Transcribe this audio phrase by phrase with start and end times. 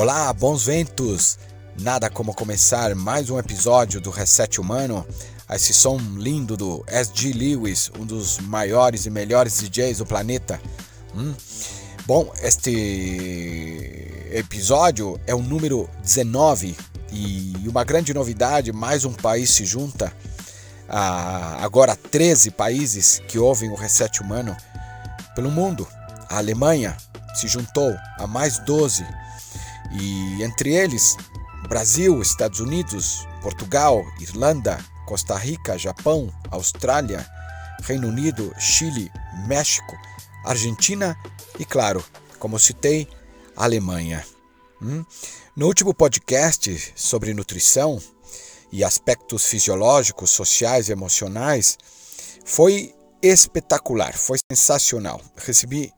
[0.00, 1.40] Olá, bons ventos!
[1.80, 5.04] Nada como começar mais um episódio do Reset Humano.
[5.50, 7.32] Esse som lindo do S.G.
[7.32, 10.60] Lewis, um dos maiores e melhores DJs do planeta.
[11.16, 11.34] Hum?
[12.06, 16.76] Bom, este episódio é o número 19
[17.10, 20.12] e uma grande novidade: mais um país se junta.
[20.88, 24.56] A agora 13 países que ouvem o Reset Humano
[25.34, 25.88] pelo mundo.
[26.30, 26.96] A Alemanha
[27.34, 29.04] se juntou a mais 12
[29.92, 31.16] e entre eles
[31.68, 37.26] Brasil, Estados Unidos, Portugal, Irlanda, Costa Rica, Japão, Austrália,
[37.82, 39.10] Reino Unido, Chile,
[39.46, 39.96] México,
[40.44, 41.16] Argentina
[41.58, 42.04] e, claro,
[42.38, 43.08] como citei,
[43.56, 44.24] Alemanha.
[44.80, 45.04] Hum?
[45.56, 48.00] No último podcast sobre nutrição
[48.70, 51.76] e aspectos fisiológicos, sociais e emocionais,
[52.44, 55.20] foi espetacular, foi sensacional.
[55.36, 55.92] Recebi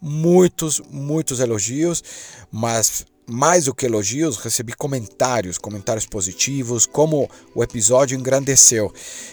[0.00, 2.02] muitos, muitos elogios,
[2.50, 8.92] mas mais do que elogios, recebi comentários, comentários positivos, como o episódio engrandeceu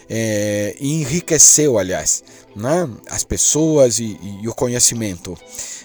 [0.10, 2.24] é, e enriqueceu, aliás,
[2.56, 5.38] né, as pessoas e, e o conhecimento.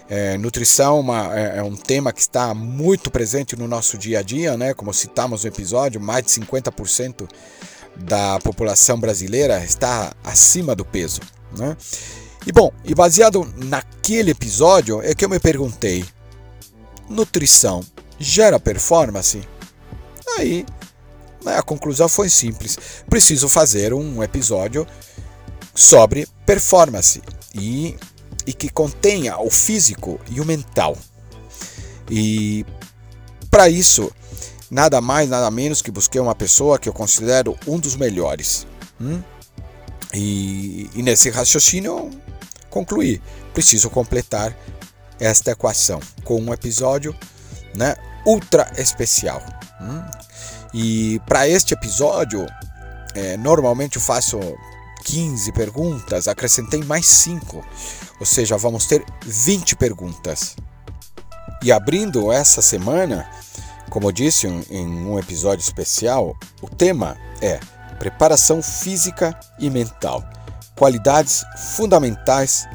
[0.09, 4.23] É, nutrição uma, é, é, um tema que está muito presente no nosso dia a
[4.23, 4.75] dia, né?
[4.75, 7.27] como citamos no episódio, mais de 50%
[7.97, 11.21] da população brasileira está acima do peso.
[11.57, 11.77] Né?
[12.47, 16.05] E bom, e baseado naquele episódio é que eu me perguntei:
[17.09, 17.83] nutrição
[18.19, 19.41] gera performance?
[20.39, 20.65] Aí
[21.45, 24.87] né, a conclusão foi simples: preciso fazer um episódio
[25.75, 27.23] sobre performance
[27.55, 27.97] e,
[28.47, 30.97] e que contenha o físico e o mental.
[32.11, 32.65] E
[33.51, 34.11] para isso,
[34.71, 38.67] nada mais, nada menos que busquei uma pessoa que eu considero um dos melhores.
[39.01, 39.23] Hum?
[40.15, 42.11] E, e nesse raciocínio,
[42.71, 43.21] concluí:
[43.53, 44.57] preciso completar
[45.19, 47.17] esta equação com um episódio
[47.75, 49.43] né, ultra especial.
[49.81, 50.03] Hum?
[50.75, 52.47] E para este episódio,
[53.15, 54.39] é, normalmente eu faço
[55.05, 57.65] 15 perguntas, acrescentei mais 5,
[58.21, 60.57] ou seja, vamos ter 20 perguntas.
[61.63, 63.29] E abrindo essa semana,
[63.91, 67.61] como eu disse em um episódio especial, o tema é
[67.99, 70.25] preparação física e mental,
[70.77, 71.45] qualidades
[71.77, 72.67] fundamentais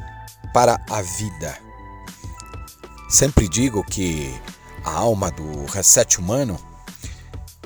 [0.54, 1.58] para a vida.
[3.10, 4.34] Sempre digo que
[4.88, 6.58] a alma do reset humano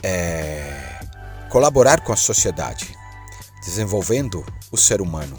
[0.02, 1.00] é
[1.48, 2.96] colaborar com a sociedade,
[3.64, 5.36] desenvolvendo o ser humano.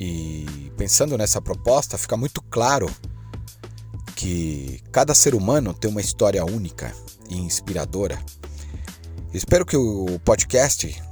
[0.00, 2.90] E pensando nessa proposta, fica muito claro
[4.16, 6.94] que cada ser humano tem uma história única
[7.28, 8.18] e inspiradora.
[9.34, 11.02] Espero que o podcast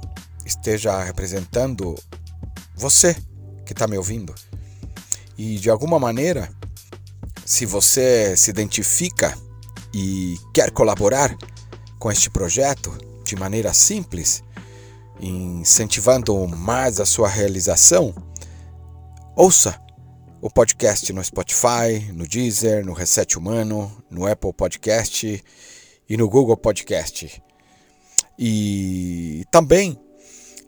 [0.45, 1.93] esteja representando
[2.75, 3.15] você
[3.65, 4.33] que está me ouvindo.
[5.37, 6.49] E de alguma maneira,
[7.45, 9.37] se você se identifica
[9.99, 11.35] e quer colaborar
[11.97, 14.43] com este projeto de maneira simples,
[15.19, 18.13] incentivando mais a sua realização,
[19.35, 19.81] ouça
[20.39, 25.43] o podcast no Spotify, no Deezer, no Reset Humano, no Apple Podcast
[26.07, 27.41] e no Google Podcast.
[28.37, 29.99] E também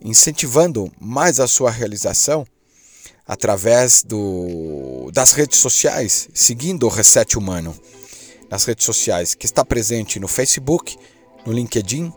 [0.02, 2.44] incentivando mais a sua realização
[3.24, 7.80] através do, das redes sociais, seguindo o Reset Humano
[8.50, 10.98] nas redes sociais, que está presente no Facebook,
[11.46, 12.12] no LinkedIn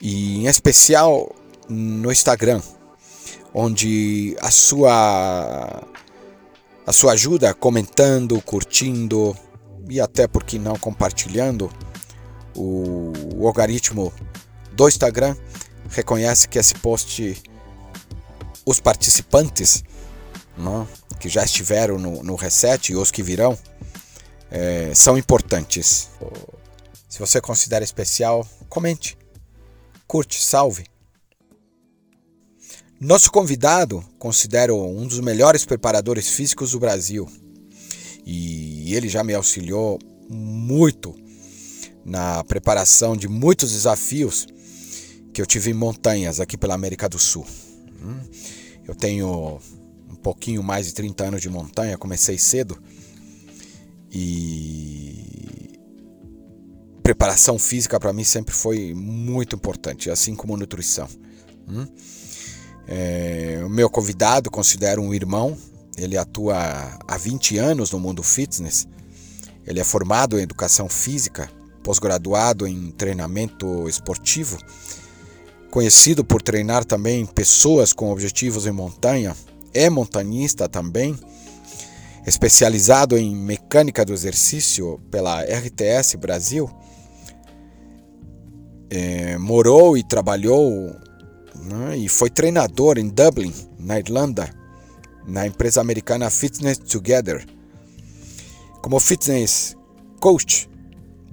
[0.00, 1.34] e em especial
[1.68, 2.62] no Instagram,
[3.52, 5.82] onde a sua
[6.86, 9.36] a sua ajuda comentando, curtindo
[9.90, 11.70] e até por que não compartilhando
[12.56, 14.12] o, o algoritmo
[14.72, 15.36] do Instagram
[15.90, 17.42] reconhece que esse post
[18.64, 19.82] os participantes
[20.56, 20.88] não,
[21.20, 23.58] que já estiveram no, no reset e os que virão
[24.50, 26.10] é, são importantes.
[27.08, 29.16] Se você considera especial, comente,
[30.06, 30.86] curte, salve.
[33.00, 37.28] Nosso convidado considero um dos melhores preparadores físicos do Brasil
[38.26, 39.98] e ele já me auxiliou
[40.28, 41.14] muito
[42.04, 44.46] na preparação de muitos desafios
[45.32, 47.46] que eu tive em montanhas aqui pela América do Sul.
[48.02, 48.20] Hum?
[48.86, 49.60] Eu tenho
[50.10, 52.82] um pouquinho mais de 30 anos de montanha, comecei cedo
[54.10, 55.78] e
[57.02, 61.08] preparação física para mim sempre foi muito importante, assim como nutrição.
[61.68, 61.86] Hum?
[62.86, 65.56] É, o meu convidado considero um irmão,
[65.96, 68.86] ele atua há 20 anos no mundo fitness,
[69.66, 71.50] ele é formado em educação física,
[71.82, 74.58] pós-graduado em treinamento esportivo,
[75.70, 79.36] conhecido por treinar também pessoas com objetivos em montanha,
[79.74, 81.18] é montanhista também
[82.28, 86.70] especializado em mecânica do exercício pela RTS Brasil,
[88.90, 90.94] é, morou e trabalhou
[91.56, 94.48] né, e foi treinador em Dublin, na Irlanda,
[95.26, 97.44] na empresa americana Fitness Together.
[98.82, 99.76] Como fitness
[100.20, 100.68] coach,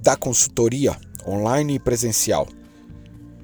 [0.02, 2.48] dá consultoria online e presencial.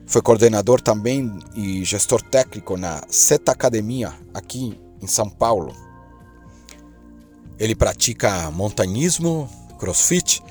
[0.06, 5.91] Foi coordenador também e gestor técnico na Seta Academia, aqui em São Paulo.
[7.62, 9.48] Ele pratica montanismo,
[9.78, 10.42] crossfit,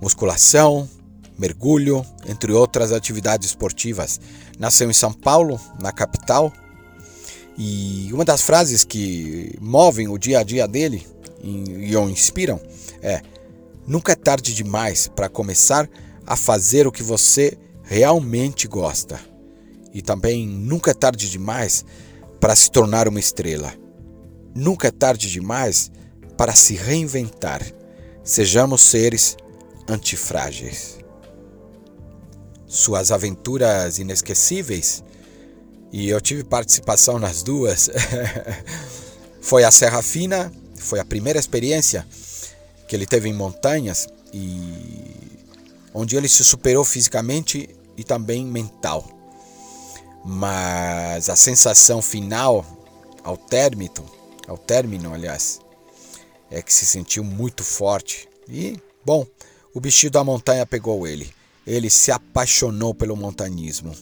[0.00, 0.88] musculação,
[1.36, 4.20] mergulho, entre outras atividades esportivas.
[4.56, 6.52] Nasceu em São Paulo, na capital,
[7.58, 11.04] e uma das frases que movem o dia a dia dele
[11.42, 12.60] e o inspiram
[13.02, 13.20] é:
[13.84, 15.90] Nunca é tarde demais para começar
[16.24, 19.18] a fazer o que você realmente gosta.
[19.92, 21.84] E também nunca é tarde demais
[22.38, 23.74] para se tornar uma estrela.
[24.54, 25.90] Nunca é tarde demais
[26.36, 27.62] para se reinventar.
[28.22, 29.36] Sejamos seres
[29.88, 30.98] antifrágeis.
[32.66, 35.04] Suas aventuras inesquecíveis,
[35.92, 37.88] e eu tive participação nas duas,
[39.40, 42.04] foi a Serra Fina, foi a primeira experiência
[42.88, 45.14] que ele teve em montanhas e
[45.92, 49.08] onde ele se superou fisicamente e também mental.
[50.24, 52.64] Mas a sensação final
[53.22, 54.04] ao término,
[54.48, 55.60] ao término, aliás,
[56.54, 58.28] é que se sentiu muito forte.
[58.48, 59.26] E, bom,
[59.74, 61.30] o bichinho da montanha pegou ele.
[61.66, 63.92] Ele se apaixonou pelo montanismo.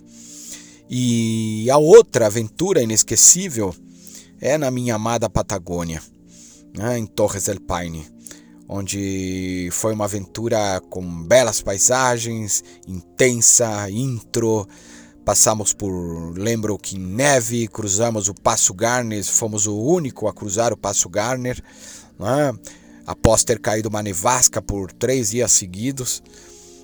[0.90, 3.74] E a outra aventura inesquecível
[4.40, 6.02] é na minha amada Patagônia,
[6.76, 8.12] né, em Torres del Paine
[8.72, 14.66] onde foi uma aventura com belas paisagens, intensa, intro.
[15.26, 15.92] Passamos por,
[16.38, 21.62] lembro que neve, cruzamos o Passo Garner, fomos o único a cruzar o Passo Garner,
[22.22, 22.52] né?
[23.06, 26.22] após ter caído uma nevasca por três dias seguidos.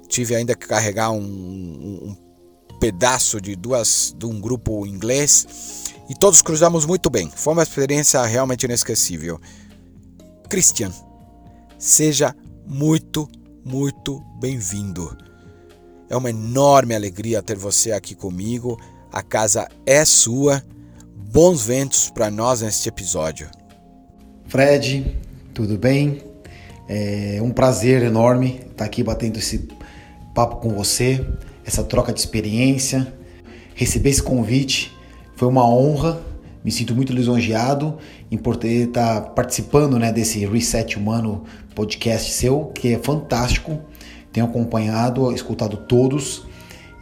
[0.09, 6.15] Tive ainda que carregar um, um, um pedaço de duas de um grupo inglês e
[6.15, 7.31] todos cruzamos muito bem.
[7.35, 9.41] Foi uma experiência realmente inesquecível.
[10.49, 10.93] Christian,
[11.79, 12.35] Seja
[12.67, 13.29] muito,
[13.65, 15.17] muito bem-vindo.
[16.11, 18.77] É uma enorme alegria ter você aqui comigo.
[19.13, 20.61] A casa é sua.
[21.15, 23.49] Bons ventos para nós neste episódio.
[24.49, 25.17] Fred,
[25.59, 26.23] tudo bem?
[26.89, 29.67] É um prazer enorme estar aqui batendo esse
[30.33, 31.27] papo com você,
[31.67, 33.13] essa troca de experiência.
[33.75, 34.97] Receber esse convite
[35.35, 36.23] foi uma honra
[36.65, 37.99] me sinto muito lisonjeado
[38.31, 41.43] em poder estar participando né, desse Reset Humano
[41.75, 43.81] podcast seu, que é fantástico.
[44.33, 46.47] Tenho acompanhado, escutado todos.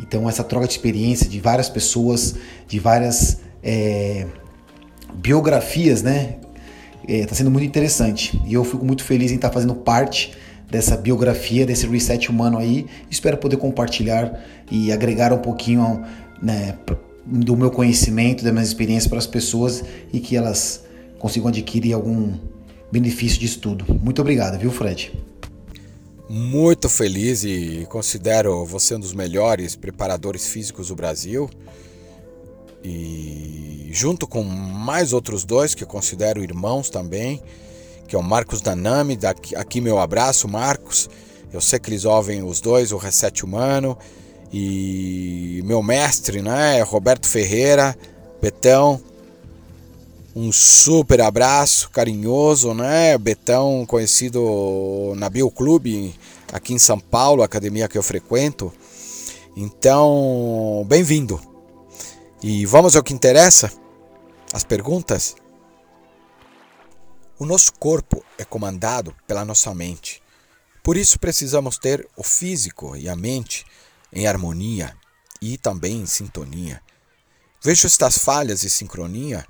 [0.00, 2.36] Então, essa troca de experiência de várias pessoas,
[2.66, 4.26] de várias é,
[5.14, 6.36] biografias, né?
[7.06, 8.40] Está é, sendo muito interessante.
[8.44, 10.34] E eu fico muito feliz em estar fazendo parte
[10.70, 12.86] dessa biografia, desse reset humano aí.
[13.10, 16.04] Espero poder compartilhar e agregar um pouquinho
[16.42, 16.76] né,
[17.24, 20.84] do meu conhecimento, das minhas experiências para as pessoas e que elas
[21.18, 22.34] consigam adquirir algum
[22.90, 23.84] benefício disso tudo.
[23.94, 25.12] Muito obrigado, viu, Fred?
[26.28, 31.48] Muito feliz e considero você um dos melhores preparadores físicos do Brasil.
[32.88, 37.43] E junto com mais outros dois que eu considero irmãos também,
[38.07, 41.11] que é o Marcos Danami, daqui, aqui meu abraço, Marcos.
[41.52, 43.99] Eu sei que eles ouvem os dois, o Reset Humano
[44.52, 47.97] e meu mestre, né, Roberto Ferreira,
[48.40, 49.00] Betão.
[50.35, 53.16] Um super abraço carinhoso, né?
[53.16, 56.14] Betão, conhecido na Bio Clube,
[56.52, 58.71] aqui em São Paulo, academia que eu frequento.
[59.57, 61.55] Então, bem-vindo.
[62.43, 63.73] E vamos ao que interessa?
[64.52, 65.35] As perguntas?
[67.38, 70.23] O nosso corpo é comandado pela nossa mente.
[70.83, 73.64] Por isso precisamos ter o físico e a mente
[74.12, 74.95] em harmonia
[75.40, 76.83] e também em sintonia.
[77.62, 79.45] Vejo estas falhas de sincronia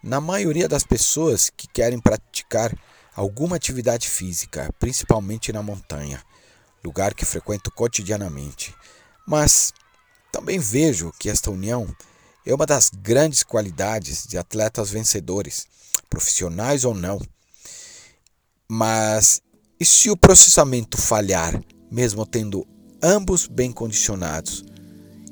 [0.00, 2.72] na maioria das pessoas que querem praticar
[3.16, 6.22] alguma atividade física, principalmente na montanha,
[6.84, 8.72] lugar que frequento cotidianamente.
[9.26, 9.74] Mas
[10.30, 11.94] também vejo que esta união
[12.50, 15.66] é uma das grandes qualidades de atletas vencedores,
[16.10, 17.20] profissionais ou não.
[18.68, 19.42] Mas
[19.78, 22.66] e se o processamento falhar, mesmo tendo
[23.02, 24.64] ambos bem condicionados,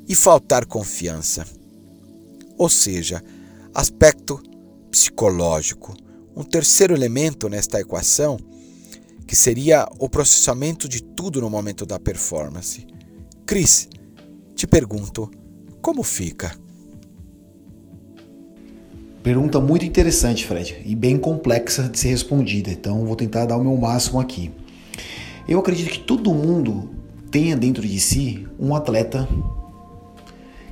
[0.09, 1.47] e faltar confiança.
[2.59, 3.23] Ou seja,
[3.73, 4.43] aspecto
[4.91, 5.95] psicológico.
[6.35, 8.37] Um terceiro elemento nesta equação,
[9.25, 12.85] que seria o processamento de tudo no momento da performance.
[13.47, 13.89] Cris,
[14.57, 15.31] te pergunto,
[15.81, 16.59] como fica?
[19.23, 23.63] Pergunta muito interessante, Fred, e bem complexa de ser respondida, então vou tentar dar o
[23.63, 24.51] meu máximo aqui.
[25.47, 26.89] Eu acredito que todo mundo
[27.31, 29.29] tenha dentro de si um atleta.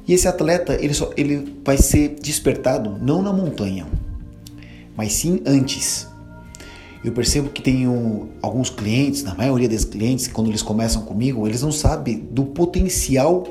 [0.07, 3.87] E esse atleta ele, só, ele vai ser despertado não na montanha,
[4.97, 6.09] mas sim antes.
[7.05, 11.61] Eu percebo que tenho alguns clientes, na maioria dos clientes, quando eles começam comigo, eles
[11.61, 13.45] não sabem do potencial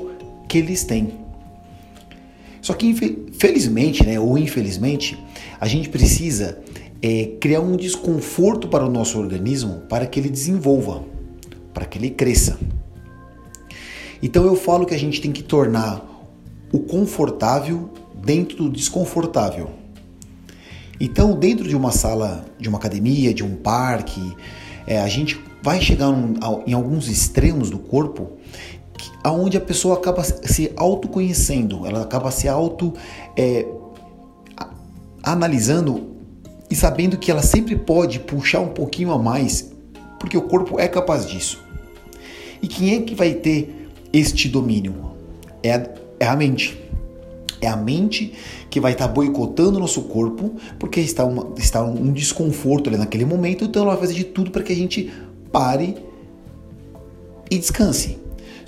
[0.48, 1.27] que eles têm.
[2.68, 2.94] Só que
[3.32, 5.18] felizmente, né, ou infelizmente,
[5.58, 6.58] a gente precisa
[7.00, 11.02] é, criar um desconforto para o nosso organismo para que ele desenvolva,
[11.72, 12.58] para que ele cresça.
[14.22, 16.06] Então eu falo que a gente tem que tornar
[16.70, 17.88] o confortável
[18.22, 19.70] dentro do desconfortável.
[21.00, 24.36] Então, dentro de uma sala, de uma academia, de um parque,
[24.86, 26.34] é, a gente vai chegar num,
[26.66, 28.32] em alguns extremos do corpo
[29.22, 32.94] aonde a pessoa acaba se autoconhecendo, ela acaba se auto
[33.36, 33.66] é,
[35.22, 36.16] analisando
[36.70, 39.72] e sabendo que ela sempre pode puxar um pouquinho a mais,
[40.18, 41.62] porque o corpo é capaz disso.
[42.62, 44.94] E quem é que vai ter este domínio?
[45.62, 45.88] É a,
[46.20, 46.78] é a mente.
[47.60, 48.34] É a mente
[48.70, 52.96] que vai estar tá boicotando o nosso corpo, porque está, uma, está um desconforto ali
[52.96, 55.12] naquele momento, então ela vai fazer de tudo para que a gente
[55.50, 55.96] pare
[57.50, 58.18] e descanse.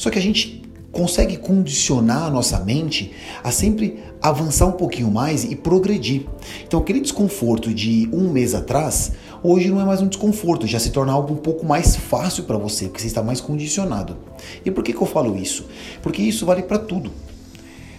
[0.00, 3.12] Só que a gente consegue condicionar a nossa mente
[3.44, 6.22] a sempre avançar um pouquinho mais e progredir.
[6.66, 10.88] Então, aquele desconforto de um mês atrás, hoje não é mais um desconforto, já se
[10.88, 14.16] torna algo um pouco mais fácil para você, porque você está mais condicionado.
[14.64, 15.66] E por que, que eu falo isso?
[16.00, 17.12] Porque isso vale para tudo.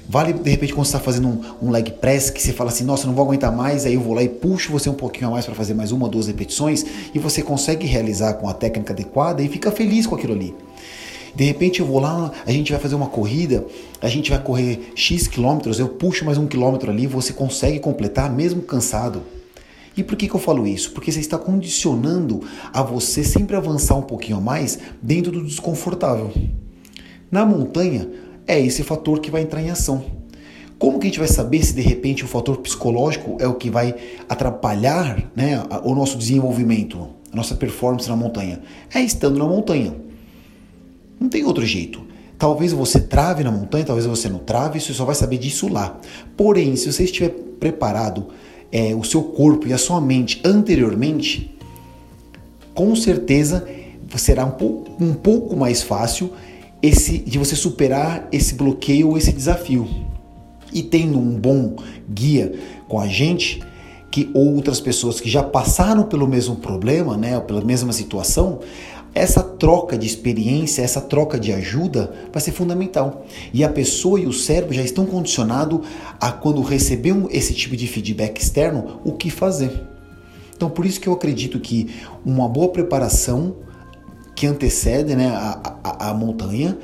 [0.10, 2.84] Vale de repente quando você está fazendo um, um, leg press que você fala assim,
[2.84, 5.32] nossa, não vou aguentar mais, aí eu vou lá e puxo você um pouquinho a
[5.32, 9.44] mais para fazer mais uma, duas repetições e você consegue realizar com a técnica adequada
[9.44, 10.56] e fica feliz com aquilo ali.
[11.36, 13.66] De repente eu vou lá, a gente vai fazer uma corrida,
[14.02, 18.30] a gente vai correr X quilômetros, eu puxo mais um quilômetro ali, você consegue completar
[18.30, 19.24] mesmo cansado.
[19.96, 20.92] E por que, que eu falo isso?
[20.92, 22.42] Porque você está condicionando
[22.74, 26.32] a você sempre avançar um pouquinho a mais dentro do desconfortável.
[27.30, 28.10] Na montanha,
[28.48, 30.04] é esse fator que vai entrar em ação.
[30.78, 33.70] Como que a gente vai saber se de repente o fator psicológico é o que
[33.70, 33.94] vai
[34.28, 38.62] atrapalhar né, o nosso desenvolvimento, a nossa performance na montanha?
[38.94, 39.94] É estando na montanha.
[41.22, 42.02] Não tem outro jeito.
[42.36, 46.00] Talvez você trave na montanha, talvez você não trave, você só vai saber disso lá.
[46.36, 48.30] Porém, se você estiver preparado,
[48.72, 51.56] é, o seu corpo e a sua mente anteriormente,
[52.74, 53.68] com certeza
[54.16, 56.32] será um pouco, um pouco mais fácil
[56.82, 59.88] esse, de você superar esse bloqueio ou esse desafio.
[60.74, 61.76] E tendo um bom
[62.10, 62.54] guia
[62.88, 63.62] com a gente,
[64.12, 68.60] que outras pessoas que já passaram pelo mesmo problema, né, pela mesma situação,
[69.14, 73.26] essa troca de experiência, essa troca de ajuda vai ser fundamental.
[73.54, 75.82] E a pessoa e o cérebro já estão condicionados
[76.20, 79.88] a quando receber esse tipo de feedback externo, o que fazer.
[80.56, 81.90] Então, por isso que eu acredito que
[82.26, 83.56] uma boa preparação
[84.36, 86.78] que antecede né, a, a, a montanha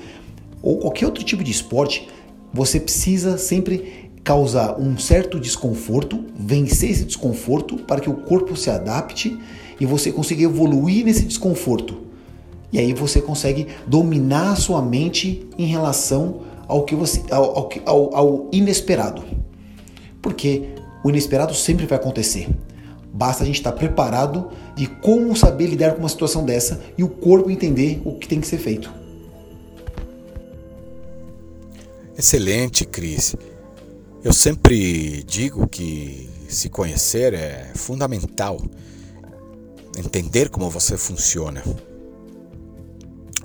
[0.62, 2.10] ou qualquer outro tipo de esporte,
[2.54, 8.70] você precisa sempre causar um certo desconforto, vencer esse desconforto para que o corpo se
[8.70, 9.40] adapte
[9.80, 12.07] e você consiga evoluir nesse desconforto.
[12.72, 18.16] E aí você consegue dominar a sua mente em relação ao que você ao, ao,
[18.16, 19.24] ao inesperado.
[20.22, 20.70] Porque
[21.04, 22.50] o inesperado sempre vai acontecer.
[23.14, 27.08] Basta a gente estar preparado de como saber lidar com uma situação dessa e o
[27.08, 28.94] corpo entender o que tem que ser feito.
[32.18, 33.36] Excelente, Cris.
[34.24, 38.60] Eu sempre digo que se conhecer é fundamental.
[39.98, 41.64] Entender como você funciona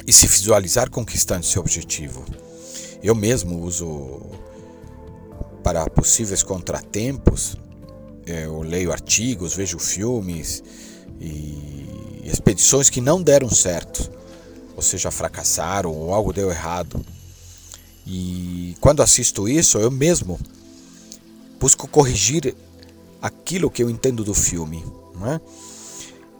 [0.06, 2.24] e se visualizar conquistando seu objetivo.
[3.02, 4.20] Eu mesmo uso
[5.62, 7.56] para possíveis contratempos,
[8.26, 10.62] é, eu leio artigos, vejo filmes
[11.20, 14.10] e expedições que não deram certo,
[14.76, 17.04] ou seja, fracassaram ou algo deu errado.
[18.06, 20.38] E quando assisto isso, eu mesmo
[21.60, 22.54] busco corrigir
[23.20, 25.40] aquilo que eu entendo do filme, né?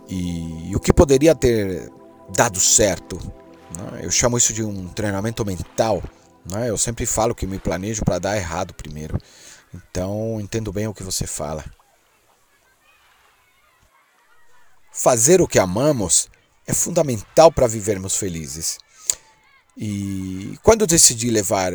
[0.09, 1.90] E, e o que poderia ter
[2.37, 3.21] dado certo?
[4.02, 6.02] Eu chamo isso de um treinamento mental.
[6.50, 6.69] Né?
[6.69, 9.19] Eu sempre falo que me planejo para dar errado primeiro.
[9.75, 11.64] Então, entendo bem o que você fala.
[14.93, 16.29] Fazer o que amamos
[16.67, 18.79] é fundamental para vivermos felizes.
[19.76, 21.73] E quando decidi levar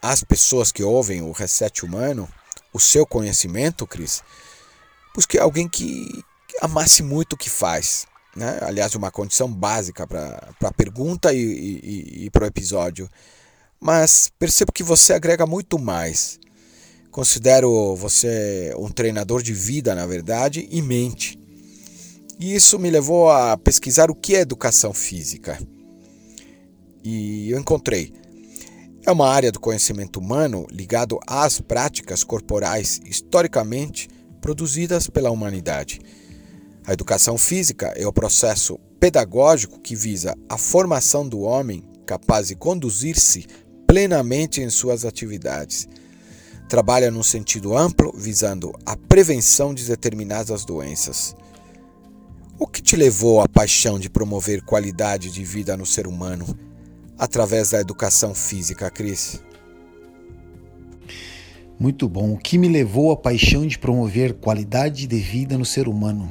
[0.00, 2.28] às pessoas que ouvem o Reset Humano
[2.72, 4.22] o seu conhecimento, Cris,
[5.14, 6.24] busquei alguém que
[6.60, 8.58] amasse muito o que faz, né?
[8.62, 13.08] aliás, uma condição básica para a pergunta e, e, e para o episódio.
[13.80, 16.38] Mas percebo que você agrega muito mais.
[17.10, 21.38] Considero você um treinador de vida, na verdade, e mente.
[22.38, 25.58] E isso me levou a pesquisar o que é educação física.
[27.04, 28.12] e eu encontrei.
[29.04, 34.08] É uma área do conhecimento humano ligado às práticas corporais historicamente
[34.40, 36.00] produzidas pela humanidade.
[36.84, 42.56] A educação física é o processo pedagógico que visa a formação do homem capaz de
[42.56, 43.46] conduzir-se
[43.86, 45.88] plenamente em suas atividades.
[46.68, 51.36] Trabalha num sentido amplo, visando a prevenção de determinadas doenças.
[52.58, 56.58] O que te levou à paixão de promover qualidade de vida no ser humano
[57.16, 59.40] através da educação física, Cris?
[61.78, 62.32] Muito bom.
[62.32, 66.30] O que me levou à paixão de promover qualidade de vida no ser humano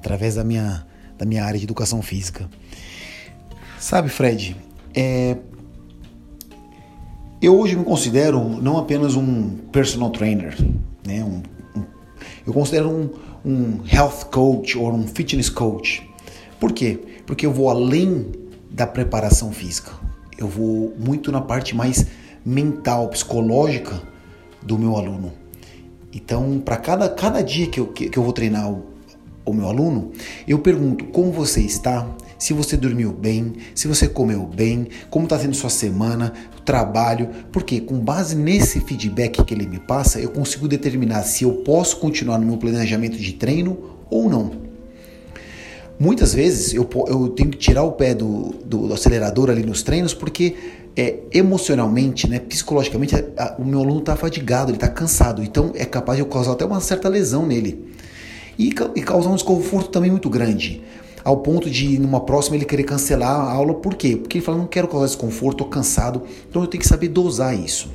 [0.00, 2.48] através da minha, da minha área de educação física?
[3.78, 4.56] Sabe, Fred,
[4.94, 5.36] é...
[7.40, 10.56] eu hoje me considero não apenas um personal trainer,
[11.06, 11.22] né?
[11.22, 11.42] Um,
[11.78, 11.84] um...
[12.46, 13.10] eu considero um,
[13.44, 16.02] um health coach ou um fitness coach.
[16.58, 16.98] Por quê?
[17.26, 18.32] Porque eu vou além
[18.70, 19.92] da preparação física.
[20.36, 22.06] Eu vou muito na parte mais
[22.44, 24.00] mental, psicológica
[24.62, 25.32] do meu aluno.
[26.12, 28.70] Então, para cada, cada dia que eu, que, que eu vou treinar
[29.50, 30.12] o meu aluno,
[30.46, 32.06] eu pergunto como você está,
[32.38, 36.32] se você dormiu bem, se você comeu bem, como está sendo sua semana,
[36.64, 41.52] trabalho, porque com base nesse feedback que ele me passa, eu consigo determinar se eu
[41.64, 43.78] posso continuar no meu planejamento de treino
[44.08, 44.52] ou não.
[45.98, 49.82] Muitas vezes eu, eu tenho que tirar o pé do, do, do acelerador ali nos
[49.82, 50.56] treinos porque
[50.96, 55.72] é, emocionalmente, né, psicologicamente, a, a, o meu aluno está fadigado, ele está cansado, então
[55.74, 57.90] é capaz de eu causar até uma certa lesão nele
[58.60, 60.82] e, e causar um desconforto também muito grande
[61.24, 64.16] ao ponto de numa próxima ele querer cancelar a aula, por quê?
[64.16, 67.54] Porque ele fala, não quero causar desconforto, estou cansado, então eu tenho que saber dosar
[67.54, 67.90] isso.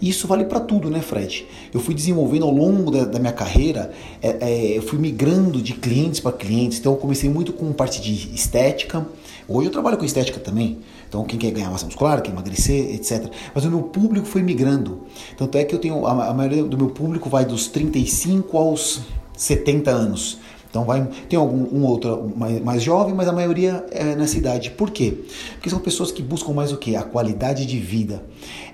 [0.00, 1.46] E isso vale para tudo, né, Fred?
[1.72, 5.72] Eu fui desenvolvendo ao longo da, da minha carreira, é, é, eu fui migrando de
[5.72, 6.78] clientes para clientes.
[6.78, 9.06] Então, eu comecei muito com parte de estética.
[9.48, 10.78] Hoje eu trabalho com estética também.
[11.08, 13.30] Então, quem quer ganhar massa muscular, quer emagrecer, etc.
[13.54, 15.02] Mas o meu público foi migrando.
[15.38, 19.00] Tanto é que eu tenho a, a maioria do meu público vai dos 35 aos
[19.36, 20.38] 70 anos.
[20.68, 24.70] Então vai, tem algum um outro mais, mais, jovem, mas a maioria é nessa idade.
[24.70, 25.14] Por quê?
[25.52, 26.96] Porque são pessoas que buscam mais o que?
[26.96, 28.24] A qualidade de vida.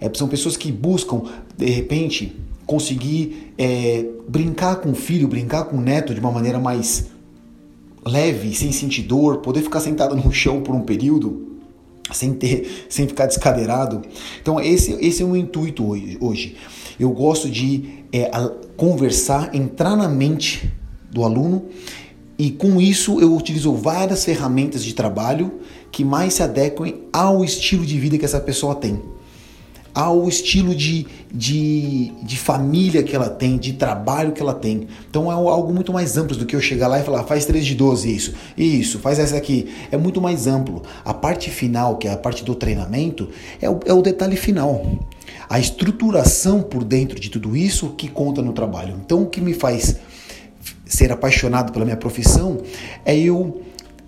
[0.00, 1.22] É, são pessoas que buscam,
[1.58, 6.58] de repente, conseguir é, brincar com o filho, brincar com o neto de uma maneira
[6.58, 7.08] mais
[8.02, 11.49] leve, sem sentir dor, poder ficar sentado no chão por um período
[12.12, 14.02] sem ter, sem ficar descadeirado.
[14.40, 16.16] Então esse, esse é o meu intuito hoje.
[16.20, 16.56] hoje.
[16.98, 18.30] Eu gosto de é,
[18.76, 20.70] conversar, entrar na mente
[21.10, 21.66] do aluno
[22.38, 25.60] e com isso eu utilizo várias ferramentas de trabalho
[25.92, 29.02] que mais se adequem ao estilo de vida que essa pessoa tem,
[29.94, 34.86] ao estilo de, de, de família que ela tem, de trabalho que ela tem.
[35.08, 37.64] Então é algo muito mais amplo do que eu chegar lá e falar, faz 3
[37.64, 39.72] de 12 isso, isso, faz essa aqui.
[39.90, 40.82] É muito mais amplo.
[41.04, 43.28] A parte final, que é a parte do treinamento,
[43.60, 44.84] é o, é o detalhe final.
[45.48, 48.96] A estruturação por dentro de tudo isso que conta no trabalho.
[49.04, 49.96] Então o que me faz
[50.84, 52.58] ser apaixonado pela minha profissão
[53.04, 53.62] é eu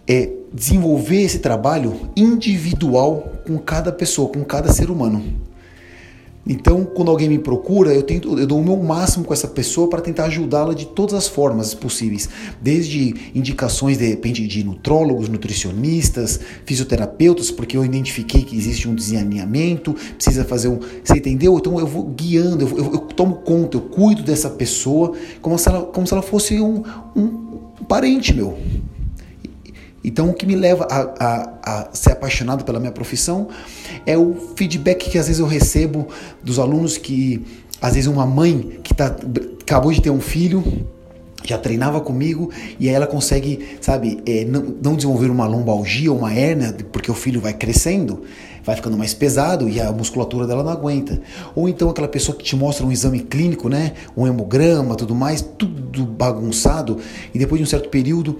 [0.06, 5.22] é, desenvolver esse trabalho individual com cada pessoa, com cada ser humano.
[6.44, 9.88] Então, quando alguém me procura, eu, tento, eu dou o meu máximo com essa pessoa
[9.88, 12.28] para tentar ajudá-la de todas as formas possíveis,
[12.60, 19.94] desde indicações de repente de nutrólogos, nutricionistas, fisioterapeutas, porque eu identifiquei que existe um desalinhamento,
[20.16, 21.56] precisa fazer um, você entendeu?
[21.58, 25.68] Então eu vou guiando, eu, eu, eu tomo conta, eu cuido dessa pessoa como se
[25.68, 26.82] ela, como se ela fosse um,
[27.14, 28.58] um parente meu.
[30.04, 33.48] Então, o que me leva a, a, a, ser apaixonado pela minha profissão
[34.04, 36.08] é o feedback que às vezes eu recebo
[36.42, 37.44] dos alunos que,
[37.80, 39.14] às vezes, uma mãe que tá,
[39.60, 40.64] acabou de ter um filho
[41.44, 46.18] já treinava comigo e aí ela consegue, sabe, é, não, não, desenvolver uma lombalgia ou
[46.18, 48.22] uma hérnia porque o filho vai crescendo,
[48.64, 51.20] vai ficando mais pesado e a musculatura dela não aguenta.
[51.54, 55.40] Ou então aquela pessoa que te mostra um exame clínico, né, um hemograma, tudo mais,
[55.40, 56.98] tudo bagunçado
[57.34, 58.38] e depois de um certo período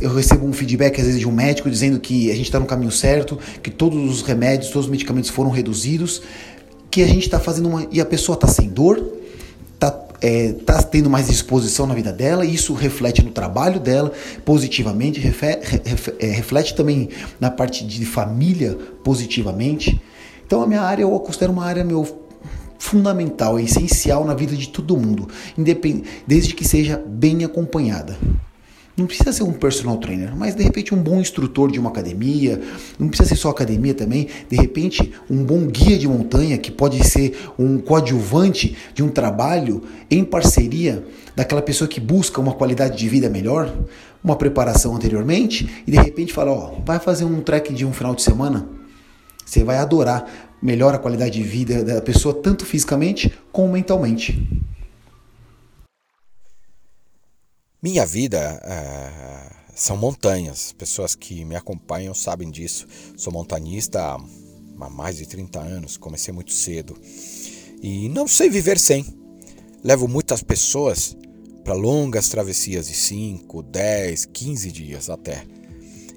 [0.00, 2.66] eu recebo um feedback às vezes de um médico dizendo que a gente está no
[2.66, 6.22] caminho certo, que todos os remédios, todos os medicamentos foram reduzidos,
[6.90, 9.23] que a gente está fazendo uma e a pessoa está sem dor
[10.24, 14.12] está é, tendo mais disposição na vida dela, e isso reflete no trabalho dela
[14.44, 15.20] positivamente,
[16.18, 20.00] é, reflete também na parte de família positivamente.
[20.46, 22.24] Então a minha área eu considero uma área meu
[22.78, 25.28] fundamental, essencial na vida de todo mundo,
[26.26, 28.18] desde que seja bem acompanhada.
[28.96, 32.60] Não precisa ser um personal trainer, mas de repente um bom instrutor de uma academia,
[32.96, 37.02] não precisa ser só academia também, de repente um bom guia de montanha que pode
[37.02, 41.04] ser um coadjuvante de um trabalho em parceria
[41.34, 43.74] daquela pessoa que busca uma qualidade de vida melhor,
[44.22, 48.14] uma preparação anteriormente e de repente fala, ó, vai fazer um trek de um final
[48.14, 48.68] de semana,
[49.44, 54.64] você vai adorar, melhora a qualidade de vida da pessoa tanto fisicamente como mentalmente.
[57.84, 60.72] Minha vida é, são montanhas.
[60.72, 62.86] Pessoas que me acompanham sabem disso.
[63.14, 66.96] Sou montanhista há mais de 30 anos, comecei muito cedo.
[67.82, 69.04] E não sei viver sem.
[69.82, 71.14] Levo muitas pessoas
[71.62, 75.44] para longas travessias de 5, 10, 15 dias até.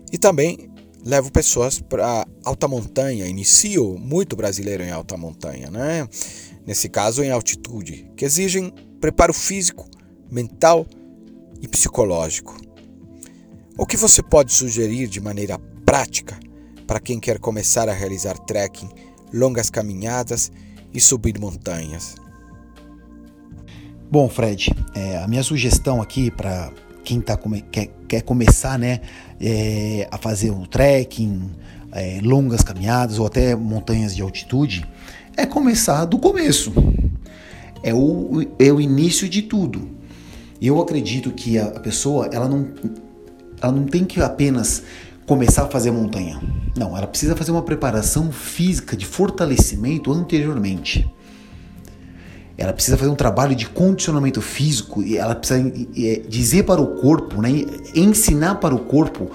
[0.09, 0.71] E também
[1.03, 3.27] levo pessoas para alta montanha.
[3.27, 6.07] Inicio muito brasileiro em alta montanha, né?
[6.65, 9.85] Nesse caso, em altitude, que exigem preparo físico,
[10.31, 10.87] mental
[11.61, 12.57] e psicológico.
[13.77, 16.39] O que você pode sugerir de maneira prática
[16.85, 18.89] para quem quer começar a realizar trekking,
[19.33, 20.51] longas caminhadas
[20.93, 22.15] e subir montanhas?
[24.09, 26.71] Bom, Fred, é, a minha sugestão aqui para
[27.03, 29.01] quem tá come quer, quer começar né,
[29.39, 31.51] é, a fazer o trekking,
[31.91, 34.85] é, longas caminhadas ou até montanhas de altitude,
[35.35, 36.73] é começar do começo.
[37.83, 39.96] É o, é o início de tudo.
[40.61, 42.67] Eu acredito que a pessoa ela não,
[43.61, 44.83] ela não tem que apenas
[45.25, 46.41] começar a fazer montanha.
[46.75, 51.07] Não, ela precisa fazer uma preparação física de fortalecimento anteriormente.
[52.57, 55.71] Ela precisa fazer um trabalho de condicionamento físico e ela precisa
[56.27, 57.49] dizer para o corpo, né,
[57.93, 59.29] ensinar para o corpo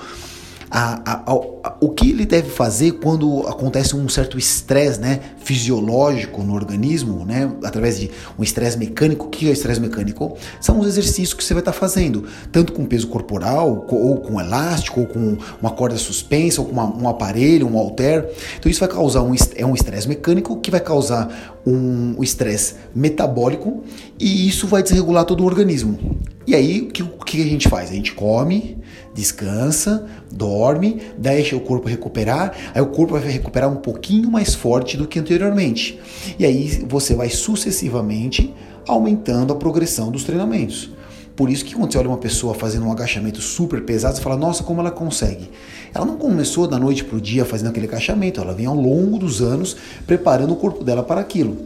[0.75, 1.23] a, a,
[1.65, 7.27] a, o que ele deve fazer quando acontece um certo estresse né, fisiológico no organismo,
[7.27, 9.27] né, através de um estresse mecânico.
[9.27, 10.35] O que é estresse mecânico?
[10.63, 15.01] São os exercícios que você vai estar fazendo, tanto com peso corporal, ou com elástico,
[15.01, 18.31] ou com uma corda suspensa, ou com uma, um aparelho, um halter.
[18.59, 23.85] Então isso vai causar um, é um estresse mecânico que vai causar um estresse metabólico
[24.19, 26.19] e isso vai desregular todo o organismo.
[26.47, 27.91] E aí o que, que a gente faz?
[27.91, 28.79] A gente come,
[29.15, 34.97] descansa, dorme, deixa o corpo recuperar, aí o corpo vai recuperar um pouquinho mais forte
[34.97, 36.01] do que anteriormente.
[36.39, 38.55] E aí você vai sucessivamente
[38.87, 40.91] aumentando a progressão dos treinamentos.
[41.35, 44.37] Por isso que quando você olha uma pessoa fazendo um agachamento super pesado, você fala,
[44.37, 45.51] nossa, como ela consegue.
[45.95, 49.19] Ela não começou da noite para o dia fazendo aquele agachamento, ela vem ao longo
[49.19, 51.57] dos anos preparando o corpo dela para aquilo.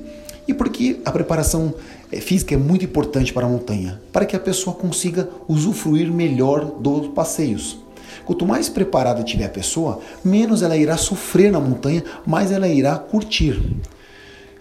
[0.47, 1.75] E porque a preparação
[2.21, 7.09] física é muito importante para a montanha, para que a pessoa consiga usufruir melhor dos
[7.09, 7.79] passeios.
[8.25, 12.99] Quanto mais preparada tiver a pessoa, menos ela irá sofrer na montanha, mais ela irá
[12.99, 13.61] curtir.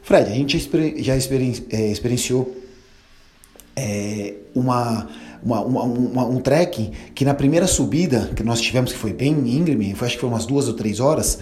[0.03, 0.59] Fred, a gente
[1.01, 2.55] já eh, experienciou
[3.75, 5.07] é, uma,
[5.43, 9.95] uma, uma, um trek que na primeira subida que nós tivemos, que foi bem íngreme,
[9.99, 11.39] acho que foi umas duas ou três horas,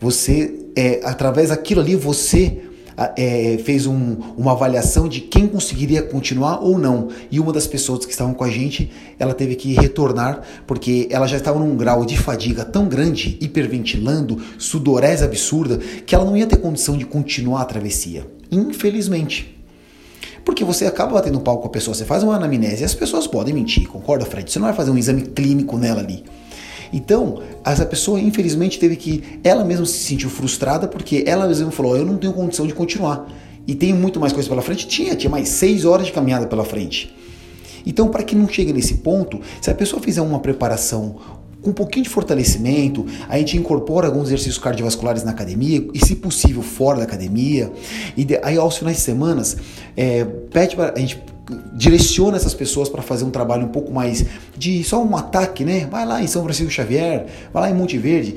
[0.00, 2.69] você, é, através daquilo ali, você
[3.16, 7.08] é, fez um, uma avaliação de quem conseguiria continuar ou não.
[7.30, 11.26] E uma das pessoas que estavam com a gente, ela teve que retornar porque ela
[11.26, 16.46] já estava num grau de fadiga tão grande, hiperventilando, sudorese absurda, que ela não ia
[16.46, 18.26] ter condição de continuar a travessia.
[18.50, 19.56] Infelizmente.
[20.44, 23.26] Porque você acaba batendo palco com a pessoa, você faz uma anamnese e as pessoas
[23.26, 24.50] podem mentir, concorda, Fred?
[24.50, 26.24] Você não vai fazer um exame clínico nela ali.
[26.92, 31.96] Então, essa pessoa infelizmente teve que, ela mesma se sentiu frustrada porque ela mesma falou:
[31.96, 33.26] Eu não tenho condição de continuar.
[33.66, 34.86] E tem muito mais coisa pela frente?
[34.86, 37.14] Tinha, tinha mais seis horas de caminhada pela frente.
[37.86, 41.16] Então, para que não chegue nesse ponto, se a pessoa fizer uma preparação
[41.62, 46.16] com um pouquinho de fortalecimento, a gente incorpora alguns exercícios cardiovasculares na academia e, se
[46.16, 47.70] possível, fora da academia.
[48.16, 49.42] E aí, aos finais de semana,
[49.96, 51.22] é, pede para a gente
[51.72, 54.24] direciona essas pessoas para fazer um trabalho um pouco mais
[54.56, 55.86] de só um ataque, né?
[55.90, 58.36] Vai lá em São Francisco Xavier, vai lá em Monte Verde,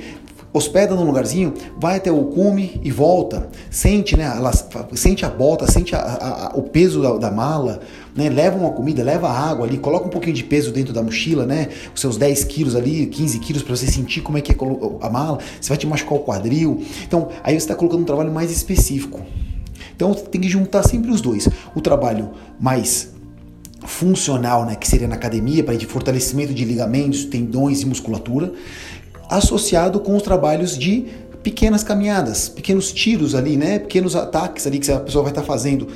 [0.54, 3.50] hospeda num lugarzinho, vai até o cume e volta.
[3.72, 4.24] Sente, né?
[4.24, 4.52] Ela,
[4.94, 7.82] sente a bota, sente a, a, a, o peso da, da, mala,
[8.16, 8.30] né?
[8.30, 11.70] Leva uma comida, leva água ali, coloca um pouquinho de peso dentro da mochila, né?
[11.94, 14.56] Os seus 10 quilos ali, 15 quilos para você sentir como é que é
[15.02, 15.40] a mala.
[15.60, 16.84] Você vai te machucar o quadril.
[17.04, 19.22] Então, aí você está colocando um trabalho mais específico.
[19.96, 21.48] Então, tem que juntar sempre os dois.
[21.76, 23.14] O trabalho mais
[23.86, 28.54] funcional, né, que seria na academia, para de fortalecimento de ligamentos, tendões e musculatura,
[29.30, 31.06] associado com os trabalhos de
[31.42, 33.80] pequenas caminhadas, pequenos tiros ali, né?
[33.80, 35.88] Pequenos ataques ali que a pessoa vai estar fazendo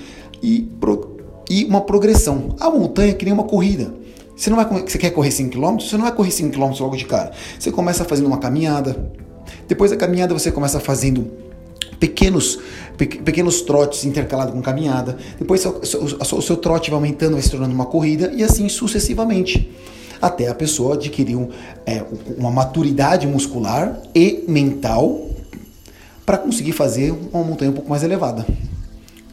[0.43, 1.17] e, pro,
[1.49, 2.55] e uma progressão.
[2.59, 3.93] A montanha é que nem uma corrida.
[4.35, 6.95] Você não vai você quer correr 5 km, você não vai correr 5 km logo
[6.95, 7.31] de cara.
[7.57, 9.11] Você começa fazendo uma caminhada.
[9.67, 11.31] Depois da caminhada você começa fazendo
[11.99, 12.59] pequenos
[12.97, 15.17] pequenos trotes intercalados com caminhada.
[15.37, 18.67] Depois o seu, o seu trote vai aumentando, vai se tornando uma corrida e assim
[18.67, 19.71] sucessivamente
[20.21, 21.49] até a pessoa adquirir um,
[21.85, 22.03] é,
[22.37, 25.29] uma maturidade muscular e mental
[26.25, 28.45] para conseguir fazer uma montanha um pouco mais elevada.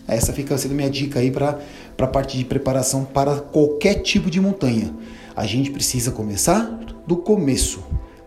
[0.06, 1.58] Essa fica sendo minha dica aí para
[1.98, 4.94] a parte de preparação para qualquer tipo de montanha.
[5.34, 7.82] A gente precisa começar do começo,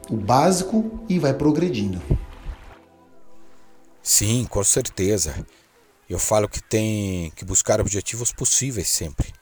[0.10, 2.02] o básico e vai progredindo.
[4.08, 5.46] Sim, com certeza.
[6.10, 9.34] Eu falo que tem que buscar objetivos possíveis sempre.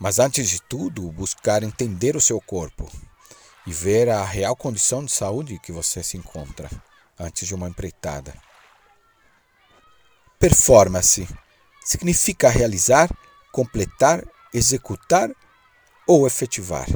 [0.00, 2.90] Mas antes de tudo, buscar entender o seu corpo
[3.66, 6.70] e ver a real condição de saúde que você se encontra
[7.18, 8.34] antes de uma empreitada.
[10.38, 11.28] Performance
[11.84, 13.10] significa realizar,
[13.52, 15.30] completar, executar
[16.06, 16.86] ou efetivar.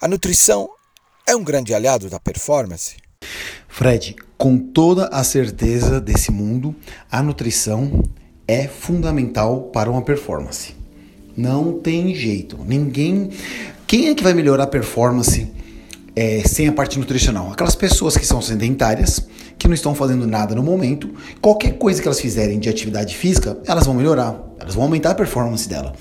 [0.00, 0.68] A nutrição
[1.24, 2.96] é um grande aliado da performance?
[3.68, 6.74] Fred, com toda a certeza desse mundo,
[7.08, 8.02] a nutrição
[8.48, 10.74] é fundamental para uma performance.
[11.36, 12.58] Não tem jeito.
[12.66, 13.30] Ninguém.
[13.86, 15.46] Quem é que vai melhorar a performance
[16.16, 17.52] é, sem a parte nutricional?
[17.52, 19.24] Aquelas pessoas que são sedentárias,
[19.56, 21.08] que não estão fazendo nada no momento,
[21.40, 25.14] qualquer coisa que elas fizerem de atividade física, elas vão melhorar, elas vão aumentar a
[25.14, 25.92] performance dela.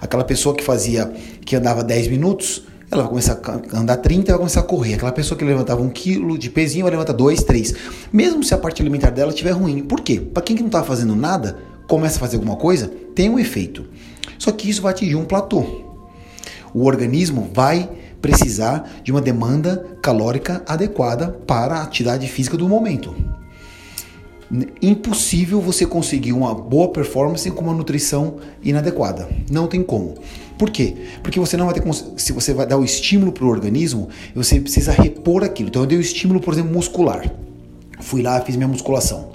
[0.00, 1.12] Aquela pessoa que fazia,
[1.44, 4.94] que andava 10 minutos, ela vai começar a andar 30 e vai começar a correr.
[4.94, 7.74] Aquela pessoa que levantava um quilo de pezinho vai levantar 2, 3.
[8.12, 9.82] Mesmo se a parte alimentar dela estiver ruim.
[9.82, 10.20] Por quê?
[10.20, 13.84] Para quem que não está fazendo nada, começa a fazer alguma coisa, tem um efeito.
[14.38, 15.84] Só que isso vai atingir um platô.
[16.72, 17.90] O organismo vai
[18.22, 23.14] precisar de uma demanda calórica adequada para a atividade física do momento.
[24.80, 29.28] Impossível você conseguir uma boa performance com uma nutrição inadequada.
[29.50, 30.14] Não tem como.
[30.58, 30.96] Por quê?
[31.22, 31.82] Porque você não vai ter.
[32.16, 35.68] Se você vai dar o estímulo para o organismo, você precisa repor aquilo.
[35.68, 37.30] Então eu dei o estímulo, por exemplo, muscular.
[38.00, 39.32] Fui lá, fiz minha musculação.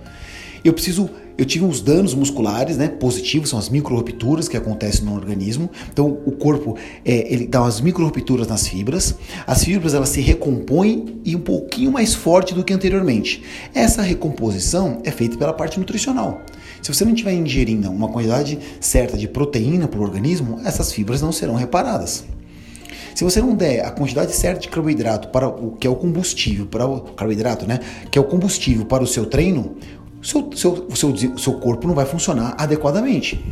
[0.64, 5.16] Eu preciso eu tive uns danos musculares, né, positivos, são as micro-rupturas que acontecem no
[5.16, 5.70] organismo.
[5.92, 9.16] Então, o corpo, é, ele dá umas micro-rupturas nas fibras.
[9.48, 13.44] As fibras, elas se recompõem e um pouquinho mais forte do que anteriormente.
[13.74, 16.42] Essa recomposição é feita pela parte nutricional.
[16.82, 21.22] Se você não estiver ingerindo uma quantidade certa de proteína para o organismo, essas fibras
[21.22, 22.26] não serão reparadas.
[23.16, 26.66] Se você não der a quantidade certa de carboidrato para o que é o combustível,
[26.66, 29.76] para o carboidrato, né, que é o combustível para o seu treino,
[30.24, 33.44] seu, seu, seu, seu corpo não vai funcionar adequadamente.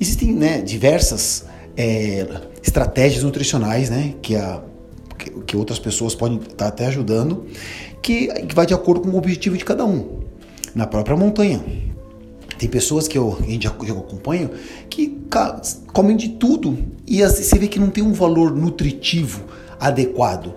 [0.00, 1.44] Existem né, diversas
[1.76, 2.26] é,
[2.62, 4.62] estratégias nutricionais né, que, a,
[5.18, 7.46] que, que, outras pessoas podem estar até ajudando,
[8.00, 10.20] que, que vai de acordo com o objetivo de cada um.
[10.74, 11.60] Na própria montanha.
[12.58, 14.50] Tem pessoas que eu, já, já acompanho
[14.90, 15.18] que
[15.92, 19.44] comem de tudo e você vê que não tem um valor nutritivo
[19.78, 20.54] adequado.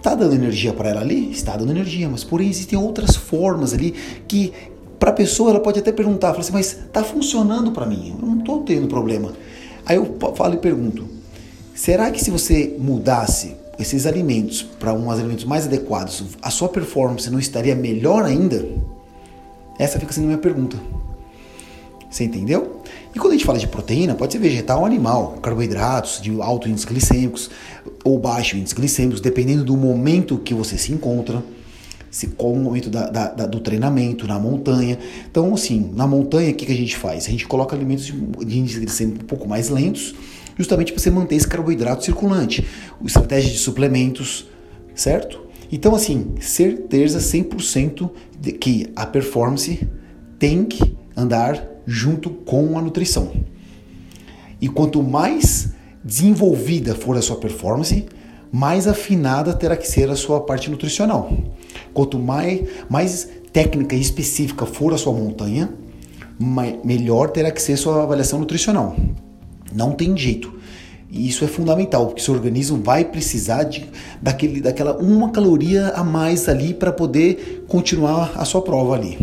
[0.00, 1.30] Está dando energia para ela ali?
[1.30, 3.90] Está dando energia, mas porém existem outras formas ali
[4.26, 4.50] que
[4.98, 8.26] para a pessoa ela pode até perguntar, fala assim, mas está funcionando para mim, eu
[8.26, 9.34] não estou tendo problema.
[9.84, 11.06] Aí eu falo e pergunto,
[11.74, 17.30] será que se você mudasse esses alimentos para uns alimentos mais adequados, a sua performance
[17.30, 18.66] não estaria melhor ainda?
[19.78, 20.78] Essa fica sendo a minha pergunta.
[22.10, 22.79] Você entendeu?
[23.14, 26.68] E quando a gente fala de proteína, pode ser vegetal ou animal, carboidratos de alto
[26.68, 27.50] índice glicêmicos
[28.04, 31.42] ou baixo índice glicêmicos, dependendo do momento que você se encontra,
[32.10, 34.98] se qual o momento da, da, da, do treinamento, na montanha.
[35.30, 37.26] Então, assim, na montanha, o que, que a gente faz?
[37.26, 40.14] A gente coloca alimentos de, de índice glicêmico um pouco mais lentos,
[40.56, 42.64] justamente para você manter esse carboidrato circulante.
[43.04, 44.46] Estratégia de suplementos,
[44.94, 45.40] certo?
[45.72, 49.88] Então, assim, certeza 100% de que a performance
[50.38, 53.32] tem que andar junto com a nutrição.
[54.60, 55.70] E quanto mais
[56.04, 58.06] desenvolvida for a sua performance,
[58.52, 61.32] mais afinada terá que ser a sua parte nutricional.
[61.92, 65.74] Quanto mais, mais técnica e específica for a sua montanha,
[66.84, 68.94] melhor terá que ser a sua avaliação nutricional.
[69.74, 70.60] Não tem jeito.
[71.10, 73.84] E isso é fundamental, porque seu organismo vai precisar de,
[74.22, 79.18] daquele, daquela uma caloria a mais ali para poder continuar a sua prova ali.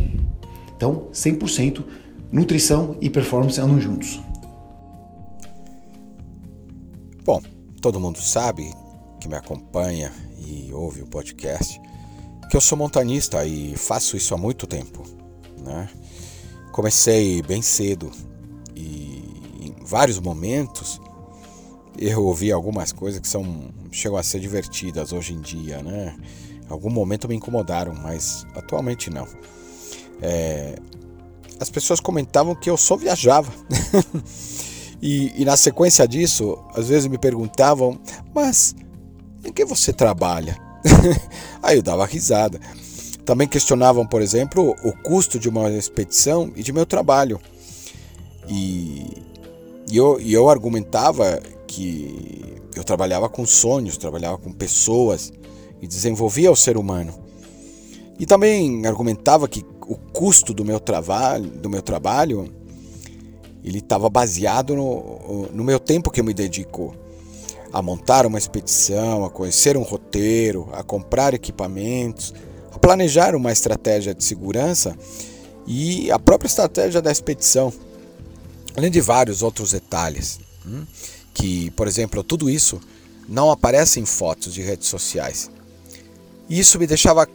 [0.75, 1.83] Então, 100%
[2.31, 4.19] nutrição e performance andam juntos.
[7.23, 7.41] Bom,
[7.81, 8.71] todo mundo sabe
[9.19, 11.79] que me acompanha e ouve o podcast
[12.49, 15.03] que eu sou montanista e faço isso há muito tempo.
[15.59, 15.89] Né?
[16.71, 18.11] Comecei bem cedo
[18.75, 19.23] e
[19.61, 21.01] em vários momentos
[21.97, 26.15] eu ouvi algumas coisas que são chegam a ser divertidas hoje em dia, né?
[26.69, 29.27] Algum momento me incomodaram, mas atualmente não.
[30.21, 30.77] É,
[31.59, 33.51] as pessoas comentavam que eu só viajava.
[35.01, 37.99] e, e, na sequência disso, às vezes me perguntavam,
[38.33, 38.75] mas
[39.43, 40.57] em que você trabalha?
[41.61, 42.59] Aí eu dava risada.
[43.25, 47.39] Também questionavam, por exemplo, o custo de uma expedição e de meu trabalho.
[48.47, 49.23] E,
[49.91, 55.33] e eu, e eu argumentava que eu trabalhava com sonhos, trabalhava com pessoas
[55.81, 57.13] e desenvolvia o ser humano.
[58.19, 62.53] E também argumentava que o custo do meu trabalho, do meu trabalho,
[63.63, 66.95] ele estava baseado no, no meu tempo que eu me dedico
[67.71, 72.33] a montar uma expedição, a conhecer um roteiro, a comprar equipamentos,
[72.71, 74.97] a planejar uma estratégia de segurança
[75.65, 77.73] e a própria estratégia da expedição,
[78.75, 80.85] além de vários outros detalhes, hum,
[81.33, 82.79] que, por exemplo, tudo isso
[83.27, 85.51] não aparece em fotos de redes sociais.
[86.49, 87.27] Isso me deixava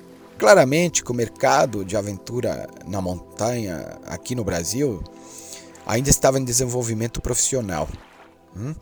[0.43, 5.01] claramente que o mercado de aventura na montanha aqui no Brasil
[5.87, 7.89] ainda estava em desenvolvimento profissional.
[8.57, 8.75] Hum?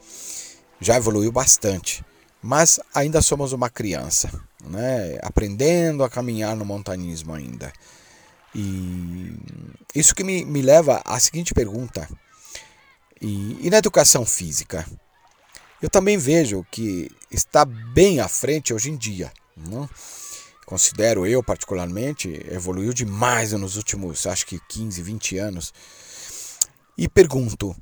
[0.80, 2.02] Já evoluiu bastante,
[2.42, 4.30] mas ainda somos uma criança,
[4.64, 5.18] né?
[5.20, 7.70] aprendendo a caminhar no montanismo ainda.
[8.54, 9.36] E
[9.94, 12.08] isso que me, me leva à seguinte pergunta:
[13.20, 14.86] e, e na educação física?
[15.82, 19.30] Eu também vejo que está bem à frente hoje em dia.
[19.54, 19.86] Não?
[20.70, 25.74] Considero eu particularmente, evoluiu demais nos últimos, acho que 15, 20 anos.
[26.96, 27.74] E pergunto: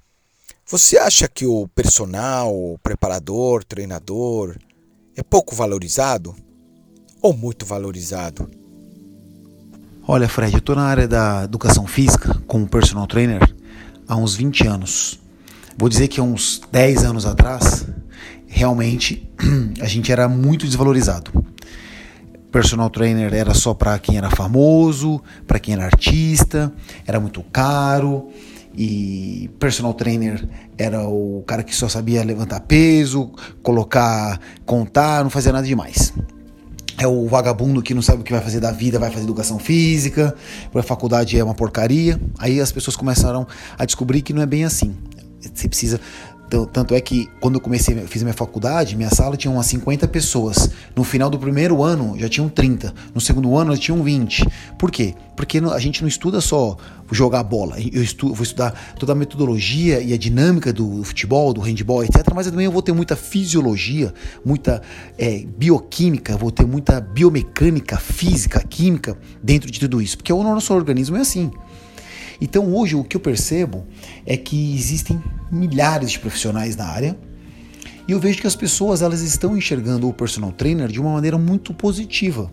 [0.66, 4.56] você acha que o personal, o preparador, treinador
[5.14, 6.34] é pouco valorizado
[7.20, 8.50] ou muito valorizado?
[10.06, 13.42] Olha, Fred, eu estou na área da educação física como personal trainer
[14.08, 15.20] há uns 20 anos.
[15.76, 17.86] Vou dizer que há uns 10 anos atrás,
[18.46, 19.30] realmente
[19.82, 21.47] a gente era muito desvalorizado
[22.50, 26.72] personal trainer era só para quem era famoso, para quem era artista,
[27.06, 28.28] era muito caro.
[28.74, 33.32] E personal trainer era o cara que só sabia levantar peso,
[33.62, 36.12] colocar, contar, não fazia nada demais.
[36.96, 39.58] É o vagabundo que não sabe o que vai fazer da vida, vai fazer educação
[39.58, 40.34] física,
[40.74, 42.20] a faculdade é uma porcaria.
[42.38, 44.96] Aí as pessoas começaram a descobrir que não é bem assim.
[45.40, 46.00] Você precisa
[46.48, 50.70] tanto é que quando eu comecei, fiz minha faculdade, minha sala tinha umas 50 pessoas.
[50.96, 52.94] No final do primeiro ano já tinham 30.
[53.14, 54.46] No segundo ano já tinham 20.
[54.78, 55.14] Por quê?
[55.36, 56.76] Porque a gente não estuda só
[57.10, 57.76] jogar bola.
[57.80, 62.24] Eu estudo, vou estudar toda a metodologia e a dinâmica do futebol, do handball, etc.
[62.34, 64.12] Mas também eu vou ter muita fisiologia,
[64.44, 64.82] muita
[65.16, 70.16] é, bioquímica, vou ter muita biomecânica, física, química dentro de tudo isso.
[70.16, 71.50] Porque o nosso organismo é assim.
[72.40, 73.84] Então hoje o que eu percebo
[74.24, 77.16] é que existem milhares de profissionais na área
[78.08, 81.36] e eu vejo que as pessoas elas estão enxergando o personal trainer de uma maneira
[81.36, 82.50] muito positiva.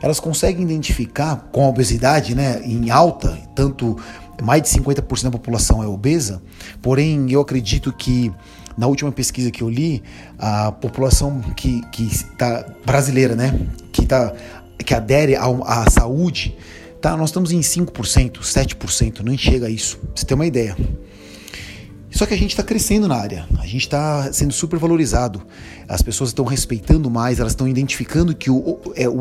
[0.00, 3.96] Elas conseguem identificar com a obesidade né, em alta, tanto
[4.40, 6.40] mais de 50% da população é obesa,
[6.80, 8.32] porém eu acredito que
[8.76, 10.02] na última pesquisa que eu li,
[10.38, 13.58] a população que, que está brasileira, né,
[13.92, 14.32] que, tá,
[14.78, 16.56] que adere à saúde,
[17.04, 19.98] Tá, nós estamos em 5%, 7%, não chega a isso.
[19.98, 20.74] Pra você ter uma ideia.
[22.10, 25.42] Só que a gente está crescendo na área, a gente está sendo super valorizado,
[25.86, 29.20] as pessoas estão respeitando mais, elas estão identificando que o, é, o,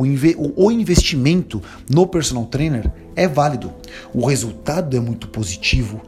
[0.56, 3.74] o investimento no personal trainer é válido,
[4.14, 6.02] o resultado é muito positivo,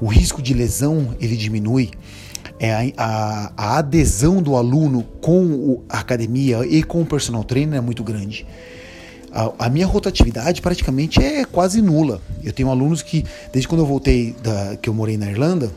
[0.00, 1.90] o risco de lesão ele diminui,
[2.58, 7.82] é a, a adesão do aluno com a academia e com o personal trainer é
[7.82, 8.46] muito grande
[9.32, 12.20] a, a, minha rotatividade praticamente é quase nula.
[12.42, 15.70] Eu tenho alunos que, desde quando eu voltei, da, que eu morei na Irlanda,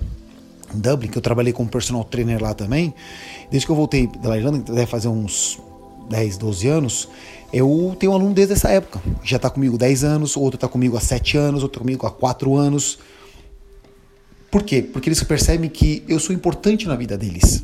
[0.74, 2.94] em Dublin, que eu trabalhei como personal trainer lá também,
[3.52, 5.60] desde que eu voltei da Irlanda, que deve fazer uns
[6.10, 7.10] 10, 12 anos,
[7.52, 9.00] eu tenho um aluno desde essa época.
[9.24, 12.56] Já está comigo 10 anos, outro está comigo há 7 anos, outro comigo há 4
[12.56, 12.98] anos.
[14.50, 14.82] Por quê?
[14.82, 17.64] Porque eles percebem que eu sou importante na vida deles.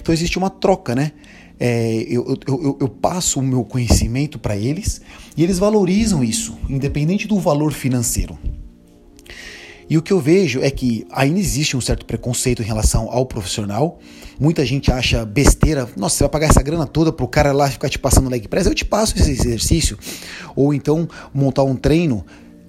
[0.00, 1.12] Então existe uma troca, né?
[1.60, 5.00] É, eu, eu, eu, passo o meu conhecimento para eles
[5.36, 8.38] e eles valorizam isso, independente do valor financeiro.
[9.90, 13.24] E o que eu vejo é que ainda existe um certo preconceito em relação ao
[13.24, 13.98] profissional.
[14.38, 17.88] Muita gente acha besteira, nossa, você vai pagar essa grana toda pro cara lá ficar
[17.88, 19.98] te passando leg press, eu te passo esse exercício.
[20.54, 22.24] Ou então montar um treino.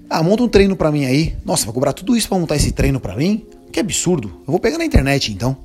[0.09, 1.35] Ah, monta um treino para mim aí.
[1.45, 3.45] Nossa, vai cobrar tudo isso para montar esse treino para mim?
[3.71, 4.29] Que absurdo.
[4.47, 5.57] Eu vou pegar na internet então.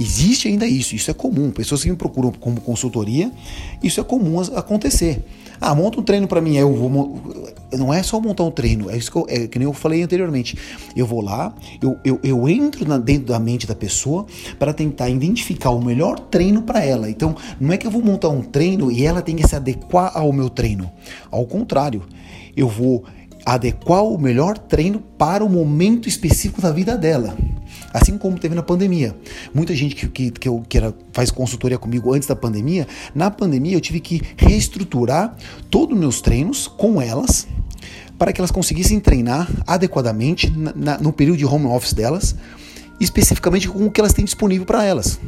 [0.00, 1.50] Existe ainda isso, isso é comum.
[1.50, 3.30] Pessoas que me procuram como consultoria,
[3.82, 5.22] isso é comum acontecer.
[5.60, 7.20] Ah, monta um treino para mim, eu vou.
[7.76, 10.02] Não é só montar um treino, é isso que, eu, é, que nem eu falei
[10.02, 10.56] anteriormente.
[10.96, 14.24] Eu vou lá, eu, eu, eu entro na, dentro da mente da pessoa
[14.58, 17.10] para tentar identificar o melhor treino para ela.
[17.10, 20.16] Então, não é que eu vou montar um treino e ela tem que se adequar
[20.16, 20.90] ao meu treino.
[21.30, 22.04] Ao contrário,
[22.56, 23.04] eu vou
[23.44, 27.36] adequar o melhor treino para o momento específico da vida dela.
[27.92, 29.16] Assim como teve na pandemia.
[29.52, 33.30] Muita gente que, que, que, eu, que era, faz consultoria comigo antes da pandemia, na
[33.30, 35.36] pandemia eu tive que reestruturar
[35.70, 37.48] todos os meus treinos com elas
[38.18, 42.36] para que elas conseguissem treinar adequadamente na, na, no período de home office delas
[43.00, 45.18] especificamente com o que elas têm disponível para elas.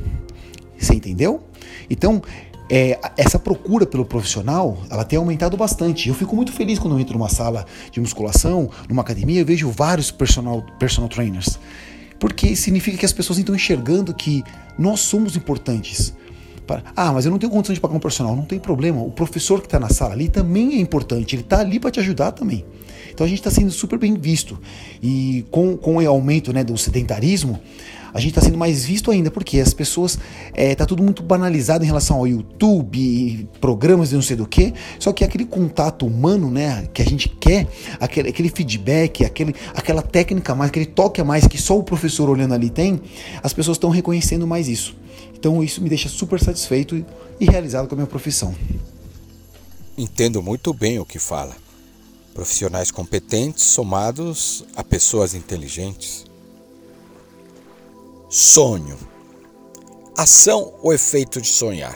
[0.79, 1.43] Você entendeu?
[1.89, 2.23] Então,
[2.69, 6.09] é, essa procura pelo profissional, ela tem aumentado bastante.
[6.09, 9.71] Eu fico muito feliz quando eu entro numa sala de musculação, numa academia, eu vejo
[9.71, 11.59] vários personal, personal trainers.
[12.23, 14.45] Porque significa que as pessoas estão enxergando que
[14.79, 16.15] nós somos importantes.
[16.95, 18.37] Ah, mas eu não tenho condição de pagar um profissional.
[18.37, 19.03] Não tem problema.
[19.03, 21.35] O professor que está na sala ali também é importante.
[21.35, 22.65] Ele está ali para te ajudar também.
[23.13, 24.57] Então a gente está sendo super bem visto.
[25.03, 27.59] E com, com o aumento né, do sedentarismo,
[28.15, 30.19] a gente está sendo mais visto ainda, porque as pessoas.
[30.55, 34.75] É, tá tudo muito banalizado em relação ao YouTube, programas de não sei do que.
[34.99, 37.67] Só que aquele contato humano, né, que a gente quer,
[37.99, 41.83] aquele, aquele feedback, aquele, aquela técnica a mais, aquele toque a mais que só o
[41.83, 43.01] professor olhando ali tem,
[43.43, 44.95] as pessoas estão reconhecendo mais isso.
[45.35, 47.05] Então isso me deixa super satisfeito
[47.41, 48.55] e realizado com a minha profissão.
[49.97, 51.57] Entendo muito bem o que fala.
[52.35, 56.25] Profissionais competentes somados a pessoas inteligentes.
[58.35, 58.99] Sonho.
[60.17, 61.95] Ação ou efeito de sonhar.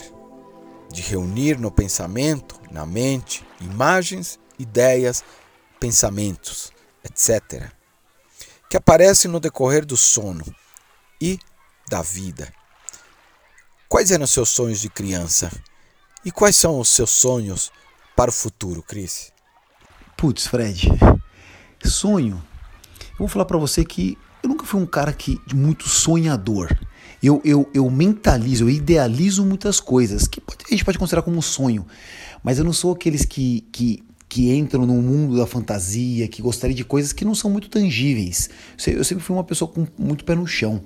[0.93, 5.25] De reunir no pensamento, na mente, imagens, ideias,
[5.81, 6.71] pensamentos,
[7.03, 7.71] etc.
[8.69, 10.45] Que aparecem no decorrer do sono
[11.19, 11.39] e
[11.89, 12.53] da vida.
[13.89, 15.51] Quais eram seus sonhos de criança?
[16.23, 17.73] E quais são os seus sonhos
[18.15, 19.33] para o futuro, Cris?
[20.19, 20.87] Putz, Fred,
[21.83, 22.47] sonho.
[23.13, 26.75] Eu vou falar para você que eu nunca fui um cara que muito sonhador.
[27.21, 31.43] Eu, eu, eu mentalizo, eu idealizo muitas coisas que a gente pode considerar como um
[31.43, 31.85] sonho,
[32.45, 36.77] mas eu não sou aqueles que, que, que entram no mundo da fantasia, que gostaria
[36.77, 38.49] de coisas que não são muito tangíveis.
[38.87, 40.81] Eu sempre fui uma pessoa com muito pé no chão.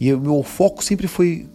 [0.00, 1.46] E o meu foco sempre foi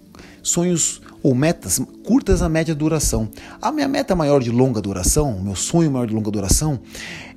[0.43, 3.29] sonhos ou metas curtas a média duração.
[3.61, 6.79] A minha meta maior de longa duração, meu sonho maior de longa duração,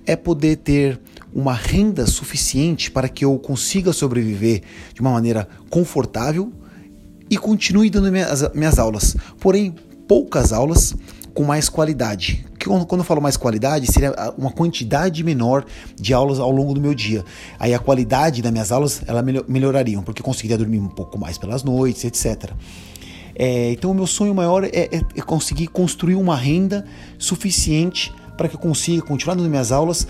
[0.05, 1.01] é poder ter
[1.33, 6.53] uma renda suficiente para que eu consiga sobreviver de uma maneira confortável
[7.31, 9.17] e continue dando minhas, minhas aulas.
[9.41, 9.75] Porém,
[10.09, 10.95] poucas aulas
[11.35, 12.47] com mais qualidade.
[12.65, 16.95] Quando eu falo mais qualidade, seria uma quantidade menor de aulas ao longo do meu
[16.95, 17.25] dia.
[17.61, 21.39] Aí a qualidade das minhas aulas ela melhorariam, porque eu conseguiria dormir um pouco mais
[21.39, 22.51] pelas noites, etc.
[23.39, 26.87] É, então, o meu sonho maior é, é, é conseguir construir uma renda
[27.19, 30.07] suficiente para que eu consiga continuar dando minhas aulas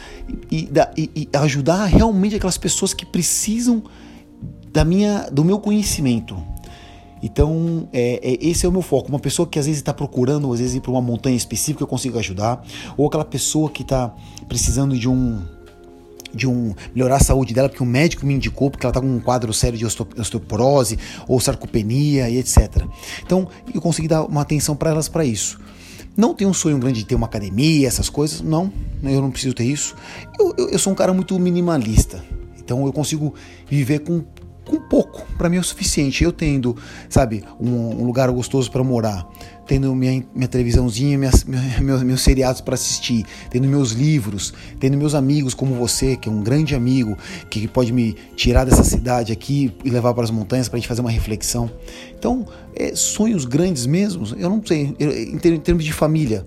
[0.50, 3.82] e, e, e, ajudar realmente aquelas pessoas que precisam
[4.72, 6.36] da minha, do meu conhecimento.
[7.22, 9.08] Então, é, é, esse é o meu foco.
[9.08, 11.88] Uma pessoa que às vezes está procurando, às vezes ir para uma montanha específica, eu
[11.88, 12.64] consigo ajudar.
[12.96, 14.14] Ou aquela pessoa que está
[14.48, 15.42] precisando de um
[16.36, 19.06] de um melhorar a saúde dela porque o médico me indicou porque ela está com
[19.06, 22.84] um quadro sério de osteoporose ou sarcopenia e etc.
[23.24, 25.58] Então eu consegui dar uma atenção para elas para isso.
[26.16, 28.72] Não tenho um sonho grande de ter uma academia, essas coisas, não,
[29.02, 29.94] eu não preciso ter isso.
[30.38, 32.24] Eu, eu, eu sou um cara muito minimalista,
[32.58, 33.34] então eu consigo
[33.68, 34.24] viver com,
[34.64, 36.24] com pouco, para mim é o suficiente.
[36.24, 36.74] Eu tendo,
[37.10, 39.28] sabe, um, um lugar gostoso para morar,
[39.66, 45.14] tendo minha, minha televisãozinha, minhas, meus, meus seriados para assistir, tendo meus livros, tendo meus
[45.14, 47.16] amigos como você, que é um grande amigo,
[47.50, 50.88] que pode me tirar dessa cidade aqui e levar para as montanhas para a gente
[50.88, 51.70] fazer uma reflexão.
[52.16, 56.46] Então, é, sonhos grandes mesmo, eu não sei, eu, em termos de família,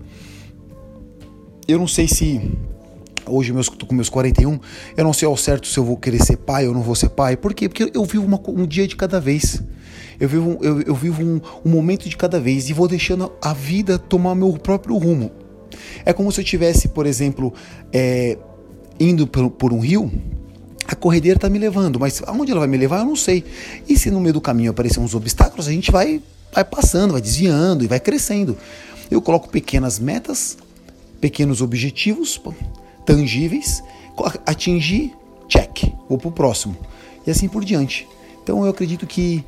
[1.68, 2.40] eu não sei se
[3.26, 4.58] hoje meus, com meus 41,
[4.96, 7.10] eu não sei ao certo se eu vou querer ser pai ou não vou ser
[7.10, 7.36] pai.
[7.36, 7.68] Por quê?
[7.68, 9.62] Porque eu vivo uma, um dia de cada vez.
[10.20, 13.54] Eu vivo, eu, eu vivo um, um, momento de cada vez e vou deixando a
[13.54, 15.32] vida tomar meu próprio rumo.
[16.04, 17.54] É como se eu tivesse, por exemplo,
[17.92, 18.36] é,
[18.98, 20.10] indo por, por um rio
[20.90, 23.44] a corredeira está me levando, mas aonde ela vai me levar eu não sei.
[23.88, 26.20] E se no meio do caminho aparecer uns obstáculos, a gente vai,
[26.52, 28.58] vai passando, vai desviando e vai crescendo.
[29.08, 30.58] Eu coloco pequenas metas,
[31.20, 32.40] pequenos objetivos
[33.06, 33.84] tangíveis,
[34.44, 35.12] atingir,
[35.48, 36.76] check, vou para o próximo.
[37.24, 38.08] E assim por diante.
[38.42, 39.44] Então eu acredito que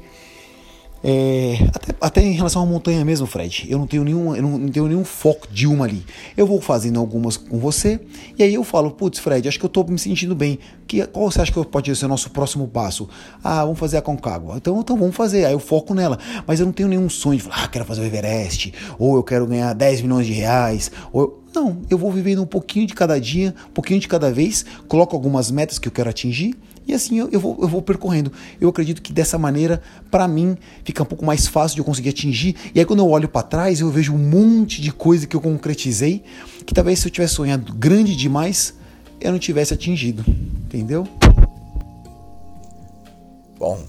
[1.05, 4.69] é, até, até, em relação à montanha mesmo, Fred, eu não tenho nenhum, eu não
[4.69, 6.05] tenho nenhum foco de uma ali.
[6.37, 8.01] Eu vou fazendo algumas com você
[8.39, 10.61] e aí eu falo, putz, Fred, acho que eu estou me sentindo bem.
[10.87, 13.09] Que, qual você acha que pode ser o nosso próximo passo?
[13.43, 14.57] Ah, vamos fazer a Concagua.
[14.57, 15.45] Então, então vamos fazer.
[15.45, 16.19] Aí eu foco nela.
[16.47, 19.25] Mas eu não tenho nenhum sonho de falar, ah, quero fazer o Everest, ou eu
[19.25, 23.21] quero ganhar 10 milhões de reais, ou não, eu vou vivendo um pouquinho de cada
[23.21, 27.18] dia, um pouquinho de cada vez, coloco algumas metas que eu quero atingir e assim
[27.18, 28.33] eu, eu, vou, eu vou percorrendo.
[28.61, 32.11] Eu acredito que dessa maneira, para mim, fica um pouco mais fácil de eu conseguir
[32.11, 32.57] atingir.
[32.74, 35.41] E aí quando eu olho para trás, eu vejo um monte de coisa que eu
[35.41, 36.22] concretizei,
[36.66, 38.74] que talvez se eu tivesse sonhado grande demais,
[39.20, 40.24] eu não tivesse atingido.
[40.66, 41.07] Entendeu?
[43.59, 43.80] Bom,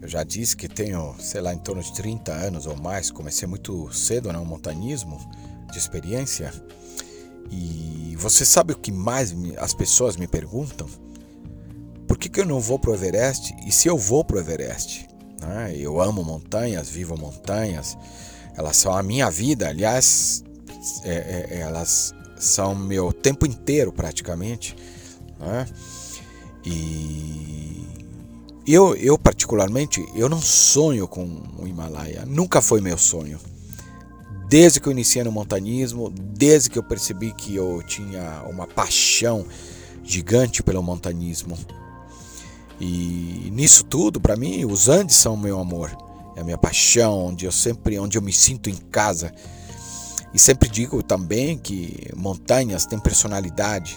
[0.00, 3.48] eu já disse que tenho, sei lá, em torno de 30 anos ou mais, comecei
[3.48, 5.18] muito cedo no né, montanismo
[5.72, 6.52] de experiência.
[7.50, 10.86] E você sabe o que mais as pessoas me perguntam?
[12.26, 13.54] Que que, eu não vou pro Everest?
[13.64, 15.06] E se eu vou pro Everest?
[15.40, 15.76] Né?
[15.76, 17.96] Eu amo montanhas, vivo montanhas,
[18.56, 20.42] elas são a minha vida, aliás,
[21.04, 24.74] é, é, elas são meu tempo inteiro praticamente.
[25.38, 25.68] Né?
[26.64, 27.86] E
[28.66, 33.38] eu, eu particularmente, eu não sonho com o Himalaia, nunca foi meu sonho.
[34.48, 39.46] Desde que eu iniciei no montanismo, desde que eu percebi que eu tinha uma paixão
[40.02, 41.56] gigante pelo montanismo.
[42.80, 45.96] E nisso tudo, para mim, os Andes são meu amor,
[46.36, 49.32] é a minha paixão, onde eu sempre, onde eu me sinto em casa.
[50.34, 53.96] E sempre digo também que montanhas têm personalidade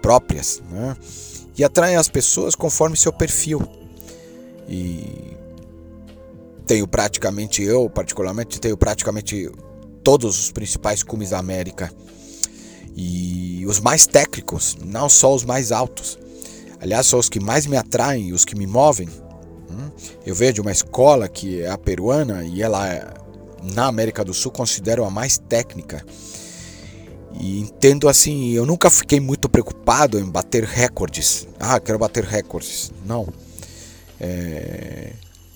[0.00, 0.96] próprias, né?
[1.56, 3.60] E atraem as pessoas conforme seu perfil.
[4.68, 5.36] E
[6.66, 9.50] tenho praticamente eu, particularmente, tenho praticamente
[10.02, 11.92] todos os principais cumes da América.
[12.96, 16.18] E os mais técnicos, não só os mais altos.
[16.84, 19.08] Aliás, são os que mais me atraem, os que me movem.
[19.70, 19.90] Hum?
[20.26, 23.14] Eu vejo uma escola que é a peruana e ela
[23.62, 26.04] na América do Sul considero a mais técnica.
[27.40, 31.48] E entendo assim, eu nunca fiquei muito preocupado em bater recordes.
[31.58, 32.92] Ah, quero bater recordes.
[33.06, 33.28] Não.
[34.20, 35.14] É...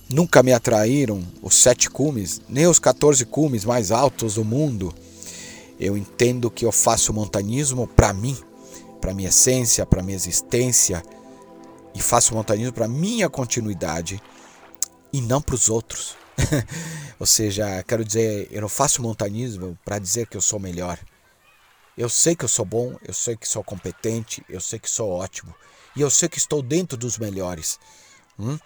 [0.08, 4.94] Nunca me atraíram os sete cumes, nem os 14 cumes mais altos do mundo.
[5.78, 8.34] Eu entendo que eu faço montanismo para mim,
[8.98, 11.02] para minha essência, para minha existência,
[11.98, 14.22] e faço montanismo para minha continuidade
[15.12, 16.16] e não para os outros.
[17.18, 20.96] Ou seja, quero dizer, eu não faço montanismo para dizer que eu sou melhor.
[21.96, 25.10] Eu sei que eu sou bom, eu sei que sou competente, eu sei que sou
[25.10, 25.52] ótimo
[25.96, 27.80] e eu sei que estou dentro dos melhores.
[28.38, 28.56] Hum?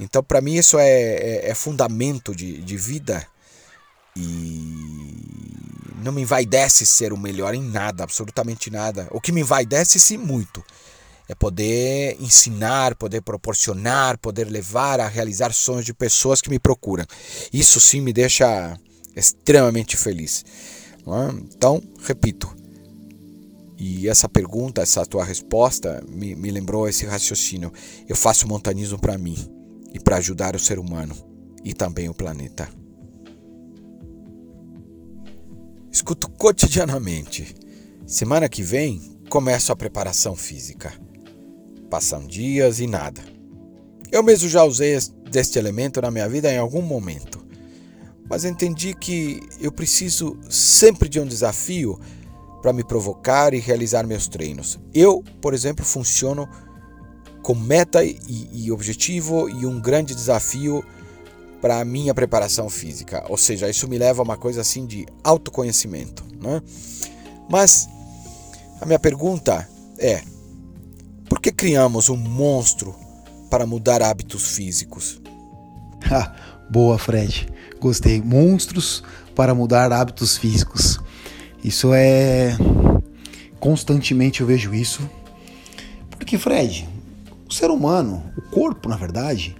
[0.00, 3.24] Então, para mim, isso é, é, é fundamento de, de vida
[4.16, 9.06] e não me envaidece ser o melhor em nada, absolutamente nada.
[9.12, 10.64] O que me envaidece, sim, muito
[11.28, 17.04] é poder ensinar, poder proporcionar, poder levar a realizar sonhos de pessoas que me procuram.
[17.52, 18.78] Isso sim me deixa
[19.14, 20.44] extremamente feliz.
[21.06, 21.32] É?
[21.54, 22.54] Então, repito,
[23.78, 27.72] e essa pergunta, essa tua resposta me, me lembrou esse raciocínio.
[28.08, 29.36] Eu faço montanismo para mim
[29.92, 31.14] e para ajudar o ser humano
[31.62, 32.68] e também o planeta.
[35.92, 37.54] Escuto cotidianamente.
[38.06, 41.05] Semana que vem começo a preparação física.
[41.90, 43.22] Passam dias e nada.
[44.10, 44.98] Eu mesmo já usei
[45.30, 47.44] deste elemento na minha vida em algum momento,
[48.28, 51.98] mas entendi que eu preciso sempre de um desafio
[52.62, 54.78] para me provocar e realizar meus treinos.
[54.92, 56.48] Eu, por exemplo, funciono
[57.42, 58.18] com meta e,
[58.52, 60.84] e objetivo e um grande desafio
[61.60, 63.24] para a minha preparação física.
[63.28, 66.24] Ou seja, isso me leva a uma coisa assim de autoconhecimento.
[66.40, 66.60] Né?
[67.48, 67.88] Mas
[68.80, 69.68] a minha pergunta
[69.98, 70.22] é:
[71.28, 72.94] por que criamos um monstro
[73.50, 75.20] para mudar hábitos físicos?
[76.08, 76.32] Ah,
[76.70, 77.48] boa, Fred.
[77.80, 78.22] Gostei.
[78.22, 79.02] Monstros
[79.34, 81.00] para mudar hábitos físicos.
[81.64, 82.56] Isso é.
[83.58, 85.02] Constantemente eu vejo isso.
[86.10, 86.88] Porque, Fred,
[87.48, 89.56] o ser humano, o corpo, na verdade,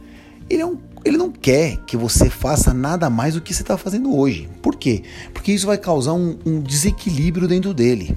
[0.49, 3.77] ele, é um, ele não quer que você faça nada mais do que você está
[3.77, 4.49] fazendo hoje.
[4.63, 5.03] Por quê?
[5.35, 8.15] Porque isso vai causar um, um desequilíbrio dentro dele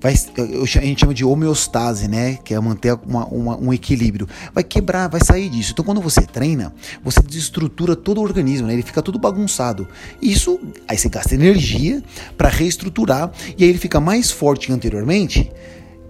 [0.00, 2.38] vai, a gente chama de homeostase, né?
[2.44, 4.28] Que é manter uma, uma, um equilíbrio.
[4.52, 5.72] Vai quebrar, vai sair disso.
[5.72, 8.74] Então, quando você treina, você desestrutura todo o organismo, né?
[8.74, 9.88] Ele fica tudo bagunçado.
[10.20, 12.02] Isso, aí você gasta energia
[12.36, 15.50] para reestruturar e aí ele fica mais forte que anteriormente,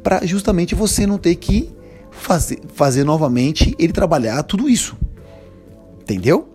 [0.02, 1.70] para justamente você não ter que
[2.10, 4.96] fazer, fazer novamente ele trabalhar tudo isso.
[6.00, 6.48] Entendeu?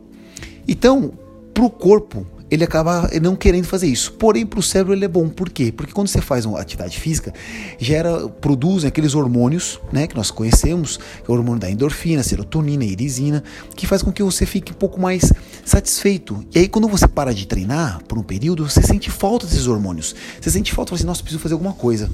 [0.67, 1.13] Então,
[1.53, 4.11] para o corpo, ele acaba não querendo fazer isso.
[4.13, 5.27] Porém, para o cérebro ele é bom.
[5.27, 5.71] Por quê?
[5.71, 7.33] Porque quando você faz uma atividade física,
[7.79, 12.85] gera, produzem aqueles hormônios, né, que nós conhecemos, que é o hormônio da endorfina, serotonina,
[12.85, 13.43] irisina,
[13.75, 15.33] que faz com que você fique um pouco mais
[15.65, 16.45] satisfeito.
[16.53, 20.15] E aí, quando você para de treinar por um período, você sente falta desses hormônios.
[20.39, 22.07] Você sente falta, fala assim, nossa, preciso fazer alguma coisa.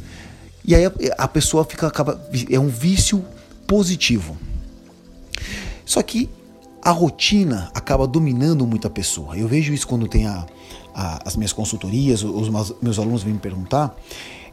[0.64, 2.18] E aí a, a pessoa fica, acaba,
[2.50, 3.26] é um vício
[3.68, 4.38] positivo.
[5.86, 6.30] Só que
[6.82, 9.38] a rotina acaba dominando muito a pessoa.
[9.38, 10.46] Eu vejo isso quando tem a,
[10.94, 13.96] a, as minhas consultorias, os meus, meus alunos vêm me perguntar.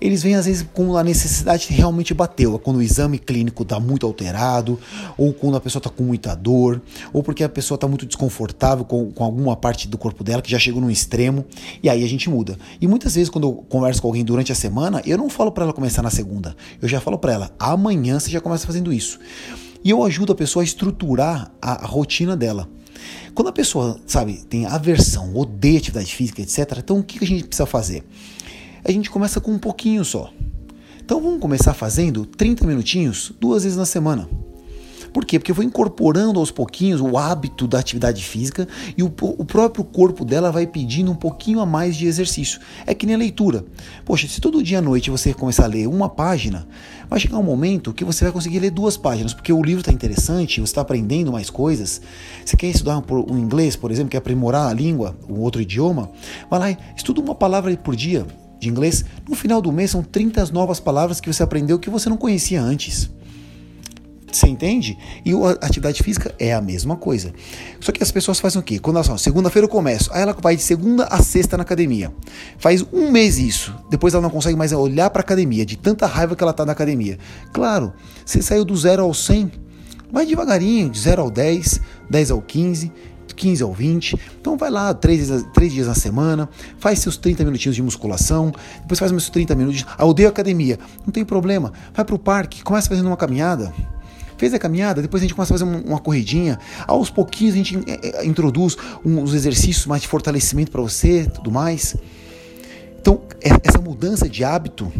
[0.00, 3.80] Eles vêm às vezes com a necessidade de realmente bater, quando o exame clínico está
[3.80, 4.78] muito alterado,
[5.16, 8.84] ou quando a pessoa está com muita dor, ou porque a pessoa está muito desconfortável
[8.84, 11.44] com, com alguma parte do corpo dela que já chegou num extremo,
[11.82, 12.58] e aí a gente muda.
[12.80, 15.64] E muitas vezes quando eu converso com alguém durante a semana, eu não falo para
[15.64, 19.18] ela começar na segunda, eu já falo para ela, amanhã você já começa fazendo isso.
[19.82, 22.68] E eu ajudo a pessoa a estruturar a, a rotina dela.
[23.34, 27.44] Quando a pessoa, sabe, tem aversão, odeia atividade física, etc., então o que a gente
[27.44, 28.04] precisa fazer?
[28.84, 30.32] A gente começa com um pouquinho só.
[31.04, 34.28] Então vamos começar fazendo 30 minutinhos duas vezes na semana.
[35.16, 35.38] Por quê?
[35.38, 39.82] Porque eu vou incorporando aos pouquinhos o hábito da atividade física e o, o, próprio
[39.82, 42.60] corpo dela vai pedindo um pouquinho a mais de exercício.
[42.84, 43.64] É que nem a leitura.
[44.04, 46.68] Poxa, se todo dia à noite você começar a ler uma página,
[47.08, 49.90] vai chegar um momento que você vai conseguir ler duas páginas, porque o livro está
[49.90, 52.02] interessante, você está aprendendo mais coisas.
[52.44, 56.10] Você quer estudar um, um inglês, por exemplo, quer aprimorar a língua, um outro idioma,
[56.50, 58.26] vai lá estuda uma palavra por dia
[58.60, 59.02] de inglês.
[59.26, 62.60] No final do mês são 30 novas palavras que você aprendeu que você não conhecia
[62.60, 63.10] antes.
[64.36, 64.98] Você entende?
[65.24, 67.32] E a atividade física é a mesma coisa.
[67.80, 68.78] Só que as pessoas fazem o quê?
[68.78, 72.12] Quando elas falam, segunda-feira eu começo, aí ela vai de segunda a sexta na academia.
[72.58, 73.74] Faz um mês isso.
[73.88, 76.72] Depois ela não consegue mais olhar para academia, de tanta raiva que ela está na
[76.72, 77.18] academia.
[77.50, 77.94] Claro,
[78.26, 79.50] você saiu do zero ao 100,
[80.12, 81.80] vai devagarinho, de 0 ao 10,
[82.10, 82.92] 10 ao 15,
[83.34, 84.20] 15 ao 20.
[84.38, 86.46] Então vai lá três, três dias na semana,
[86.78, 89.86] faz seus 30 minutinhos de musculação, depois faz meus 30 minutos.
[89.96, 90.78] Ah, odeio academia.
[91.06, 91.72] Não tem problema.
[91.94, 93.72] Vai para o parque, começa fazendo uma caminhada.
[94.36, 96.58] Fez a caminhada, depois a gente começa a fazer uma corridinha.
[96.86, 101.50] Aos pouquinhos a gente é, é, introduz uns exercícios mais de fortalecimento para você, tudo
[101.50, 101.96] mais.
[103.00, 104.92] Então, é, essa mudança de hábito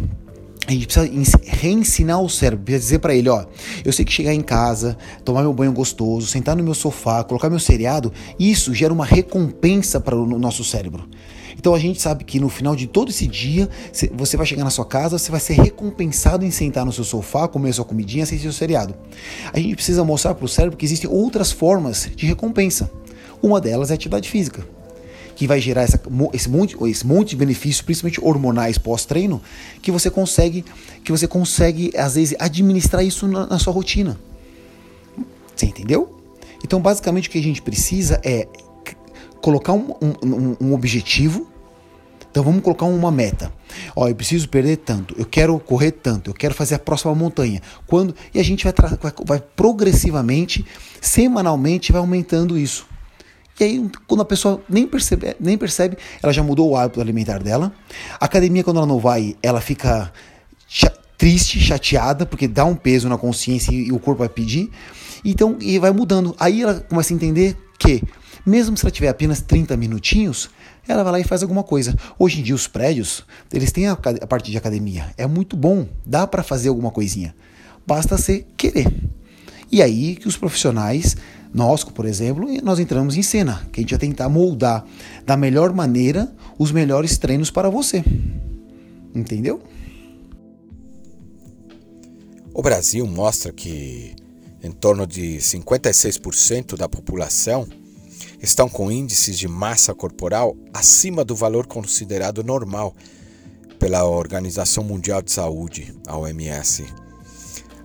[0.67, 3.45] a gente precisa reensinar o cérebro, precisa dizer para ele, ó,
[3.85, 7.49] eu sei que chegar em casa, tomar meu banho gostoso, sentar no meu sofá, colocar
[7.49, 11.09] meu seriado, isso gera uma recompensa para o nosso cérebro.
[11.59, 13.69] Então a gente sabe que no final de todo esse dia,
[14.13, 17.49] você vai chegar na sua casa, você vai ser recompensado em sentar no seu sofá,
[17.49, 18.95] comer sua comidinha, assistir seu seriado.
[19.53, 22.91] A gente precisa mostrar para o cérebro que existem outras formas de recompensa.
[23.43, 24.67] Uma delas é a atividade física,
[25.35, 26.01] que vai gerar essa,
[26.33, 29.41] esse, monte, esse monte de benefícios, principalmente hormonais pós-treino,
[29.83, 30.65] que você consegue,
[31.05, 34.19] que você consegue às vezes administrar isso na, na sua rotina.
[35.55, 36.21] Você entendeu?
[36.65, 38.47] Então, basicamente, o que a gente precisa é
[39.47, 41.47] colocar um, um, um objetivo.
[42.29, 43.53] Então vamos colocar uma meta.
[43.95, 47.63] Ó, eu preciso perder tanto, eu quero correr tanto, eu quero fazer a próxima montanha.
[47.87, 50.67] Quando e a gente vai, vai, vai progressivamente,
[51.01, 52.87] semanalmente, vai aumentando isso.
[53.59, 57.41] E aí, quando a pessoa nem percebe, nem percebe, ela já mudou o hábito alimentar
[57.41, 57.73] dela.
[58.21, 60.13] A academia, quando ela não vai, ela fica
[61.17, 64.71] triste, chateada, porque dá um peso na consciência e, e o corpo vai pedir.
[65.25, 66.35] Então, e vai mudando.
[66.39, 68.03] Aí ela começa a entender que
[68.47, 70.49] mesmo se ela tiver apenas 30 minutinhos,
[70.87, 71.97] ela vai lá e faz alguma coisa.
[72.17, 75.13] Hoje em dia os prédios, eles têm a, a parte de academia.
[75.19, 77.35] É muito bom, dá para fazer alguma coisinha.
[77.85, 78.87] Basta você querer.
[79.71, 81.17] E aí que os profissionais,
[81.53, 84.85] nós, por exemplo, nós entramos em cena, que a gente vai tentar moldar
[85.25, 88.05] da melhor maneira os melhores treinos para você.
[89.13, 89.61] Entendeu?
[92.55, 94.15] O Brasil mostra que
[94.63, 97.67] em torno de 56% da população
[98.43, 102.95] estão com índices de massa corporal acima do valor considerado normal
[103.79, 106.85] pela Organização Mundial de Saúde, a OMS.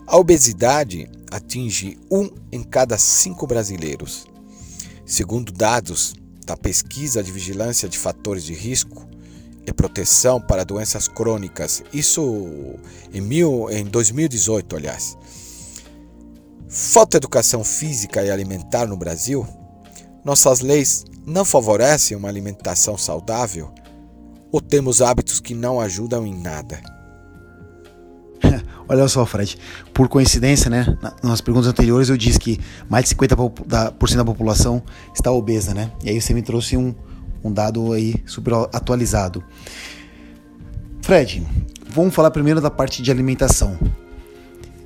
[0.07, 4.25] A obesidade atinge um em cada cinco brasileiros.
[5.05, 6.13] Segundo dados
[6.45, 9.07] da Pesquisa de Vigilância de Fatores de Risco
[9.65, 12.77] e Proteção para Doenças Crônicas, isso
[13.13, 15.17] em, mil, em 2018, aliás.
[16.67, 19.45] Falta educação física e alimentar no Brasil
[20.23, 23.71] nossas leis não favorecem uma alimentação saudável?
[24.51, 26.81] Ou temos hábitos que não ajudam em nada?
[28.87, 29.57] Olha só, Fred,
[29.93, 30.97] por coincidência, né?
[31.23, 32.59] Nas perguntas anteriores eu disse que
[32.89, 34.83] mais de 50% da população
[35.15, 35.91] está obesa, né?
[36.03, 36.93] E aí você me trouxe um,
[37.43, 39.43] um dado aí super atualizado.
[41.01, 41.45] Fred,
[41.89, 43.77] vamos falar primeiro da parte de alimentação.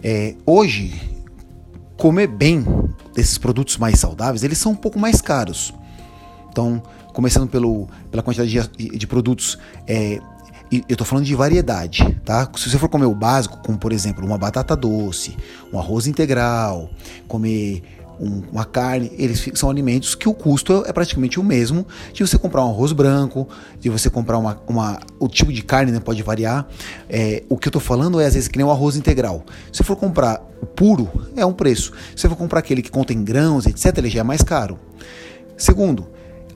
[0.04, 0.94] É, hoje,
[1.98, 2.66] comer bem
[3.14, 5.74] desses produtos mais saudáveis, eles são um pouco mais caros.
[6.50, 6.82] Então,
[7.14, 10.20] começando pelo, pela quantidade de, de produtos, é,
[10.72, 12.50] eu estou falando de variedade, tá?
[12.56, 15.38] Se você for comer o básico, como por exemplo uma batata doce,
[15.72, 16.90] um arroz integral,
[17.28, 17.84] comer
[18.20, 22.38] um, uma carne, eles são alimentos que o custo é praticamente o mesmo de você
[22.38, 23.48] comprar um arroz branco,
[23.80, 24.62] de você comprar uma.
[24.68, 26.68] uma o tipo de carne né, pode variar.
[27.10, 29.44] É, o que eu estou falando é às vezes que nem o arroz integral.
[29.72, 30.38] Se for comprar
[30.76, 31.92] puro, é um preço.
[32.16, 34.80] Se for comprar aquele que contém grãos, etc., ele já é mais caro.
[35.58, 36.08] Segundo,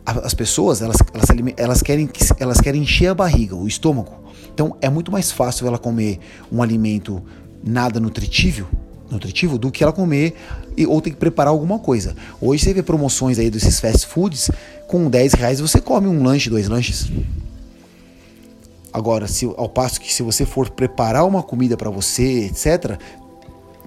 [0.05, 4.23] as pessoas elas, elas, elas, querem, elas querem encher a barriga, o estômago.
[4.53, 6.19] Então é muito mais fácil ela comer
[6.51, 7.23] um alimento
[7.63, 8.67] nada nutritível
[9.09, 10.35] nutritivo do que ela comer
[10.77, 12.15] e, ou ter que preparar alguma coisa.
[12.39, 14.51] Hoje você vê promoções aí desses fast foods,
[14.87, 17.09] com 10 reais você come um lanche, dois lanches.
[18.91, 22.97] Agora, se, ao passo que se você for preparar uma comida para você, etc.,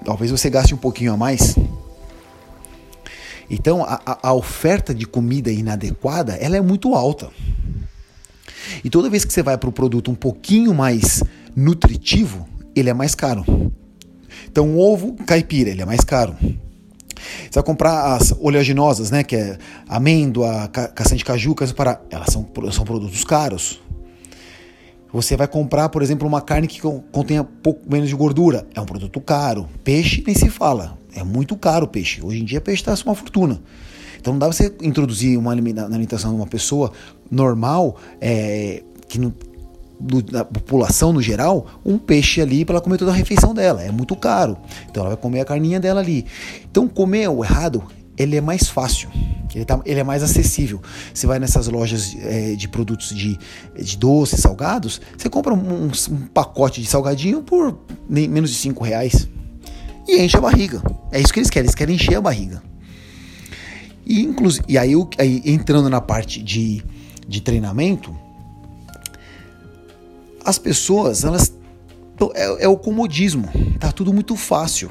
[0.04, 1.56] talvez você gaste um pouquinho a mais.
[3.50, 7.30] Então, a, a oferta de comida inadequada, ela é muito alta.
[8.84, 11.22] E toda vez que você vai para o produto um pouquinho mais
[11.54, 13.44] nutritivo, ele é mais caro.
[14.52, 16.36] Então, o ovo caipira, ele é mais caro.
[16.38, 19.24] Você vai comprar as oleaginosas, né?
[19.24, 23.80] Que é amêndoa, castanha de caju, para elas são, são produtos caros.
[25.10, 28.66] Você vai comprar, por exemplo, uma carne que contenha pouco menos de gordura.
[28.74, 29.66] É um produto caro.
[29.82, 30.98] Peixe nem se fala.
[31.14, 32.22] É muito caro o peixe.
[32.22, 33.58] Hoje em dia, peixe está uma fortuna.
[34.20, 36.92] Então não dá você introduzir uma na alimentação de uma pessoa
[37.30, 39.32] normal, é, que não,
[40.02, 43.82] do, da população no geral, um peixe ali para ela comer toda a refeição dela.
[43.82, 44.56] É muito caro.
[44.90, 46.26] Então ela vai comer a carninha dela ali.
[46.70, 47.82] Então comer o errado,
[48.16, 49.08] ele é mais fácil.
[49.54, 50.80] Ele, tá, ele é mais acessível.
[51.12, 53.38] Você vai nessas lojas é, de produtos de,
[53.78, 57.78] de doces, salgados, você compra um, um pacote de salgadinho por
[58.08, 59.28] nem, menos de 5 reais.
[60.08, 60.82] E enche a barriga.
[61.12, 62.62] É isso que eles querem, eles querem encher a barriga.
[64.04, 66.82] E, inclusive, e aí, aí, entrando na parte de,
[67.28, 68.14] de treinamento,
[70.44, 71.52] as pessoas, elas.
[72.34, 73.48] É, é, o comodismo,
[73.80, 74.90] tá tudo muito fácil.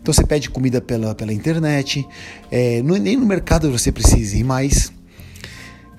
[0.00, 2.06] Então você pede comida pela, pela internet,
[2.50, 4.92] é, nem no mercado você precisa ir mais.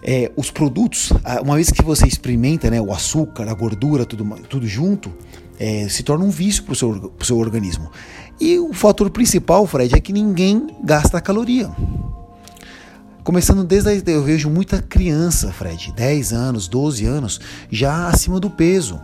[0.04, 4.68] É, os produtos, uma vez que você experimenta né, o açúcar, a gordura, tudo, tudo
[4.68, 5.12] junto,
[5.60, 7.89] é, se torna um vício para o seu, seu organismo.
[8.39, 11.72] E o fator principal, Fred, é que ninguém gasta caloria.
[13.28, 18.50] Começando desde aí, eu vejo muita criança, Fred, 10 anos, 12 anos, já acima do
[18.50, 19.02] peso.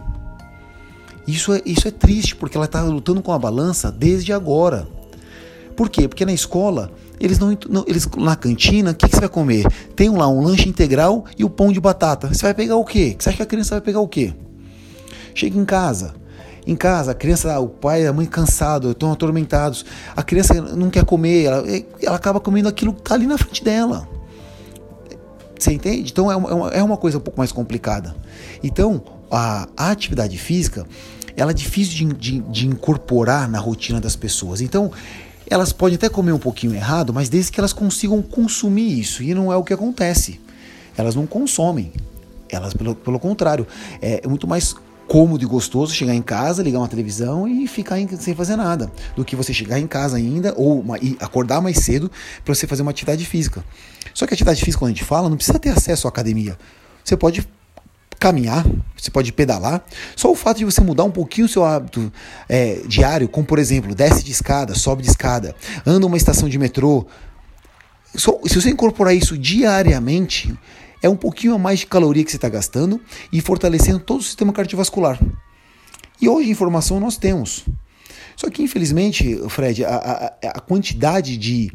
[1.28, 4.88] Isso é, isso é triste, porque ela está lutando com a balança desde agora.
[5.76, 6.08] Por quê?
[6.08, 9.66] Porque na escola, eles não, não eles na cantina, o que, que, você vai comer?
[9.94, 12.34] Tem lá um lanche integral e o pão de batata.
[12.34, 13.18] Você vai pegar o quê?
[13.20, 14.34] Você acha que a criança vai pegar o quê?
[15.36, 16.16] Chega em casa,
[16.66, 19.86] em casa, a criança, o pai e a mãe cansados, estão atormentados.
[20.16, 21.64] A criança não quer comer, ela,
[22.01, 24.07] ela acaba comendo aquilo que está ali na frente dela.
[25.59, 26.11] Você entende?
[26.11, 28.16] Então é uma, é uma coisa um pouco mais complicada.
[28.64, 30.86] Então, a, a atividade física,
[31.36, 34.61] ela é difícil de, de, de incorporar na rotina das pessoas.
[34.61, 34.91] Então,
[35.49, 39.22] elas podem até comer um pouquinho errado, mas desde que elas consigam consumir isso.
[39.24, 40.39] E não é o que acontece.
[40.97, 41.91] Elas não consomem.
[42.49, 43.66] Elas, pelo, pelo contrário,
[44.01, 44.76] é muito mais
[45.14, 48.91] cômodo e gostoso chegar em casa, ligar uma televisão e ficar em, sem fazer nada,
[49.16, 52.11] do que você chegar em casa ainda ou uma, acordar mais cedo
[52.43, 53.64] para você fazer uma atividade física.
[54.11, 56.57] Só que a atividade física, quando a gente fala, não precisa ter acesso à academia.
[57.03, 57.47] Você pode
[58.20, 58.66] caminhar,
[58.97, 59.86] você pode pedalar.
[60.16, 62.11] Só o fato de você mudar um pouquinho o seu hábito
[62.49, 65.55] é, diário, como por exemplo, desce de escada, sobe de escada,
[65.86, 67.05] anda uma estação de metrô.
[68.16, 70.57] Só, se você incorporar isso diariamente,
[71.04, 72.99] é um pouquinho a mais de caloria que você está gastando
[73.32, 75.20] e fortalecendo todo o sistema cardiovascular.
[76.20, 77.66] E hoje informação nós temos.
[78.38, 81.72] Só que infelizmente, Fred, a, a, a quantidade de,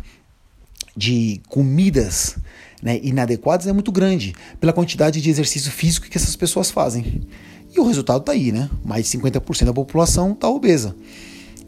[0.97, 2.39] de comidas
[2.83, 7.29] né, inadequadas é muito grande pela quantidade de exercício físico que essas pessoas fazem.
[7.74, 8.70] E o resultado está aí, né?
[8.83, 10.97] Mais de 50% da população está obesa.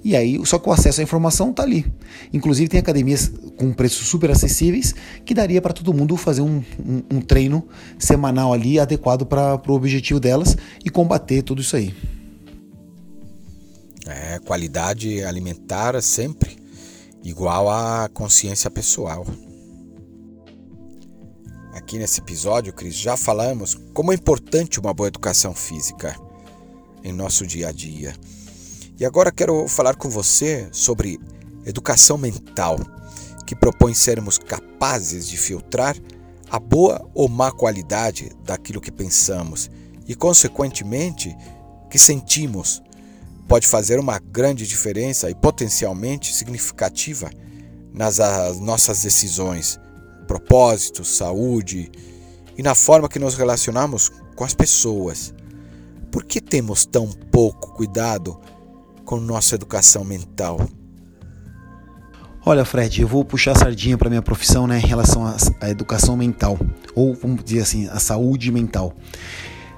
[0.02, 1.84] E aí, só que o acesso à informação está ali.
[2.32, 4.94] Inclusive tem academias com preços super acessíveis
[5.24, 7.66] que daria para todo mundo fazer um, um, um, treino
[7.98, 11.94] semanal ali adequado para o objetivo delas e combater tudo isso aí.
[14.06, 16.58] É, qualidade alimentar sempre
[17.22, 19.26] igual à consciência pessoal.
[21.74, 26.16] Aqui nesse episódio, Cris, já falamos como é importante uma boa educação física
[27.04, 28.14] em nosso dia a dia.
[29.00, 31.18] E agora quero falar com você sobre
[31.64, 32.76] educação mental,
[33.46, 35.96] que propõe sermos capazes de filtrar
[36.50, 39.70] a boa ou má qualidade daquilo que pensamos
[40.06, 41.34] e, consequentemente,
[41.88, 42.82] que sentimos.
[43.48, 47.30] Pode fazer uma grande diferença e potencialmente significativa
[47.94, 48.18] nas
[48.60, 49.80] nossas decisões,
[50.26, 51.90] propósitos, saúde
[52.54, 55.32] e na forma que nos relacionamos com as pessoas.
[56.12, 58.38] Por que temos tão pouco cuidado
[59.04, 60.60] com nossa educação mental?
[62.44, 66.16] Olha, Fred, eu vou puxar a sardinha para minha profissão, né, em relação à, educação
[66.16, 66.58] mental,
[66.94, 68.96] ou vamos dizer assim, a saúde mental.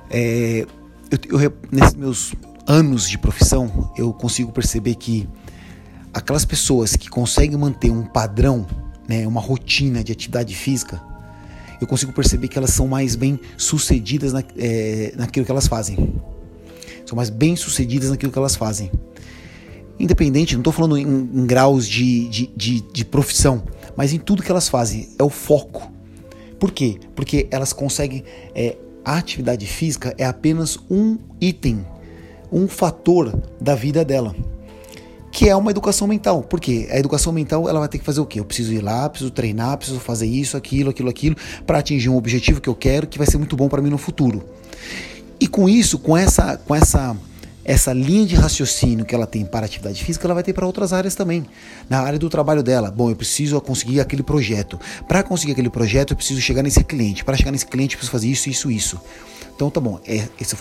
[0.09, 0.65] É,
[1.29, 5.29] eu, eu, nesses meus anos de profissão, eu consigo perceber que
[6.15, 8.65] aquelas pessoas que conseguem manter um padrão,
[9.09, 11.03] né, uma rotina de atividade física,
[11.81, 16.15] eu consigo perceber que elas são mais bem sucedidas na, é, naquilo que elas fazem.
[17.05, 18.89] São mais bem sucedidas naquilo que elas fazem
[20.03, 23.63] independente, não estou falando em, em graus de, de, de, de, profissão,
[23.97, 25.91] mas em tudo que elas fazem, é o foco.
[26.59, 26.99] Por quê?
[27.15, 28.25] Porque elas conseguem.
[28.55, 31.85] É, a atividade física é apenas um item,
[32.53, 34.35] um fator da vida dela.
[35.33, 36.43] Que é uma educação mental.
[36.43, 36.89] Por quê?
[36.91, 38.39] A educação mental ela vai ter que fazer o quê?
[38.39, 41.37] Eu preciso ir lá, preciso treinar, preciso fazer isso, aquilo, aquilo, aquilo,
[41.67, 43.99] para atingir um objetivo que eu quero, que vai ser muito bom para mim no
[43.99, 44.45] futuro.
[45.41, 47.17] E com isso, com essa, com essa
[47.65, 50.93] essa linha de raciocínio que ela tem para atividade física, ela vai ter para outras
[50.93, 51.45] áreas também.
[51.89, 54.79] Na área do trabalho dela, bom, eu preciso conseguir aquele projeto.
[55.07, 57.25] Para conseguir aquele projeto, eu preciso chegar nesse cliente.
[57.25, 59.01] Para chegar nesse cliente, eu preciso fazer isso, isso, isso.
[59.55, 60.01] Então tá bom.
[60.07, 60.57] É, essa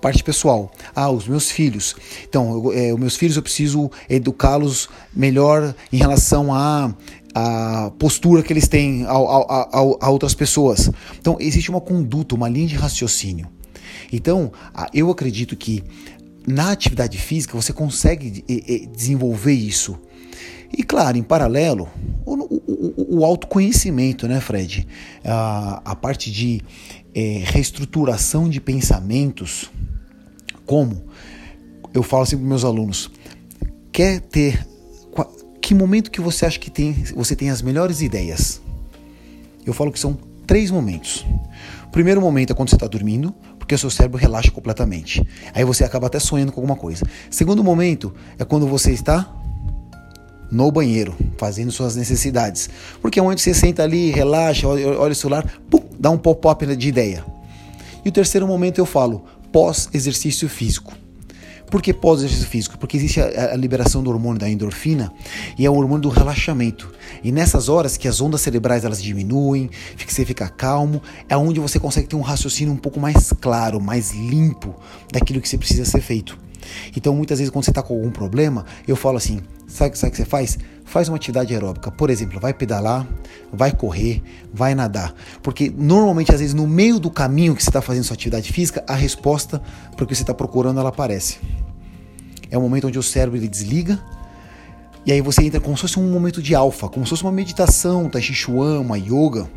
[0.00, 0.70] parte pessoal.
[0.94, 1.96] Ah, os meus filhos.
[2.28, 6.94] Então, eu, é, os meus filhos eu preciso educá-los melhor em relação a
[7.36, 10.88] a postura que eles têm a, a, a, a, outras pessoas.
[11.18, 13.48] Então, existe uma conduta, uma linha de raciocínio.
[14.12, 14.52] Então,
[14.92, 15.82] eu acredito que
[16.46, 18.44] na atividade física você consegue
[18.94, 19.98] desenvolver isso.
[20.76, 21.88] E claro, em paralelo,
[22.26, 24.86] o, o, o autoconhecimento, né, Fred?
[25.24, 26.60] A, a parte de
[27.14, 29.70] é, reestruturação de pensamentos,
[30.66, 31.04] como
[31.92, 33.10] eu falo sempre para meus alunos,
[33.92, 34.66] quer ter
[35.64, 38.60] que momento que você acha que tem, você tem as melhores ideias?
[39.64, 40.12] Eu falo que são
[40.46, 41.24] três momentos.
[41.86, 43.34] O primeiro momento é quando você está dormindo,
[43.64, 45.26] porque o seu cérebro relaxa completamente.
[45.54, 47.06] Aí você acaba até sonhando com alguma coisa.
[47.30, 49.26] Segundo momento é quando você está
[50.52, 52.68] no banheiro, fazendo suas necessidades.
[53.00, 56.88] Porque é onde você senta ali, relaxa, olha, o celular, pum, dá um pop-up de
[56.88, 57.24] ideia.
[58.04, 60.92] E o terceiro momento eu falo pós-exercício físico.
[61.74, 62.78] Por que pós-exercício físico?
[62.78, 65.12] Porque existe a, a, liberação do hormônio da endorfina
[65.58, 66.88] e é o hormônio do relaxamento.
[67.20, 69.68] E nessas horas que as ondas cerebrais elas diminuem,
[70.06, 74.12] você fica calmo, é onde você consegue ter um raciocínio um pouco mais claro, mais
[74.12, 74.72] limpo
[75.12, 76.38] daquilo que você precisa ser feito.
[76.96, 80.12] Então, muitas vezes, quando você está com algum problema, eu falo assim: sabe, sabe o
[80.12, 80.56] que você faz?
[80.84, 81.90] Faz uma atividade aeróbica.
[81.90, 83.04] Por exemplo, vai pedalar,
[83.52, 84.22] vai correr,
[84.52, 85.12] vai nadar.
[85.42, 88.84] Porque normalmente, às vezes, no meio do caminho que você está fazendo sua atividade física,
[88.86, 89.60] a resposta
[89.96, 91.38] para o que você está procurando ela aparece.
[92.54, 94.00] É o momento onde o cérebro ele desliga.
[95.04, 97.32] E aí você entra como se fosse um momento de alfa, como se fosse uma
[97.32, 99.48] meditação, tai chi chuan, uma yoga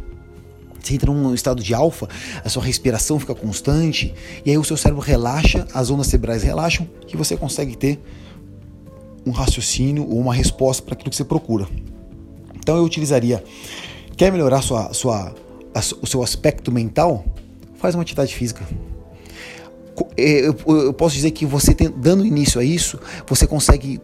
[0.87, 2.07] você entra num estado de alfa,
[2.43, 4.13] a sua respiração fica constante,
[4.45, 7.99] e aí o seu cérebro relaxa, as ondas cerebrais relaxam, e você consegue ter
[9.25, 11.67] um raciocínio ou uma resposta para aquilo que você procura.
[12.55, 13.43] Então eu utilizaria,
[14.15, 15.35] quer melhorar sua, sua,
[15.75, 17.25] a, o seu aspecto mental?
[17.75, 18.65] Faz uma atividade física.
[20.15, 23.99] É, eu, posso dizer que você dando início a isso, você consegue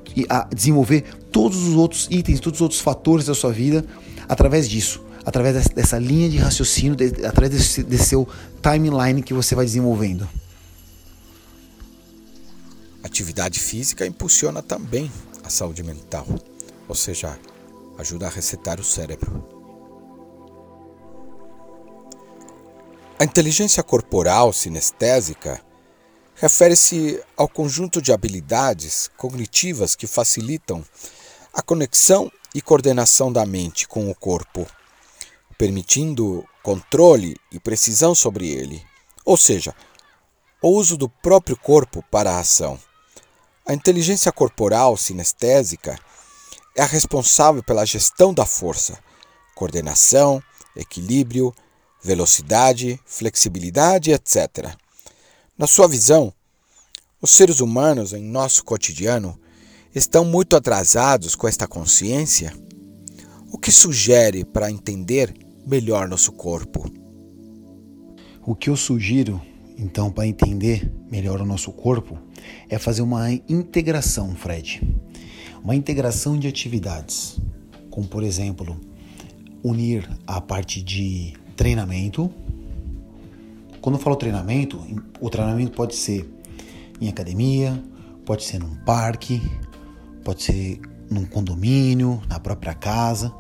[0.54, 3.86] desenvolver todos os outros itens, todos os outros fatores da sua vida
[4.28, 8.28] através disso através dessa linha de raciocínio, através desse, seu
[8.62, 10.28] timeline que você vai desenvolvendo.
[13.02, 15.12] Atividade física impulsiona também
[15.44, 16.28] a saúde mental,
[16.88, 17.38] ou seja,
[17.98, 19.44] ajuda a resetar o cérebro.
[23.20, 25.62] A inteligência corporal sinestésica
[26.44, 30.84] refere-se ao conjunto de habilidades cognitivas que facilitam
[31.54, 34.68] a conexão e coordenação da mente com o corpo
[35.58, 38.86] permitindo controle e precisão sobre ele,
[39.24, 39.74] ou seja,
[40.62, 42.78] o uso do próprio corpo para a ação.
[43.66, 45.98] A inteligência corporal sinestésica
[46.76, 49.00] é a responsável pela gestão da força,
[49.56, 50.44] coordenação,
[50.76, 51.56] equilíbrio,
[52.04, 54.83] velocidade, flexibilidade, etc.
[55.64, 56.34] Na sua visão,
[57.22, 59.40] os seres humanos em nosso cotidiano
[59.96, 62.54] estão muito atrasados com esta consciência?
[63.50, 65.34] O que sugere para entender
[65.66, 66.92] melhor nosso corpo.
[68.46, 69.42] O que eu sugiro,
[69.78, 72.20] então, para entender melhor o nosso corpo,
[72.68, 74.82] é fazer uma integração, Fred.
[75.64, 77.40] Uma integração de atividades,
[77.90, 78.78] como por exemplo,
[79.64, 82.30] unir a parte de treinamento.
[83.84, 84.82] Quando eu falo treinamento,
[85.20, 86.34] o treinamento pode ser
[87.02, 87.84] em academia,
[88.26, 89.42] pode ser num parque,
[90.24, 90.80] pode ser
[91.12, 93.32] num condomínio, na própria casa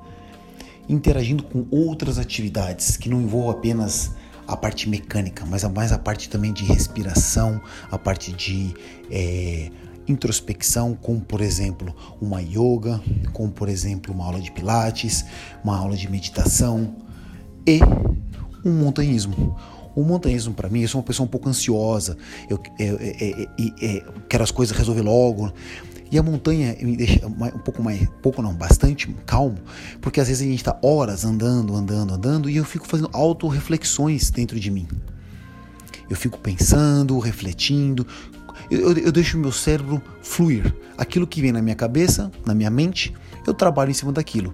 [0.90, 4.12] interagindo com outras atividades que não envolvam apenas
[4.46, 8.74] a parte mecânica, mas mais a parte também de respiração, a parte de
[9.10, 9.72] é,
[10.06, 15.24] introspecção, como por exemplo uma yoga, como por exemplo uma aula de pilates,
[15.64, 16.98] uma aula de meditação
[17.66, 17.80] e
[18.66, 19.56] um montanhismo.
[19.96, 22.18] O montanhismo para mim, eu sou uma pessoa um pouco ansiosa,
[22.50, 23.48] eu, eu, eu,
[23.80, 25.52] eu quero as coisas resolver logo.
[26.12, 29.58] E a montanha me deixa um pouco mais, pouco não, bastante calmo,
[30.00, 34.30] porque às vezes a gente está horas andando, andando, andando e eu fico fazendo auto-reflexões
[34.30, 34.88] dentro de mim.
[36.08, 38.06] Eu fico pensando, refletindo,
[38.70, 40.74] eu, eu, eu deixo o meu cérebro fluir.
[40.98, 43.14] Aquilo que vem na minha cabeça, na minha mente,
[43.48, 44.54] eu trabalho em cima daquilo.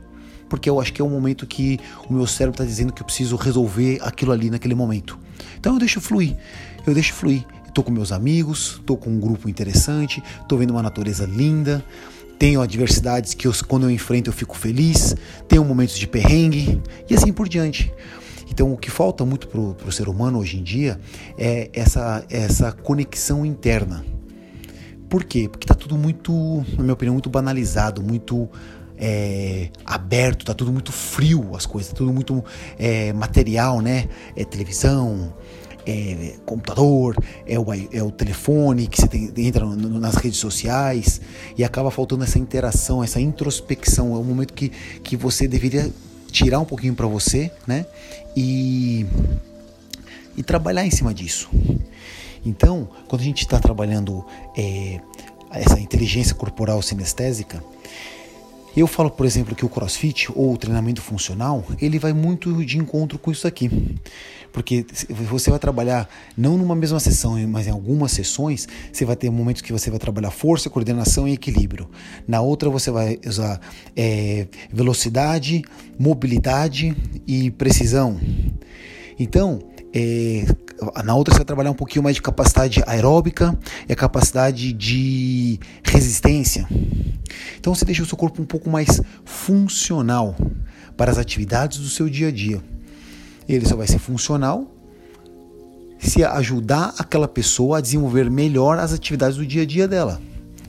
[0.50, 1.80] Porque eu acho que é o momento que
[2.10, 5.18] o meu cérebro está dizendo que eu preciso resolver aquilo ali naquele momento.
[5.60, 6.36] Então eu deixo fluir,
[6.86, 7.46] eu deixo fluir.
[7.68, 11.86] Estou com meus amigos, estou com um grupo interessante, estou vendo uma natureza linda,
[12.40, 15.16] tenho adversidades que eu, quando eu enfrento eu fico feliz,
[15.48, 17.94] tenho momentos de perrengue e assim por diante.
[18.50, 21.00] Então, o que falta muito para o ser humano hoje em dia
[21.38, 24.04] é essa, essa conexão interna.
[25.08, 25.48] Por quê?
[25.50, 26.34] Porque tá tudo muito,
[26.76, 28.50] na minha opinião, muito banalizado, muito
[29.00, 32.44] é, aberto, tá tudo muito frio as coisas, tá tudo muito
[32.78, 34.10] é, material, né?
[34.36, 35.34] É televisão,
[35.86, 37.16] é computador,
[37.48, 41.22] é o, é o telefone que você tem, entra no, nas redes sociais
[41.58, 44.14] e acaba faltando essa interação, essa introspecção.
[44.16, 44.70] É um momento que,
[45.02, 45.90] que você deveria
[46.32, 47.86] tirar um pouquinho para você, né?
[48.36, 49.06] E,
[50.38, 51.50] e trabalhar em cima disso.
[52.46, 54.26] Então, quando a gente está trabalhando
[54.58, 55.00] é,
[55.52, 57.64] essa inteligência corporal sinestésica,
[58.76, 62.78] eu falo, por exemplo, que o CrossFit ou o treinamento funcional, ele vai muito de
[62.78, 63.70] encontro com isso aqui.
[64.52, 69.30] Porque você vai trabalhar não numa mesma sessão, mas em algumas sessões, você vai ter
[69.30, 71.90] momentos que você vai trabalhar força, coordenação e equilíbrio.
[72.28, 73.60] Na outra você vai usar
[73.96, 75.64] é, velocidade,
[76.00, 76.96] mobilidade
[77.28, 78.20] e precisão.
[79.20, 79.60] Então,
[79.94, 80.46] é,
[81.04, 83.58] na outra você vai trabalhar um pouquinho mais de capacidade aeróbica
[83.88, 86.68] e a capacidade de resistência.
[87.60, 90.36] Então você deixa o seu corpo um pouco mais funcional
[90.96, 92.62] para as atividades do seu dia a dia.
[93.48, 94.68] Ele só vai ser funcional
[96.00, 100.22] se ajudar aquela pessoa a desenvolver melhor as atividades do dia a dia dela.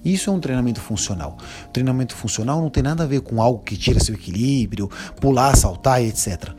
[0.04, 1.36] Isso é um treinamento funcional.
[1.66, 4.90] O treinamento funcional não tem nada a ver com algo que tira seu equilíbrio,
[5.20, 6.50] pular, saltar, etc.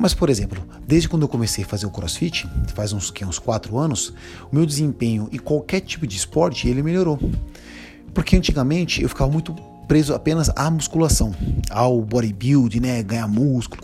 [0.00, 3.76] Mas, por exemplo, desde quando eu comecei a fazer o crossfit, faz uns, uns quatro
[3.76, 4.14] anos,
[4.50, 7.18] o meu desempenho em qualquer tipo de esporte ele melhorou.
[8.14, 9.54] Porque antigamente eu ficava muito
[9.86, 11.34] preso apenas à musculação,
[11.68, 13.82] ao bodybuilding, né, ganhar músculo.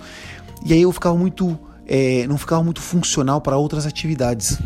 [0.64, 4.58] E aí eu ficava muito, é, não ficava muito funcional para outras atividades.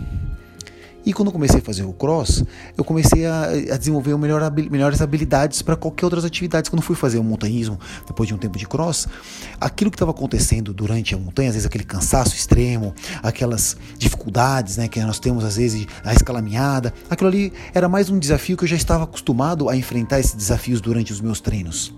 [1.04, 2.44] E quando comecei a fazer o cross,
[2.76, 6.68] eu comecei a, a desenvolver melhor, melhores habilidades para qualquer outras atividades.
[6.68, 9.08] Quando fui fazer o montanhismo, depois de um tempo de cross,
[9.60, 14.88] aquilo que estava acontecendo durante a montanha, às vezes aquele cansaço extremo, aquelas dificuldades né,
[14.88, 18.68] que nós temos às vezes a escalaminhada, aquilo ali era mais um desafio que eu
[18.68, 21.94] já estava acostumado a enfrentar esses desafios durante os meus treinos.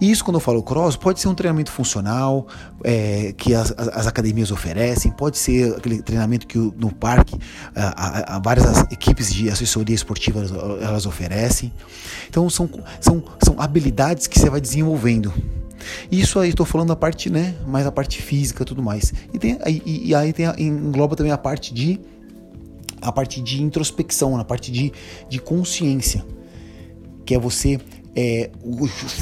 [0.00, 2.46] E isso, quando eu falo cross, pode ser um treinamento funcional
[2.84, 7.38] é, que as, as, academias oferecem, pode ser aquele treinamento que no parque
[7.74, 11.72] a, a, a várias equipes de assessoria esportiva elas, elas oferecem.
[12.28, 12.68] Então são,
[13.00, 15.32] são, são habilidades que você vai desenvolvendo.
[16.10, 19.12] Isso aí estou falando da parte, né, mais a parte física, tudo mais.
[19.32, 22.00] E, tem, e, e aí tem, engloba também a parte de
[23.00, 24.92] a parte de introspecção, a parte de,
[25.28, 26.24] de consciência,
[27.24, 27.78] que é você
[28.16, 28.50] é,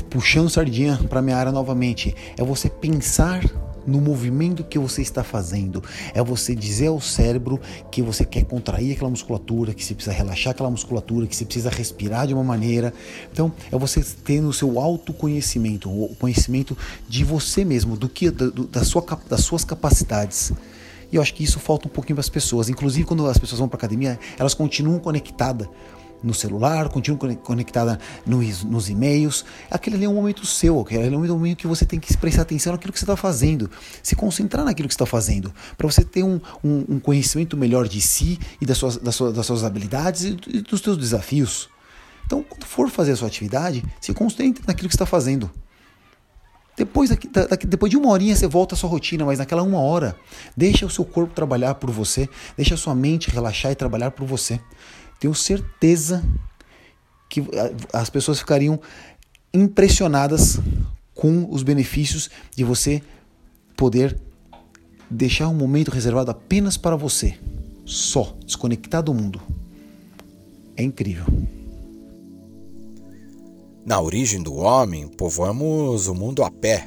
[0.08, 3.42] puxando sardinha para minha área novamente, é você pensar
[3.86, 5.82] no movimento que você está fazendo.
[6.14, 10.52] É você dizer ao cérebro que você quer contrair aquela musculatura, que você precisa relaxar
[10.52, 12.94] aquela musculatura, que você precisa respirar de uma maneira.
[13.32, 16.78] Então, é você tendo o seu autoconhecimento, o conhecimento
[17.08, 20.52] de você mesmo, do que da, da sua, das suas capacidades.
[21.12, 22.68] E eu acho que isso falta um pouquinho para as pessoas.
[22.68, 25.68] Inclusive, quando as pessoas vão para academia, elas continuam conectadas
[26.24, 29.44] no celular, continua conectada nos, nos e-mails.
[29.70, 32.42] Aquele ali é um momento seu, aquele é um momento que você tem que prestar
[32.42, 33.70] atenção naquilo que você está fazendo,
[34.02, 38.00] se concentrar naquilo que está fazendo, para você ter um, um, um, conhecimento melhor de
[38.00, 41.68] si e das suas, das suas, das suas habilidades e, dos seus desafios.
[42.24, 45.50] Então, quando for fazer a sua atividade, se concentre naquilo que está fazendo.
[46.76, 47.08] Depois,
[47.68, 50.16] depois de uma horinha você volta à sua rotina, mas naquela uma hora,
[50.56, 54.26] deixa o seu corpo trabalhar por você, deixa a sua mente relaxar e trabalhar por
[54.26, 54.58] você
[55.24, 56.22] tenho certeza
[57.30, 57.42] que
[57.94, 58.78] as pessoas ficariam
[59.54, 60.58] impressionadas
[61.14, 63.02] com os benefícios de você
[63.74, 64.20] poder
[65.08, 67.38] deixar um momento reservado apenas para você,
[67.86, 69.40] só, desconectado do mundo.
[70.76, 71.24] É incrível.
[73.86, 76.86] Na origem do homem, povoamos o mundo a pé.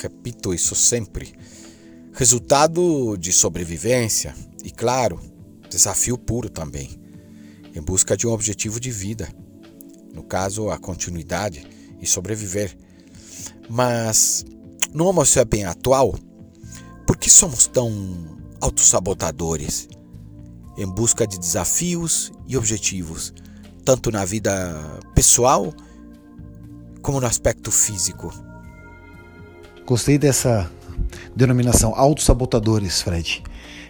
[0.00, 1.32] Repito isso sempre.
[2.12, 5.20] Resultado de sobrevivência e, claro,
[5.70, 7.07] desafio puro também
[7.78, 9.28] em busca de um objetivo de vida,
[10.12, 11.64] no caso, a continuidade
[12.00, 12.76] e sobreviver.
[13.70, 14.44] Mas
[14.92, 16.18] no Homo sapiens atual,
[17.06, 19.88] por que somos tão autossabotadores?
[20.76, 23.32] Em busca de desafios e objetivos,
[23.84, 24.50] tanto na vida
[25.14, 25.72] pessoal
[27.00, 28.32] como no aspecto físico.
[29.86, 30.70] Gostei dessa
[31.34, 33.42] denominação, autossabotadores, Fred.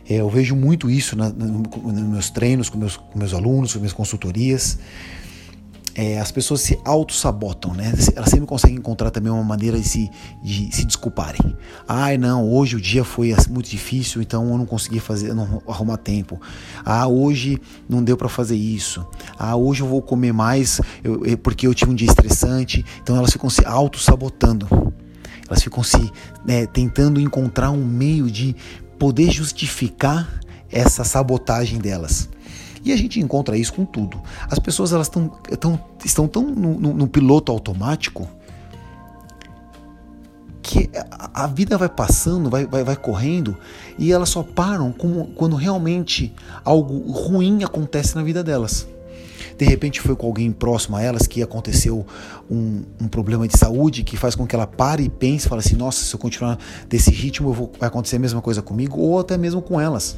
[0.09, 3.75] É, eu vejo muito isso na, na, nos meus treinos, com meus, com meus alunos,
[3.75, 4.79] com minhas consultorias.
[5.95, 7.93] É, as pessoas se auto-sabotam, né?
[8.15, 10.09] Elas sempre conseguem encontrar também uma maneira de se,
[10.45, 11.57] de se desculparem.
[11.89, 15.97] Ai, não, hoje o dia foi muito difícil, então eu não consegui fazer, não arrumar
[15.97, 16.41] tempo.
[16.85, 19.05] Ah, hoje não deu para fazer isso.
[19.37, 22.85] Ah, hoje eu vou comer mais eu, eu, porque eu tive um dia estressante.
[23.03, 24.69] Então elas ficam se auto-sabotando.
[25.49, 26.13] Elas ficam se
[26.47, 28.55] né, tentando encontrar um meio de
[28.99, 30.41] poder justificar
[30.71, 32.29] essa sabotagem delas.
[32.85, 34.21] E a gente encontra isso com tudo.
[34.51, 35.29] As pessoas elas tão,
[35.61, 38.29] tão, estão tão no, no, no piloto automático
[40.63, 43.57] que a, a vida vai passando, vai, vai, vai correndo
[43.99, 44.95] e elas só param
[45.35, 46.35] quando realmente
[46.65, 48.87] algo ruim acontece na vida delas
[49.59, 52.07] de repente foi com alguém próximo a elas que aconteceu
[52.49, 55.75] um, um problema de saúde que faz com que ela pare e pense, fala assim,
[55.75, 59.37] nossa, se eu continuar desse ritmo vou, vai acontecer a mesma coisa comigo ou até
[59.37, 60.17] mesmo com elas.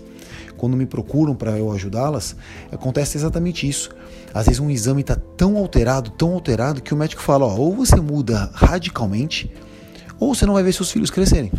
[0.58, 2.36] Quando me procuram para eu ajudá-las,
[2.70, 3.88] acontece exatamente isso.
[4.34, 7.74] Às vezes um exame está tão alterado, tão alterado que o médico fala, ó, ou
[7.74, 9.50] você muda radicalmente,
[10.18, 11.50] ou você não vai ver seus filhos crescerem.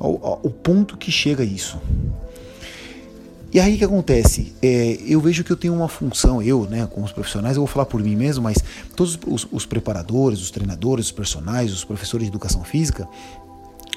[0.00, 1.78] O, o ponto que chega isso.
[3.52, 4.52] E aí o que acontece?
[4.62, 7.66] É, eu vejo que eu tenho uma função, eu, né, como os profissionais, eu vou
[7.66, 8.58] falar por mim mesmo, mas
[8.94, 13.08] todos os, os preparadores, os treinadores, os personagens, os professores de educação física,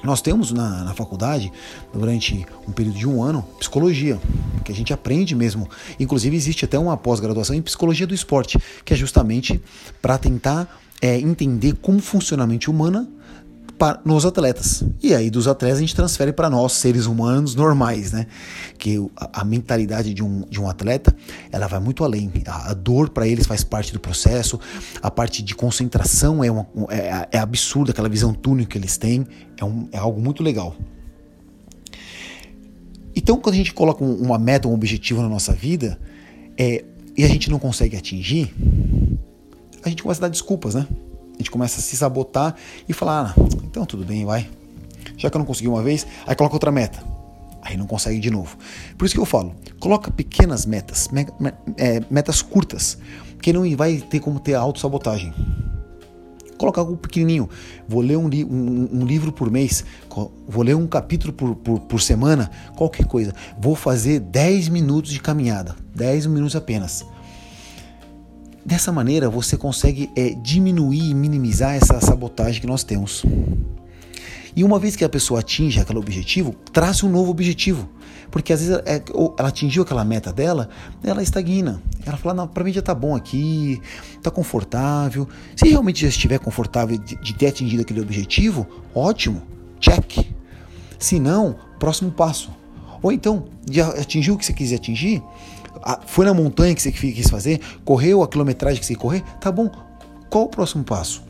[0.04, 1.52] nós temos na, na, faculdade,
[1.94, 4.20] durante um período de um ano, psicologia,
[4.66, 5.70] que a gente aprende mesmo.
[6.00, 9.62] Inclusive, existe até uma pós-graduação em psicologia do esporte, que é justamente
[10.02, 13.08] para tentar é, entender como funciona a mente humana
[13.78, 14.84] para, nos atletas.
[15.02, 18.28] E aí dos atletas a gente transfere para nós, seres humanos normais, né?
[18.78, 21.16] Que a, a, mentalidade de um, de um atleta,
[21.52, 22.32] ela vai muito além.
[22.46, 24.60] A, a dor para eles faz parte do processo,
[25.02, 29.26] a parte de concentração é, uma, é, é absurda, aquela visão túnel que eles têm,
[29.58, 30.76] é, um, é algo muito legal.
[33.16, 36.00] Então, quando a gente coloca uma meta, um objetivo na nossa vida,
[36.58, 36.84] é,
[37.16, 38.54] e a gente não consegue atingir,
[39.84, 40.88] a gente começa a dar desculpas, né?
[41.44, 42.56] Gente começa a se sabotar
[42.88, 44.50] e falar, ah, então tudo bem, vai.
[45.18, 47.04] Já que eu não consegui uma vez, aí coloca outra meta.
[47.62, 48.58] Aí não consegue de novo.
[48.98, 52.98] Por isso que eu falo, coloca pequenas metas, me, me, é, metas curtas,
[53.42, 55.34] que não vai ter como ter autossabotagem.
[56.58, 57.50] Coloca algo pequenininho.
[57.86, 59.84] Vou ler um, li um, um, livro por mês,
[60.48, 63.34] vou ler um capítulo por, por, por semana, qualquer coisa.
[63.60, 67.06] Vou fazer 10 minutos de caminhada, 10 minutos apenas.
[68.66, 73.26] Dessa maneira você consegue é, diminuir e minimizar essa sabotagem que nós temos.
[74.56, 77.90] E uma vez que a pessoa atinge aquele objetivo, trace um novo objetivo.
[78.32, 79.04] Porque às vezes é,
[79.38, 80.70] ela atingiu aquela meta dela,
[81.04, 81.82] ela estagna.
[82.06, 83.82] Ela fala, não, para mim já tá bom aqui,
[84.22, 85.28] tá confortável.
[85.56, 89.42] Se realmente já estiver confortável de, de ter atingido aquele objetivo, ótimo,
[89.80, 90.26] check.
[90.98, 92.52] Se não, próximo passo.
[93.02, 95.22] Ou então, já atingiu o que você quis atingir,
[96.06, 99.70] foi na montanha que você quis fazer, correu a quilometragem que você correr, tá bom.
[100.30, 101.24] Qual o próximo passo?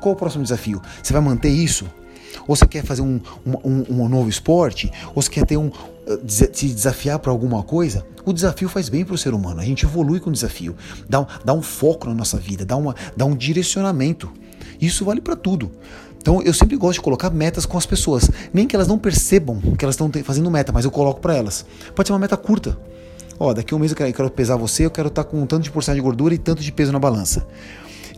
[0.00, 0.80] Qual o próximo desafio?
[1.02, 1.86] Você vai manter isso?
[2.46, 4.90] Ou você quer fazer um, um, um novo esporte?
[5.14, 5.70] Ou você quer ter um,
[6.28, 8.06] se desafiar para alguma coisa?
[8.24, 9.60] O desafio faz bem para o ser humano.
[9.60, 10.76] A gente evolui com o desafio,
[11.08, 14.30] dá um, dá um foco na nossa vida, dá, uma, dá um direcionamento.
[14.80, 15.70] Isso vale para tudo.
[16.18, 19.60] Então eu sempre gosto de colocar metas com as pessoas, nem que elas não percebam
[19.76, 21.64] que elas estão fazendo meta, mas eu coloco para elas.
[21.94, 22.76] Pode ser uma meta curta.
[23.38, 25.40] Ó, daqui a um mês eu quero, eu quero pesar você, eu quero estar com
[25.40, 27.46] um tanto de porcentagem de gordura e tanto de peso na balança.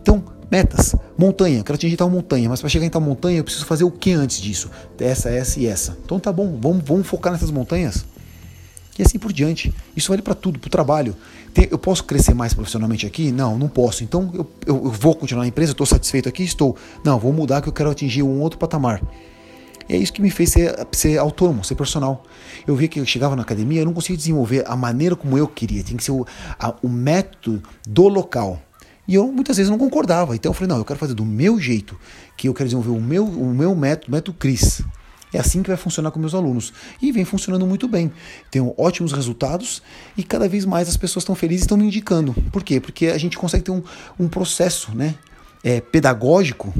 [0.01, 0.95] Então, metas.
[1.17, 3.83] Montanha, eu quero atingir tal montanha, mas para chegar em tal montanha eu preciso fazer
[3.83, 4.69] o que antes disso?
[4.99, 5.97] Essa, essa e essa.
[6.03, 8.05] Então tá bom, vamos, vamos focar nessas montanhas.
[8.97, 9.73] E assim por diante.
[9.95, 11.15] Isso vale para tudo, para o trabalho.
[11.71, 13.31] Eu posso crescer mais profissionalmente aqui?
[13.31, 14.03] Não, não posso.
[14.03, 16.43] Então eu, eu, eu vou continuar na empresa, estou satisfeito aqui?
[16.43, 16.75] Estou.
[17.03, 19.01] Não, vou mudar que eu quero atingir um outro patamar.
[19.89, 22.23] E é isso que me fez ser, ser autônomo, ser personal.
[22.67, 25.47] Eu via que eu chegava na academia, eu não conseguia desenvolver a maneira como eu
[25.47, 26.25] queria, tem que ser o,
[26.59, 28.61] a, o método do local.
[29.07, 30.35] E eu muitas vezes não concordava.
[30.35, 31.99] Então eu falei, não, eu quero fazer do meu jeito,
[32.37, 34.83] que eu quero desenvolver o meu, o meu método, o método Cris.
[35.33, 36.71] É assim que vai funcionar com meus alunos.
[37.01, 38.11] E vem funcionando muito bem.
[38.51, 39.81] Tenho ótimos resultados
[40.15, 42.33] e cada vez mais as pessoas estão felizes e estão me indicando.
[42.51, 42.79] Por quê?
[42.79, 43.81] Porque a gente consegue ter um,
[44.19, 45.15] um processo né,
[45.63, 46.71] é, pedagógico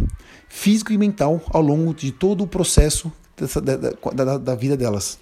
[0.49, 5.17] físico e mental ao longo de todo o processo dessa, da, da, da vida delas.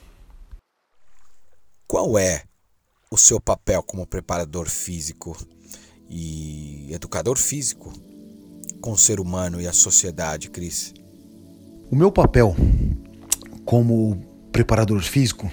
[1.88, 2.44] Qual é
[3.12, 5.38] o seu papel como preparador físico
[6.10, 7.94] e educador físico
[8.82, 10.94] com o ser humano e a sociedade, Cris?
[11.92, 12.56] O meu papel
[13.64, 14.22] como
[14.52, 15.50] preparador físico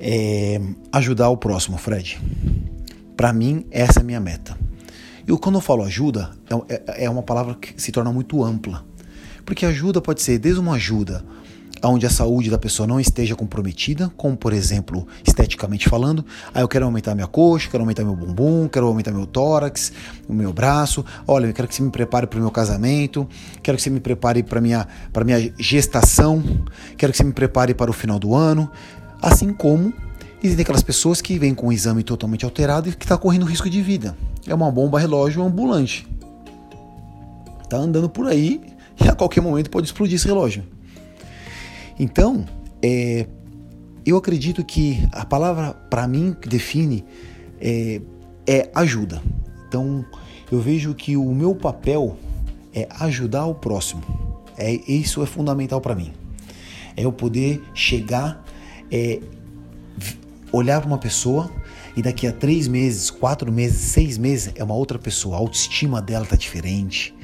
[0.00, 0.60] é
[0.92, 2.20] ajudar o próximo, Fred.
[3.16, 4.56] Para mim, essa é a minha meta.
[5.28, 6.30] E quando eu falo ajuda,
[6.70, 8.82] é, é, é uma palavra que se torna muito ampla.
[9.44, 11.22] Porque ajuda pode ser desde uma ajuda
[11.84, 16.66] onde a saúde da pessoa não esteja comprometida, como por exemplo, esteticamente falando, ah, eu
[16.66, 19.92] quero aumentar minha coxa, quero aumentar meu bumbum, quero aumentar meu tórax,
[20.26, 23.28] o meu braço, olha, eu quero que você me prepare para o meu casamento,
[23.62, 26.42] quero que você me prepare para minha para minha gestação,
[26.96, 28.68] quero que você me prepare para o final do ano,
[29.22, 29.92] assim como
[30.42, 33.68] existem aquelas pessoas que vêm com um exame totalmente alterado e que está correndo risco
[33.68, 34.16] de vida
[34.48, 36.06] é uma bomba relógio ambulante.
[37.68, 38.60] Tá andando por aí
[39.00, 40.64] e a qualquer momento pode explodir esse relógio.
[41.98, 42.46] Então,
[42.82, 43.26] é,
[44.06, 47.04] eu acredito que a palavra para mim que define
[47.60, 48.00] é,
[48.46, 49.22] é ajuda.
[49.68, 50.04] Então
[50.50, 52.16] eu vejo que o meu papel
[52.72, 54.02] é ajudar o próximo.
[54.56, 56.12] É isso é fundamental para mim.
[56.96, 58.42] É eu poder chegar,
[58.90, 59.20] é,
[60.52, 61.50] olhar para uma pessoa
[61.96, 65.36] e daqui a três meses, quatro meses, seis meses é uma outra pessoa.
[65.36, 67.14] A autoestima dela tá diferente.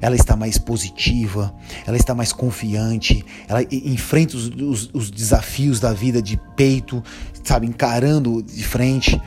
[0.00, 1.54] Ela está mais positiva,
[1.86, 7.02] ela está mais confiante, ela enfrenta os, os, os desafios da vida de peito,
[7.42, 9.20] sabe, encarando de frente.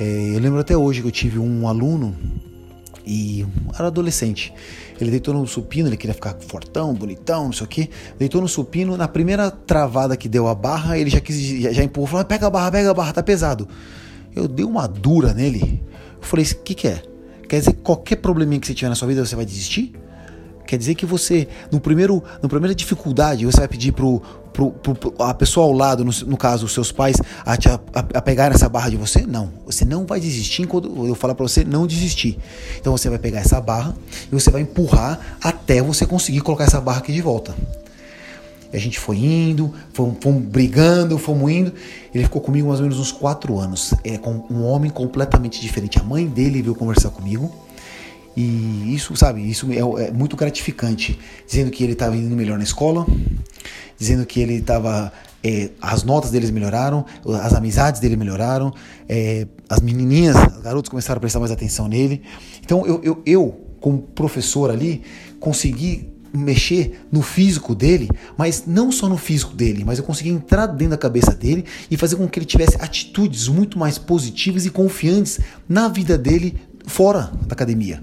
[0.00, 2.16] É, eu lembro até hoje que eu tive um aluno
[3.06, 4.52] e era adolescente.
[5.00, 7.90] Ele deitou no supino, ele queria ficar fortão, bonitão, não sei o que.
[8.18, 11.84] Deitou no supino, na primeira travada que deu a barra, ele já quis, já, já
[11.84, 13.68] empurrou, falou: pega a barra, pega a barra, tá pesado.
[14.34, 15.82] Eu dei uma dura nele.
[16.16, 17.02] Eu falei: o que, que é?
[17.48, 19.94] Quer dizer que qualquer probleminha que você tiver na sua vida você vai desistir?
[20.66, 24.20] Quer dizer que você, no primeiro, na primeira dificuldade, você vai pedir pro,
[24.52, 28.22] pro, pro, a pessoa ao lado, no, no caso os seus pais, a, a, a,
[28.22, 29.26] pegar essa barra de você?
[29.26, 29.50] Não.
[29.64, 32.38] Você não vai desistir enquanto eu falar para você não desistir.
[32.80, 33.94] Então você vai pegar essa barra
[34.30, 37.54] e você vai empurrar até você conseguir colocar essa barra aqui de volta.
[38.72, 41.72] E a gente foi indo, fomos, fomos, brigando, fomos indo.
[42.12, 43.94] Ele ficou comigo mais ou menos uns quatro anos.
[44.02, 45.98] É com um homem completamente diferente.
[45.98, 47.65] A mãe dele veio conversar comigo
[48.36, 51.18] e isso, sabe, isso é, é muito gratificante.
[51.46, 53.06] Dizendo que ele estava indo melhor na escola,
[53.98, 55.12] dizendo que ele estava.
[55.42, 57.06] É, as notas deles melhoraram,
[57.40, 58.74] as amizades dele melhoraram,
[59.08, 62.22] é, as menininhas, os garotos começaram a prestar mais atenção nele.
[62.60, 65.02] Então eu, eu, eu como professor ali,
[65.38, 70.66] consegui mexer no físico dele, mas não só no físico dele, mas eu consegui entrar
[70.66, 74.70] dentro da cabeça dele e fazer com que ele tivesse atitudes muito mais positivas e
[74.70, 75.38] confiantes
[75.68, 76.56] na vida dele
[76.86, 78.00] fora da academia.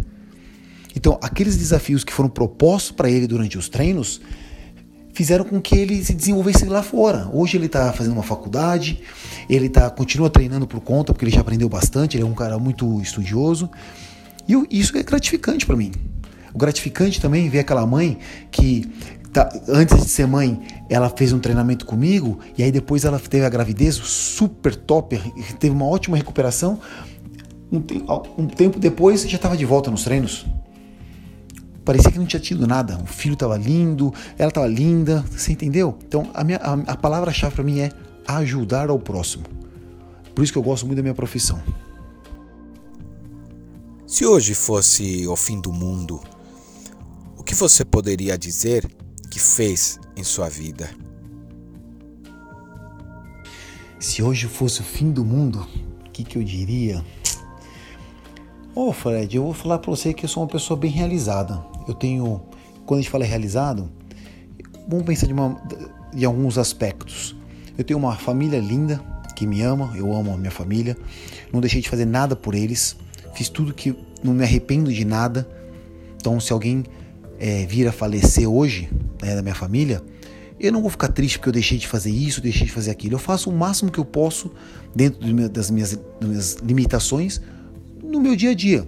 [0.95, 4.21] Então, aqueles desafios que foram propostos para ele durante os treinos
[5.13, 7.29] fizeram com que ele se desenvolvesse lá fora.
[7.31, 9.01] Hoje ele está fazendo uma faculdade,
[9.49, 12.57] ele tá, continua treinando por conta, porque ele já aprendeu bastante, ele é um cara
[12.57, 13.69] muito estudioso.
[14.47, 15.91] E eu, isso é gratificante para mim.
[16.53, 18.17] O gratificante também ver aquela mãe
[18.51, 18.89] que
[19.31, 23.45] tá, antes de ser mãe, ela fez um treinamento comigo e aí depois ela teve
[23.45, 25.19] a gravidez super top,
[25.59, 26.79] teve uma ótima recuperação.
[27.71, 27.81] Um,
[28.43, 30.45] um tempo depois já estava de volta nos treinos
[31.83, 32.97] parecia que não tinha tido nada.
[33.01, 35.97] O filho estava lindo, ela estava linda, você entendeu?
[36.07, 37.91] Então a, minha, a, a palavra-chave para mim é
[38.27, 39.43] ajudar ao próximo.
[40.33, 41.61] Por isso que eu gosto muito da minha profissão.
[44.07, 46.21] Se hoje fosse o fim do mundo,
[47.37, 48.87] o que você poderia dizer
[49.29, 50.89] que fez em sua vida?
[53.99, 55.67] Se hoje fosse o fim do mundo,
[56.05, 57.03] o que, que eu diria?
[58.75, 61.63] Ô oh, Fred, eu vou falar para você que eu sou uma pessoa bem realizada
[61.87, 62.41] eu tenho,
[62.85, 63.89] quando a gente fala realizado,
[64.87, 65.61] vamos pensar de, uma,
[66.13, 67.35] de alguns aspectos.
[67.77, 69.01] Eu tenho uma família linda
[69.35, 70.95] que me ama, eu amo a minha família,
[71.51, 72.95] não deixei de fazer nada por eles,
[73.33, 75.47] fiz tudo que não me arrependo de nada.
[76.15, 76.83] Então, se alguém
[77.39, 78.89] é, vir a falecer hoje
[79.21, 80.01] né, da minha família,
[80.59, 83.15] eu não vou ficar triste porque eu deixei de fazer isso, deixei de fazer aquilo.
[83.15, 84.51] Eu faço o máximo que eu posso
[84.95, 85.69] dentro das minhas, das
[86.29, 87.41] minhas limitações
[88.03, 88.87] no meu dia a dia.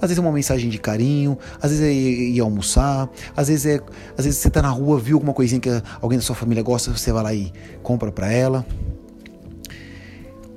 [0.00, 3.80] Às vezes é uma mensagem de carinho, às vezes é ir almoçar, às vezes é,
[4.16, 5.68] às vezes você tá na rua, viu alguma coisinha que
[6.00, 7.52] alguém da sua família gosta, você vai lá e
[7.82, 8.64] compra para ela.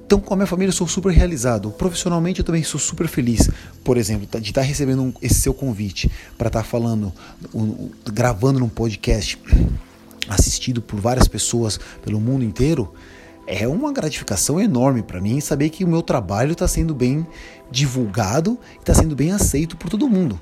[0.06, 1.72] Então, com a minha família, eu sou super realizado.
[1.72, 3.50] Profissionalmente, eu também sou super feliz,
[3.82, 7.14] por exemplo, de estar tá recebendo esse seu convite para estar tá falando,
[8.12, 9.42] gravando num podcast
[10.28, 12.94] assistido por várias pessoas pelo mundo inteiro
[13.48, 17.26] é uma gratificação enorme para mim saber que o meu trabalho está sendo bem
[17.72, 20.39] divulgado e está sendo bem aceito por todo mundo.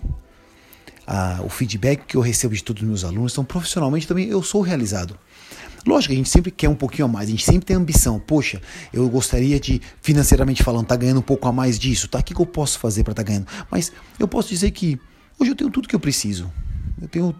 [1.06, 4.44] Ah, o feedback que eu recebo de todos os meus alunos, então profissionalmente também eu
[4.44, 5.18] sou realizado.
[5.86, 8.20] Lógico, a gente sempre quer um pouquinho a mais, a gente sempre tem ambição.
[8.20, 8.62] Poxa,
[8.92, 12.20] eu gostaria de, financeiramente falando, estar tá ganhando um pouco a mais disso, tá?
[12.20, 13.48] O que, que eu posso fazer para estar tá ganhando?
[13.72, 15.00] Mas eu posso dizer que
[15.40, 16.52] hoje eu tenho tudo que eu preciso.
[17.02, 17.36] Eu tenho,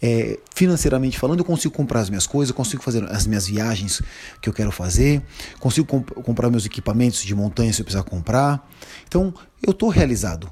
[0.00, 4.00] é, financeiramente falando, eu consigo comprar as minhas coisas, consigo fazer as minhas viagens
[4.40, 5.22] que eu quero fazer,
[5.58, 8.68] consigo comp comprar meus equipamentos de montanha se eu precisar comprar.
[9.06, 10.50] Então, eu estou realizado.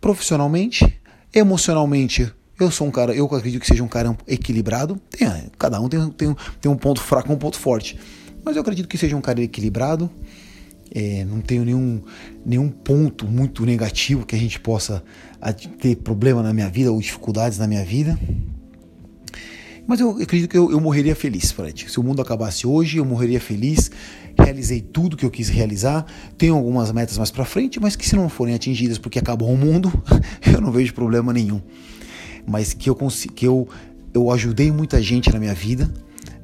[0.00, 1.00] Profissionalmente,
[1.34, 5.00] emocionalmente, eu sou um cara, eu acredito que seja um cara equilibrado.
[5.10, 7.98] Tem, cada um tem, tem, tem um ponto fraco um ponto forte.
[8.42, 10.10] Mas eu acredito que seja um cara equilibrado.
[10.94, 12.02] É, não tenho nenhum,
[12.44, 15.02] nenhum ponto muito negativo que a gente possa
[15.78, 18.18] ter problema na minha vida ou dificuldades na minha vida.
[19.86, 21.88] Mas eu acredito que eu, eu morreria feliz, Fred.
[21.88, 23.90] Se o mundo acabasse hoje, eu morreria feliz.
[24.36, 26.04] Realizei tudo que eu quis realizar.
[26.36, 29.56] Tenho algumas metas mais para frente, mas que se não forem atingidas porque acabou o
[29.56, 29.92] mundo,
[30.52, 31.62] eu não vejo problema nenhum.
[32.44, 32.96] Mas que eu
[33.34, 33.68] que eu,
[34.12, 35.92] eu ajudei muita gente na minha vida,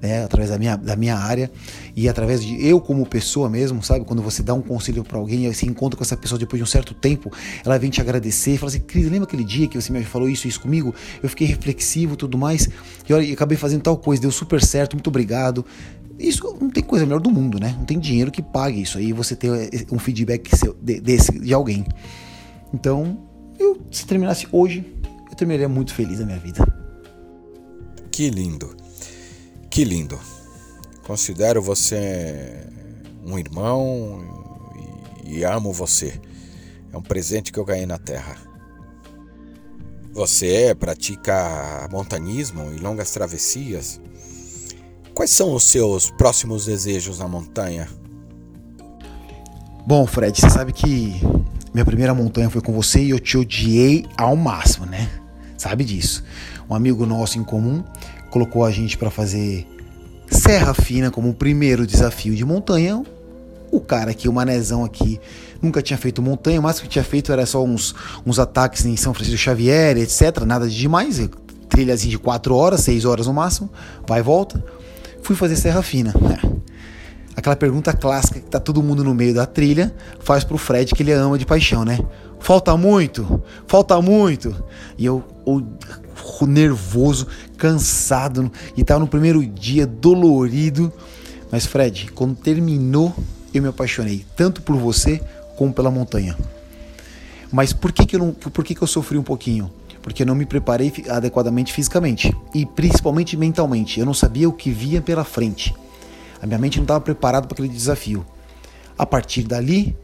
[0.02, 1.48] né, através da minha, da minha área
[1.94, 4.04] e através de eu como pessoa mesmo, sabe?
[4.04, 6.64] Quando você dá um conselho para alguém e você encontra com essa pessoa depois de
[6.64, 7.30] um certo tempo,
[7.64, 10.48] ela vem te agradecer, fala assim, Cris, lembra aquele dia que você me falou isso
[10.48, 10.92] isso comigo?
[11.22, 12.68] Eu fiquei reflexivo, tudo mais,
[13.08, 15.64] e olha, acabei fazendo tal coisa, deu super certo, muito obrigado.
[16.18, 17.74] Isso não tem coisa melhor do mundo, né?
[17.78, 21.38] Não tem dinheiro que pague isso aí, você ter eh, um feedback seu, de, desse
[21.38, 21.84] de alguém.
[22.74, 23.18] Então,
[23.58, 24.84] eu se terminasse hoje,
[25.30, 26.64] eu terminaria muito feliz a minha vida.
[28.10, 28.81] Que lindo.
[29.72, 30.20] Que lindo.
[31.02, 32.62] Considero você
[33.24, 34.22] um irmão
[35.24, 36.20] e, amo você.
[36.92, 38.36] É um presente que eu ganhei na Terra.
[40.12, 43.98] Você pratica montanismo e longas travessias.
[45.14, 47.88] Quais são os seus próximos desejos na montanha?
[49.86, 51.18] Bom, Fred, você sabe que
[51.72, 55.08] minha primeira montanha foi com você e eu te odiei ao máximo, né?
[55.56, 56.22] Sabe disso.
[56.68, 57.82] Um amigo nosso em comum
[58.32, 59.66] colocou a gente para fazer
[60.26, 63.04] Serra Fina como o primeiro desafio de montanha.
[63.70, 65.20] O cara aqui, o manezão aqui,
[65.60, 67.94] nunca tinha feito montanha, mas o que tinha feito era só uns,
[68.26, 70.40] uns ataques em São Francisco Xavier, etc.
[70.46, 71.20] Nada de demais,
[71.68, 73.70] trilhazinha de 4 horas, 6 horas no máximo,
[74.06, 74.62] vai e volta.
[75.22, 76.14] Fui fazer Serra Fina.
[76.32, 76.52] É.
[77.34, 81.02] Aquela pergunta clássica que tá todo mundo no meio da trilha, faz pro Fred que
[81.02, 81.98] ele ama de paixão, né?
[82.38, 84.54] Falta muito, falta muito.
[84.98, 85.64] E eu, eu
[86.46, 87.26] nervoso,
[87.56, 90.92] cansado e tava no primeiro dia dolorido.
[91.50, 93.14] Mas Fred, quando terminou,
[93.52, 95.20] eu me apaixonei tanto por você
[95.56, 96.36] como pela montanha.
[97.50, 99.70] Mas por que que eu não, por que que eu sofri um pouquinho?
[100.00, 104.00] Porque eu não me preparei adequadamente fisicamente e principalmente mentalmente.
[104.00, 105.74] Eu não sabia o que via pela frente.
[106.42, 108.26] A minha mente não estava preparada para aquele desafio.
[108.98, 109.96] A partir dali,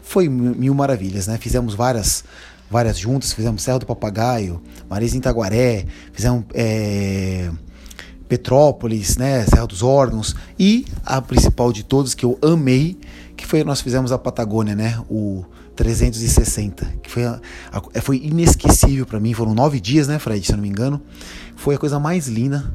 [0.00, 1.36] foi mil maravilhas, né?
[1.36, 2.24] Fizemos várias
[2.70, 7.50] várias juntas, fizemos Serra do Papagaio, Marisa em Itaguaré, fizemos é,
[8.26, 12.98] Petrópolis, né, Serra dos Órgãos e a principal de todas que eu amei,
[13.36, 15.44] que foi nós fizemos a Patagônia, né, o
[15.76, 17.38] 360, que foi, a,
[17.70, 21.02] a, foi inesquecível para mim, foram nove dias, né, Fred, se eu não me engano,
[21.54, 22.74] foi a coisa mais linda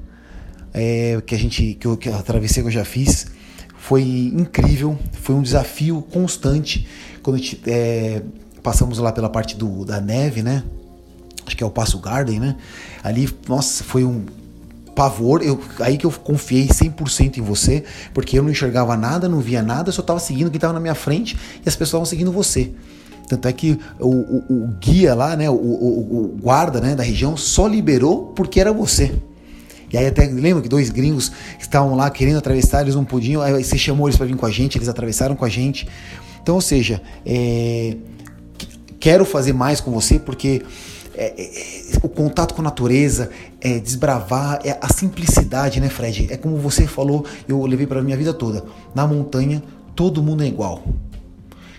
[0.77, 3.27] é, que a gente, que, eu, que a travessia que eu já fiz,
[3.79, 6.87] foi incrível, foi um desafio constante,
[7.23, 8.21] quando gente é,
[8.61, 10.63] passamos lá pela parte do, da neve, né?
[11.45, 12.55] Acho que é o Passo Garden, né?
[13.03, 14.25] Ali, nossa, foi um
[14.93, 15.41] pavor.
[15.41, 17.83] Eu, aí que eu confiei 100% em você,
[18.13, 20.79] porque eu não enxergava nada, não via nada, só estava seguindo o que estava na
[20.79, 22.71] minha frente e as pessoas estavam seguindo você.
[23.27, 27.35] Tanto é que o, o, o guia lá, né, o, o, guarda né, da região,
[27.35, 29.13] só liberou porque era você.
[29.91, 33.64] E aí até lembra que dois gringos estavam lá querendo atravessar, eles não podiam, aí
[33.64, 35.88] você chamou eles para vir com a gente, eles atravessaram com a gente.
[36.41, 37.95] Então, ou seja, é,
[38.99, 40.61] quero fazer mais com você porque
[41.18, 46.27] é, é, é, o contato com a natureza, é desbravar, é a simplicidade, né, Fred?
[46.30, 48.64] É como você falou, eu levei para minha vida toda.
[48.93, 49.64] Na montanha,
[49.95, 50.84] todo mundo é igual.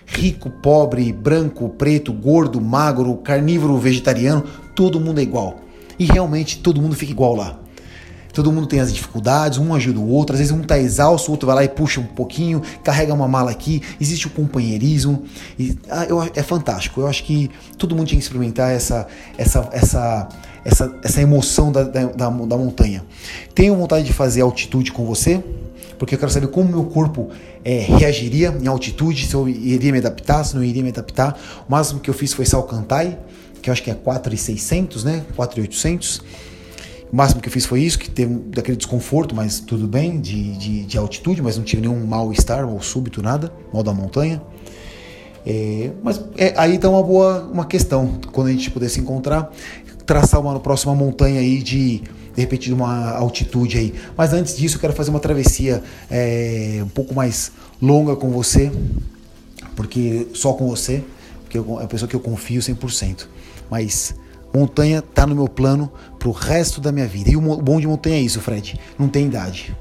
[0.05, 4.43] Rico, pobre, branco, preto, gordo, magro, carnívoro, vegetariano,
[4.75, 5.61] todo mundo é igual.
[5.97, 7.59] E realmente todo mundo fica igual lá.
[8.39, 11.33] Todo mundo tem as dificuldades, um ajuda o outro, às vezes um tá exausto, o
[11.33, 15.23] outro vai lá e puxa um pouquinho, carrega uma mala aqui, existe o companheirismo.
[15.59, 17.01] E, ah, eu, é fantástico.
[17.01, 19.05] Eu acho que todo mundo tinha que experimentar essa,
[19.37, 20.29] essa, essa,
[20.63, 23.03] essa, essa emoção da, da, da, da montanha.
[23.53, 25.43] Tenho vontade de fazer altitude com você,
[25.97, 27.31] porque eu quero saber como meu corpo
[27.65, 31.37] é, reagiria em altitude, se eu iria me adaptar, se não iria me adaptar.
[31.67, 33.17] O máximo que eu fiz foi Salcantay,
[33.61, 35.25] que eu acho que é 4,600, né?
[35.35, 36.48] 4,800.
[37.11, 40.55] O máximo que eu fiz foi isso, que teve daquele desconforto, mas tudo bem, de,
[40.57, 44.41] de, de altitude, mas não tive nenhum mal-estar ou súbito, nada, mal da montanha.
[45.45, 49.51] É, mas é, aí está uma boa uma questão, quando a gente puder se encontrar,
[50.05, 52.03] traçar uma próxima montanha aí de
[52.35, 53.93] de repente de uma altitude aí.
[54.15, 58.71] Mas antes disso, eu quero fazer uma travessia é, um pouco mais longa com você,
[59.75, 61.03] porque só com você,
[61.41, 63.25] porque é uma pessoa que eu confio 100%.
[63.69, 64.15] Mas
[64.53, 67.29] Montanha tá no meu plano pro resto da minha vida.
[67.29, 68.79] E o bom de montanha é isso, Fred.
[68.97, 69.75] Não tem idade.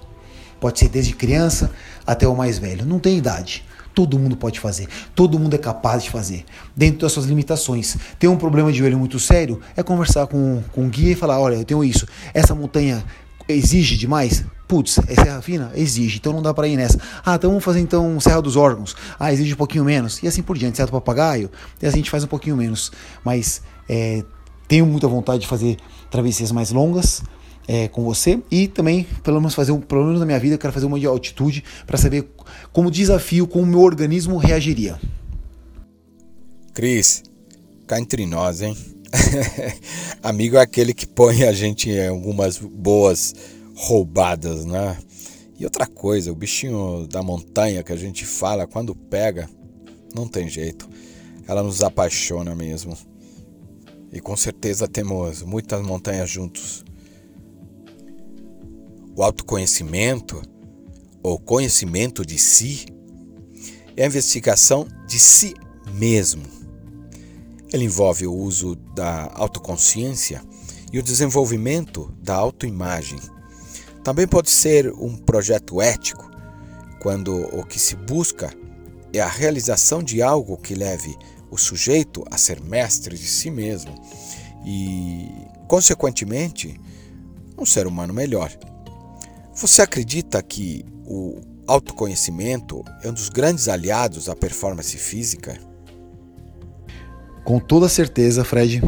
[0.60, 1.70] Pode ser desde criança
[2.06, 2.84] até o mais velho.
[2.84, 3.64] Não tem idade.
[3.94, 4.88] Todo mundo pode fazer.
[5.14, 6.44] Todo mundo é capaz de fazer.
[6.76, 7.96] Dentro das suas limitações.
[8.18, 9.60] Tem um problema de joelho muito sério?
[9.76, 12.06] É conversar com, com um guia e falar: olha, eu tenho isso.
[12.32, 13.04] Essa montanha
[13.48, 14.44] exige demais?
[14.68, 15.72] Putz, é Serra Fina?
[15.74, 17.00] Exige, então não dá para ir nessa.
[17.24, 18.94] Ah, então vamos fazer então Serra dos Órgãos.
[19.18, 20.22] Ah, exige um pouquinho menos.
[20.22, 21.50] E assim por diante, Serra do Papagaio.
[21.80, 22.92] E assim a gente faz um pouquinho menos.
[23.24, 24.22] Mas é,
[24.68, 25.78] tenho muita vontade de fazer
[26.10, 27.22] travessias mais longas
[27.66, 30.58] é, com você e também, pelo menos fazer um, pelo menos na minha vida, eu
[30.58, 32.28] quero fazer uma de altitude para saber
[32.72, 34.98] como desafio, como o meu organismo reagiria.
[36.72, 37.22] Cris,
[37.86, 38.76] cá entre nós, hein?
[40.22, 43.34] Amigo é aquele que põe a gente em algumas boas
[43.74, 44.96] roubadas, né?
[45.58, 49.48] E outra coisa, o bichinho da montanha que a gente fala, quando pega,
[50.14, 50.88] não tem jeito.
[51.48, 52.96] Ela nos apaixona mesmo.
[54.12, 56.84] E com certeza temos muitas montanhas juntos.
[59.14, 60.40] O autoconhecimento,
[61.22, 62.86] ou conhecimento de si,
[63.96, 65.54] é a investigação de si
[65.92, 66.42] mesmo.
[67.72, 70.42] Ele envolve o uso da autoconsciência
[70.92, 73.18] e o desenvolvimento da autoimagem.
[74.02, 76.30] Também pode ser um projeto ético,
[77.00, 78.50] quando o que se busca
[79.12, 81.14] é a realização de algo que leve
[81.50, 83.94] o sujeito a ser mestre de si mesmo
[84.64, 85.28] e,
[85.66, 86.78] consequentemente,
[87.58, 88.50] um ser humano melhor.
[89.54, 95.58] Você acredita que o autoconhecimento é um dos grandes aliados à performance física?
[97.44, 98.80] Com toda certeza, Fred,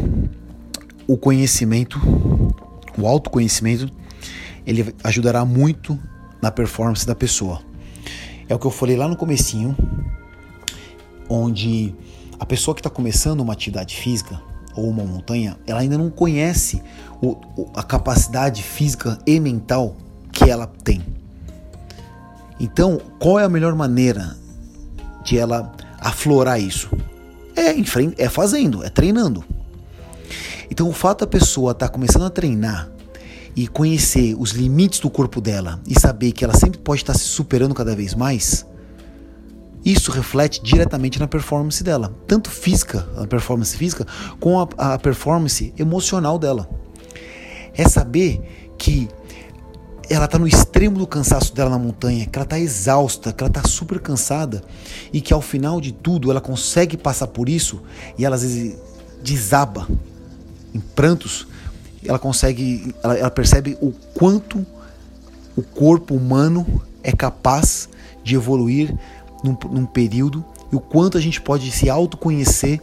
[1.06, 1.98] o conhecimento,
[2.96, 3.92] o autoconhecimento,
[4.66, 5.98] ele ajudará muito
[6.40, 7.62] na performance da pessoa.
[8.48, 9.76] É o que eu falei lá no comecinho,
[11.28, 11.94] onde
[12.40, 14.40] a pessoa que está começando uma atividade física
[14.74, 16.82] ou uma montanha, ela ainda não conhece
[17.20, 17.36] o,
[17.74, 19.94] a capacidade física e mental
[20.32, 21.02] que ela tem.
[22.58, 24.36] Então, qual é a melhor maneira
[25.22, 26.90] de ela aflorar isso?
[27.54, 27.74] É,
[28.16, 29.44] é fazendo, é treinando.
[30.70, 32.90] Então, o fato da pessoa estar tá começando a treinar
[33.54, 37.18] e conhecer os limites do corpo dela e saber que ela sempre pode estar tá
[37.18, 38.64] se superando cada vez mais,
[39.84, 44.06] isso reflete diretamente na performance dela, tanto física, a performance física,
[44.38, 46.68] com a, a performance emocional dela.
[47.74, 49.08] É saber que
[50.08, 53.50] ela está no extremo do cansaço dela na montanha, que ela está exausta, que ela
[53.50, 54.60] está super cansada
[55.12, 57.80] e que ao final de tudo ela consegue passar por isso
[58.18, 58.76] e ela às vezes
[59.22, 59.86] desaba
[60.74, 61.46] em prantos,
[62.04, 64.66] ela consegue, ela, ela percebe o quanto
[65.56, 67.88] o corpo humano é capaz
[68.24, 68.94] de evoluir
[69.42, 72.80] num, num período e o quanto a gente pode se autoconhecer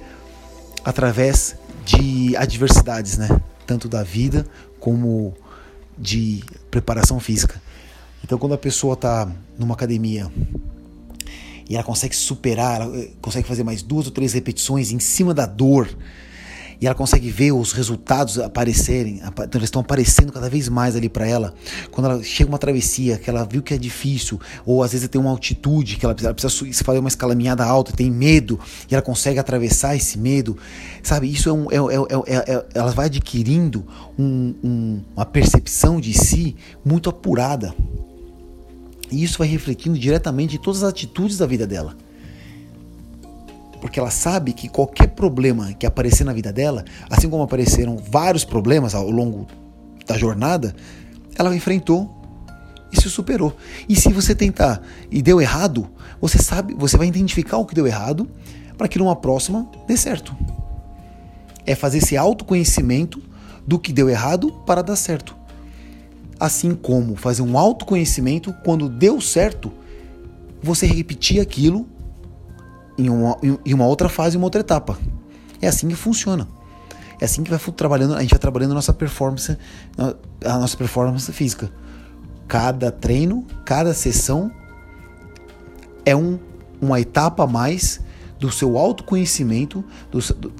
[0.83, 1.55] através
[1.85, 3.29] de adversidades, né?
[3.65, 4.45] Tanto da vida
[4.79, 5.33] como
[5.97, 7.61] de preparação física.
[8.23, 10.31] Então, quando a pessoa está numa academia
[11.69, 15.33] e ela consegue superar, ela eh, consegue fazer mais duas ou três repetições em cima
[15.33, 15.89] da dor,
[16.79, 21.09] e ela consegue ver os resultados aparecerem, então eles estão aparecendo cada vez mais ali
[21.09, 21.53] para ela.
[21.91, 25.19] Quando ela chega uma travessia que ela viu que é difícil, ou às vezes tem
[25.19, 28.59] uma altitude que ela precisa, ela precisa fazer uma escalaminhada alta, tem medo
[28.89, 30.57] e ela consegue atravessar esse medo,
[31.01, 31.31] sabe?
[31.31, 33.85] Isso é um, é, é, é, é ela vai adquirindo
[34.17, 36.55] um, um, uma percepção de si
[36.85, 37.73] muito apurada.
[39.09, 41.95] E isso vai refletindo diretamente em todas as atitudes da vida dela
[43.87, 48.43] porque ela sabe que qualquer problema que aparecer na vida dela, assim como apareceram vários
[48.43, 49.47] problemas ao longo
[50.05, 50.75] da jornada,
[51.37, 52.13] ela enfrentou
[52.91, 53.55] e se superou.
[53.87, 55.89] E se você tentar e deu errado,
[56.19, 58.29] você sabe, você vai identificar o que deu errado
[58.77, 60.35] para que numa próxima dê certo.
[61.65, 63.23] É fazer esse autoconhecimento
[63.65, 65.33] do que deu errado para dar certo.
[66.37, 69.71] Assim como fazer um autoconhecimento quando deu certo,
[70.61, 71.87] você repetir aquilo
[72.97, 74.97] em uma, em uma outra fase, uma outra etapa.
[75.61, 76.47] É assim que funciona.
[77.19, 79.57] É assim que vai trabalhando, a gente vai trabalhando a nossa performance,
[80.43, 81.71] a nossa performance física.
[82.47, 84.51] Cada treino, cada sessão
[86.05, 86.39] é um,
[86.79, 87.99] uma etapa a mais
[88.39, 90.53] do seu autoconhecimento, do, do,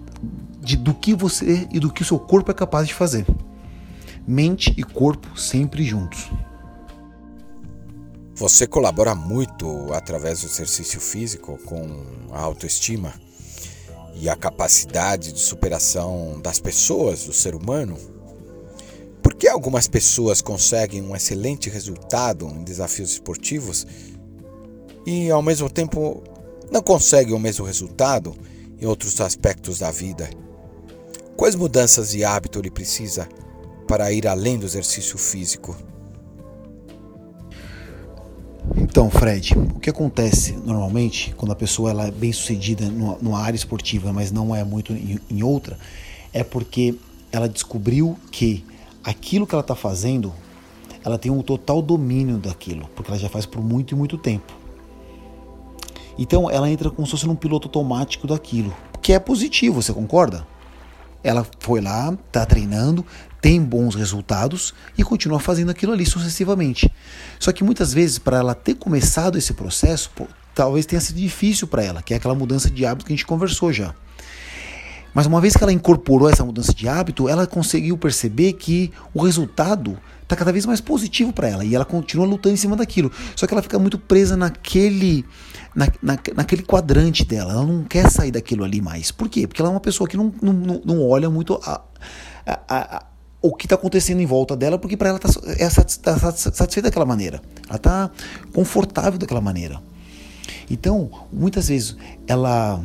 [0.62, 3.26] de, do que você e do que o seu corpo é capaz de fazer.
[4.28, 6.30] Mente e corpo sempre juntos.
[8.38, 13.12] Você colabora muito através do exercício físico com a autoestima
[14.14, 17.98] e a capacidade de superação das pessoas, do ser humano?
[19.24, 23.88] Por que algumas pessoas conseguem um excelente resultado em desafios esportivos
[25.04, 26.22] e, ao mesmo tempo,
[26.72, 28.36] não conseguem o mesmo resultado
[28.80, 30.30] em outros aspectos da vida?
[31.36, 33.28] Quais mudanças de hábito ele precisa
[33.88, 35.76] para ir além do exercício físico?
[38.76, 43.56] Então, Fred, o que acontece normalmente quando a pessoa ela é bem sucedida numa, área
[43.56, 45.78] esportiva, mas não é muito em, em outra,
[46.34, 46.96] é porque
[47.32, 48.66] ela descobriu que
[49.04, 50.34] aquilo que ela está fazendo,
[51.04, 54.54] ela tem um total domínio daquilo, porque ela já faz por muito e muito tempo.
[56.18, 60.46] Então ela entra como se fosse num piloto automático daquilo, que é positivo, você concorda?
[61.24, 63.06] Ela foi lá, está treinando,
[63.42, 66.92] tem bons resultados e continua fazendo aquilo ali sucessivamente.
[67.40, 71.68] Só que muitas vezes, para ela ter começado esse processo, pô, talvez tenha sido difícil
[71.68, 73.94] para ela, que é aquela mudança de hábito que a gente conversou já.
[75.14, 79.24] Mas uma vez que ela incorporou essa mudança de hábito, ela conseguiu perceber que o
[79.24, 83.12] resultado está cada vez mais positivo para ela e ela continua lutando em cima daquilo.
[83.36, 85.26] Só que ela fica muito presa naquele,
[85.74, 87.54] na, na, naquele quadrante dela.
[87.54, 89.10] Ela não quer sair daquilo ali mais.
[89.10, 89.48] Por quê?
[89.48, 91.82] Porque ela é uma pessoa que não, não, não olha muito a,
[92.46, 93.06] a, a,
[93.42, 97.06] o que está acontecendo em volta dela, porque para ela está é, tá satisfeita daquela
[97.06, 97.42] maneira.
[97.68, 98.12] Ela está
[98.54, 99.82] confortável daquela maneira.
[100.70, 101.96] Então, muitas vezes,
[102.28, 102.84] ela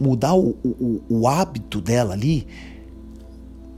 [0.00, 2.46] mudar o, o, o hábito dela ali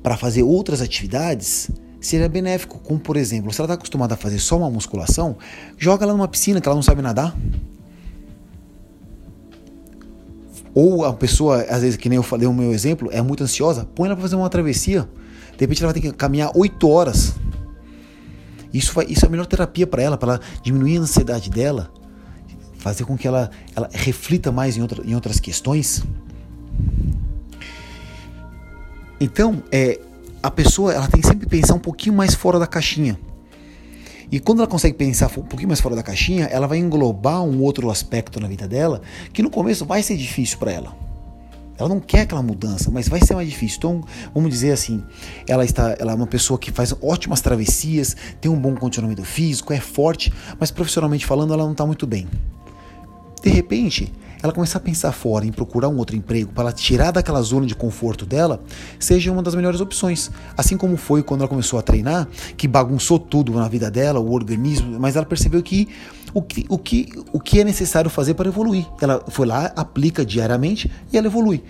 [0.02, 2.78] para fazer outras atividades seria benéfico.
[2.78, 5.36] Como, por exemplo, se ela está acostumada a fazer só uma musculação,
[5.78, 7.36] joga ela numa piscina que ela não sabe nadar.
[10.74, 13.88] Ou a pessoa, às vezes, que nem eu falei o meu exemplo, é muito ansiosa,
[13.94, 15.08] põe ela para fazer uma travessia.
[15.56, 17.35] De repente ela vai ter que caminhar 8 horas.
[18.72, 21.93] Isso, vai, isso é a melhor terapia para ela, para ela diminuir a ansiedade dela,
[22.78, 26.02] fazer com que ela, ela reflita mais em, outra, em outras questões.
[29.20, 30.01] Então, é,
[30.43, 33.18] a pessoa ela tem que sempre pensar um pouquinho mais fora da caixinha.
[34.31, 37.62] E quando ela consegue pensar um pouquinho mais fora da caixinha, ela vai englobar um
[37.62, 39.01] outro aspecto na vida dela
[39.32, 41.03] que no começo vai ser difícil para ela.
[41.78, 43.78] Ela não quer aquela mudança, mas vai ser mais difícil.
[43.78, 45.02] Então, vamos dizer assim,
[45.48, 49.72] ela está, ela é uma pessoa que faz ótimas travessias, tem um bom condicionamento físico,
[49.72, 52.28] é forte, mas profissionalmente falando, ela não está muito bem.
[53.42, 54.12] De repente,
[54.44, 57.66] ela começar a pensar fora em procurar um outro emprego para ela tirar daquela zona
[57.66, 58.62] de conforto dela,
[58.98, 60.30] seja uma das melhores opções.
[60.54, 64.32] Assim como foi quando ela começou a treinar, que bagunçou tudo na vida dela, o
[64.32, 65.88] organismo, mas ela percebeu que
[66.34, 68.86] o que, o que, o que é necessário fazer para evoluir.
[69.00, 71.62] Ela foi lá, aplica diariamente e ela evolui.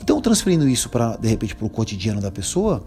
[0.00, 2.82] Então, transferindo isso para, de repente, para o cotidiano da pessoa,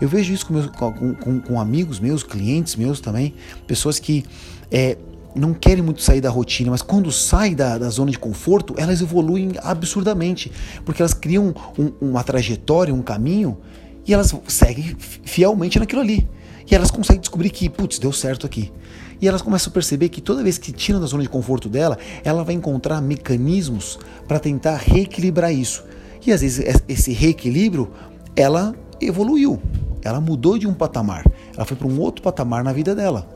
[0.00, 3.34] eu vejo isso com, meus, com, com, com, amigos meus, clientes meus também,
[3.66, 4.24] pessoas que
[4.72, 4.96] é,
[5.36, 9.00] não querem muito sair da rotina, mas quando saem da, da zona de conforto, elas
[9.00, 10.50] evoluem absurdamente,
[10.84, 13.58] porque elas criam um, uma trajetória, um caminho,
[14.06, 16.28] e elas seguem fielmente naquilo ali.
[16.68, 18.72] E elas conseguem descobrir que, putz, deu certo aqui.
[19.20, 21.98] E elas começam a perceber que toda vez que tiram da zona de conforto dela,
[22.24, 25.84] ela vai encontrar mecanismos para tentar reequilibrar isso.
[26.26, 27.90] E às vezes esse reequilíbrio,
[28.34, 29.60] ela evoluiu,
[30.02, 33.35] ela mudou de um patamar, ela foi para um outro patamar na vida dela.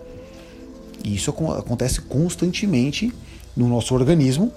[1.04, 3.12] E isso acontece constantemente
[3.56, 4.52] no nosso organismo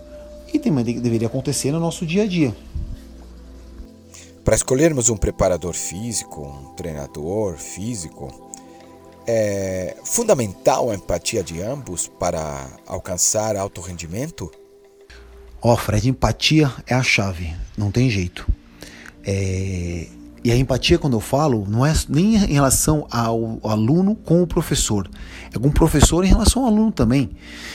[0.54, 2.56] e também deveria acontecer no nosso dia a dia.
[4.44, 8.52] Para escolhermos um preparador físico, um treinador físico,
[9.26, 14.52] é fundamental a empatia de ambos para alcançar alto rendimento?
[15.62, 18.46] Ó, oh, Fred, empatia é a chave, não tem jeito.
[19.26, 20.08] É,
[20.44, 24.48] e a empatia, quando eu falo, não é nem em relação ao aluno com o
[24.48, 25.10] professor,
[25.62, 27.32] o professor em relação ao aluno também.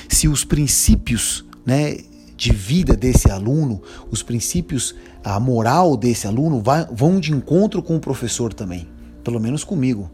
[0.09, 1.99] Se os princípios né,
[2.37, 4.95] de vida desse aluno, os princípios,
[5.25, 8.89] a moral desse aluno vai, vão de encontro com o professor também,
[9.25, 10.11] pelo menos comigo.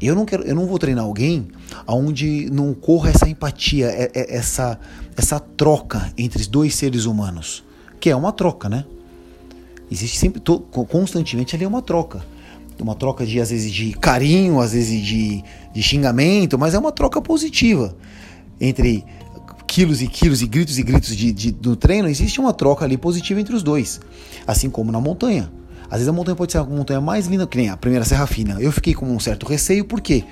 [0.00, 1.48] Eu não quero, eu não vou treinar alguém
[1.86, 4.80] onde não ocorra essa empatia, é, é, essa,
[5.14, 7.62] essa troca entre os dois seres humanos,
[8.00, 8.86] que é uma troca, né?
[9.90, 10.40] Existe sempre,
[10.88, 12.24] constantemente ali é uma troca.
[12.82, 16.92] Uma troca de, às vezes, de carinho, às vezes de, de xingamento, mas é uma
[16.92, 17.96] troca positiva.
[18.60, 19.04] Entre
[19.66, 22.96] quilos e quilos e gritos e gritos de, de, do treino, existe uma troca ali
[22.96, 24.00] positiva entre os dois.
[24.46, 25.50] Assim como na montanha.
[25.84, 28.26] Às vezes a montanha pode ser a montanha mais linda, que nem a primeira Serra
[28.26, 28.56] Fina.
[28.60, 30.24] Eu fiquei com um certo receio, por quê?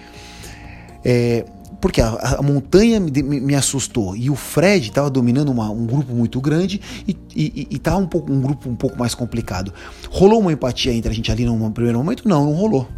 [1.04, 1.44] É,
[1.80, 6.12] porque a, a montanha me, me, assustou e o Fred estava dominando uma, um grupo
[6.12, 9.72] muito grande e estava um, um grupo um pouco mais complicado.
[10.10, 12.28] Rolou uma empatia entre a gente ali num primeiro momento?
[12.28, 12.88] Não, não rolou.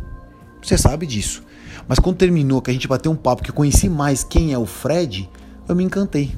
[0.63, 1.43] Você sabe disso.
[1.87, 4.59] Mas quando terminou, que a gente bateu um papo, que eu conheci mais quem é
[4.59, 5.29] o Fred,
[5.69, 6.33] eu me encantei.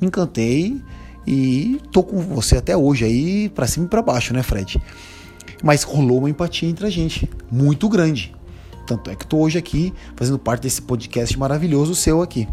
[0.00, 0.80] Me encantei
[1.26, 4.80] e tô com você até hoje aí, para cima e para baixo, né, Fred?
[5.62, 8.34] Mas rolou uma empatia entre a gente, muito grande.
[8.86, 12.48] Tanto é que estou hoje aqui fazendo parte desse podcast maravilhoso seu aqui.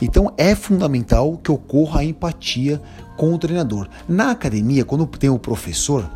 [0.00, 2.80] Então é fundamental que ocorra a empatia
[3.16, 3.88] com o treinador.
[4.08, 6.08] Na academia, quando tem o professor,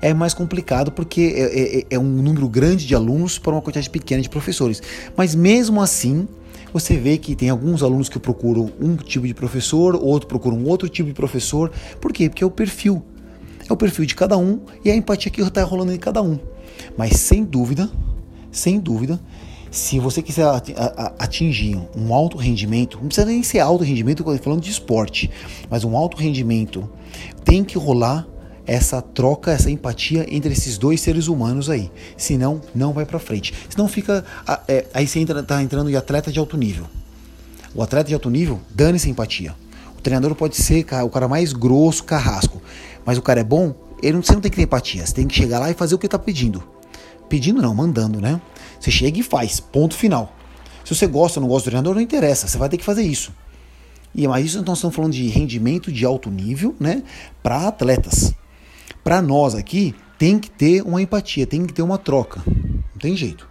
[0.00, 3.62] é mais complicado porque é, é, é, é, um número grande de alunos para uma
[3.62, 4.82] quantidade pequena de professores.
[5.16, 6.28] Mas mesmo assim,
[6.72, 10.66] você vê que tem alguns alunos que procuram um tipo de professor, outro procura um
[10.66, 11.70] outro tipo de professor.
[12.00, 12.28] Por quê?
[12.28, 13.02] Porque é o perfil.
[13.68, 16.38] É o perfil de cada um e a empatia que está rolando em cada um.
[16.96, 17.90] Mas sem dúvida,
[18.50, 19.20] sem dúvida,
[19.70, 20.46] se você quiser
[21.18, 25.30] atingir um alto rendimento, não precisa nem ser alto rendimento, falando de esporte,
[25.68, 26.88] mas um alto rendimento,
[27.44, 28.26] tem que rolar
[28.66, 31.90] essa troca, essa empatia entre esses dois seres humanos aí.
[32.16, 33.54] Senão, não vai para frente.
[33.68, 34.24] Senão fica.
[34.66, 36.86] É, aí você entra, tá entrando em atleta de alto nível.
[37.74, 39.54] O atleta de alto nível, dane-se empatia.
[39.96, 42.60] O treinador pode ser o cara mais grosso, carrasco.
[43.04, 45.06] mas o cara é bom, ele não, você não tem que ter empatia.
[45.06, 46.62] Você tem que chegar lá e fazer o que ele tá pedindo.
[47.28, 48.40] Pedindo não, mandando, né?
[48.78, 50.34] Você chega e faz, ponto final.
[50.84, 53.02] Se você gosta ou não gosta do treinador, não interessa, você vai ter que fazer
[53.02, 53.32] isso.
[54.14, 57.02] E mas isso nós estamos falando de rendimento de alto nível, né,
[57.42, 58.32] para atletas.
[59.02, 62.42] Para nós aqui tem que ter uma empatia, tem que ter uma troca.
[62.46, 63.48] Não tem jeito.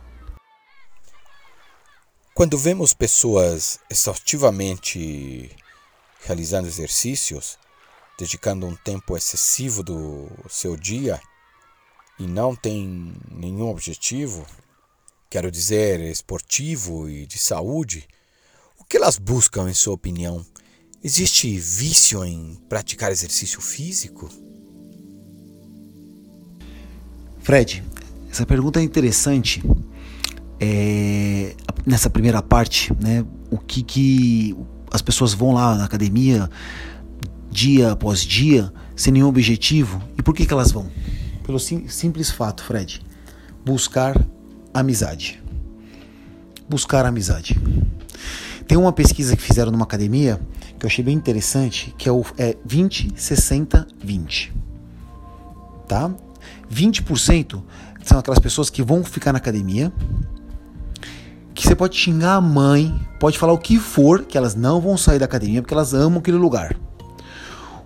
[2.33, 5.51] Quando vemos pessoas exaustivamente
[6.25, 7.57] realizando exercícios,
[8.17, 11.19] dedicando um tempo excessivo do seu dia
[12.19, 14.45] e não tem nenhum objetivo,
[15.29, 18.07] quero dizer, esportivo e de saúde,
[18.79, 20.45] o que elas buscam, em sua opinião?
[21.03, 24.29] Existe vício em praticar exercício físico?
[27.39, 27.83] Fred,
[28.31, 29.61] essa pergunta é interessante.
[30.59, 31.55] É,
[31.85, 33.25] nessa primeira parte, né?
[33.51, 34.55] O que, que
[34.91, 36.49] as pessoas vão lá na academia
[37.55, 40.01] dia após dia, sem nenhum objetivo.
[40.17, 40.91] E por que, que elas vão?
[41.45, 43.01] Pelo sim, simples fato, Fred,
[43.63, 44.21] buscar
[44.73, 45.41] amizade.
[46.67, 47.57] Buscar amizade.
[48.67, 50.39] Tem uma pesquisa que fizeram numa academia
[50.77, 54.53] que eu achei bem interessante, que é o é 20, 60, 20.
[55.87, 56.11] Tá?
[56.69, 57.63] 20%
[58.03, 59.93] são aquelas pessoas que vão ficar na academia,
[61.53, 64.97] que você pode xingar a mãe, pode falar o que for, que elas não vão
[64.97, 66.75] sair da academia porque elas amam aquele lugar.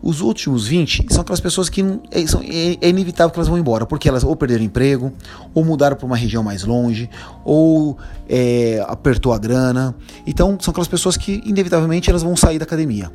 [0.01, 3.57] Os últimos 20 são aquelas pessoas que é, são, é, é, inevitável que elas vão
[3.57, 5.11] embora, porque elas ou perderam emprego,
[5.53, 7.09] ou mudaram para uma região mais longe,
[7.43, 7.97] ou
[8.27, 9.93] é, apertou a grana.
[10.25, 13.11] Então são aquelas pessoas que inevitavelmente elas vão sair da academia.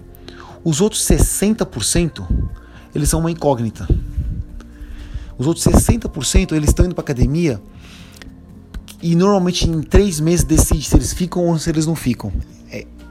[0.63, 2.23] Os outros 60%
[2.95, 3.89] eles são uma incógnita.
[5.39, 7.61] Os outros 60% eles estão indo para academia
[9.03, 12.33] e normalmente em três meses decide se eles ficam ou se eles não ficam.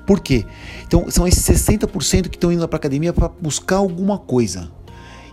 [0.05, 0.45] Por quê?
[0.85, 4.71] Então, são esses 60% que estão indo para a academia para buscar alguma coisa.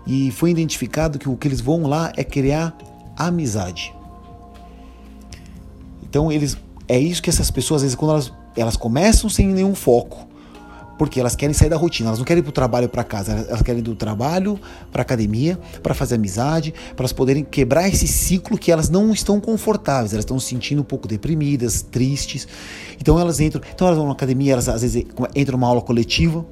[0.06, 2.76] E foi identificado que o que eles vão lá é criar
[3.16, 3.92] amizade.
[6.02, 6.56] Então, eles
[6.90, 10.26] é isso que essas pessoas, às vezes, quando elas, elas começam sem nenhum foco,
[11.00, 13.46] porque elas querem sair da rotina, elas não querem ir para o trabalho para casa,
[13.48, 14.60] elas querem ir do trabalho
[14.92, 19.40] para academia, para fazer amizade, para elas poderem quebrar esse ciclo que elas não estão
[19.40, 22.46] confortáveis, elas estão se sentindo um pouco deprimidas, tristes.
[23.00, 26.44] Então elas entram, então elas vão na academia, elas às vezes entram numa aula coletiva,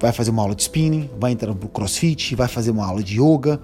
[0.00, 3.20] vai fazer uma aula de spinning, vai entrar no crossfit, vai fazer uma aula de
[3.20, 3.60] yoga.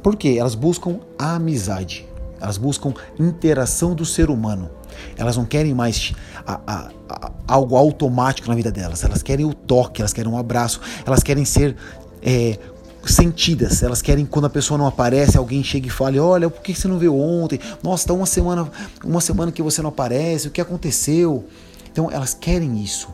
[0.00, 2.06] Porque elas buscam amizade,
[2.40, 4.70] elas buscam interação do ser humano.
[5.16, 6.12] Elas não querem mais
[6.46, 9.04] a, a, a, algo automático na vida delas.
[9.04, 11.76] Elas querem o toque, elas querem um abraço, elas querem ser
[12.22, 12.58] é,
[13.04, 13.82] sentidas.
[13.82, 16.88] Elas querem quando a pessoa não aparece, alguém chega e fale: "Olha, por que você
[16.88, 17.58] não veio ontem?
[17.82, 18.70] Nossa, tá uma semana,
[19.04, 20.48] uma semana que você não aparece.
[20.48, 21.44] O que aconteceu?"
[21.90, 23.08] Então elas querem isso.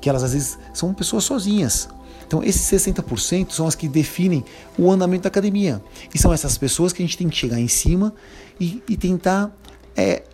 [0.00, 1.88] Que elas às vezes são pessoas sozinhas.
[2.26, 4.44] Então, esses 60% são as que definem
[4.76, 5.80] o andamento da academia.
[6.12, 8.12] E são essas pessoas que a gente tem que chegar em cima
[8.58, 9.50] e, e tentar
[9.96, 10.24] é,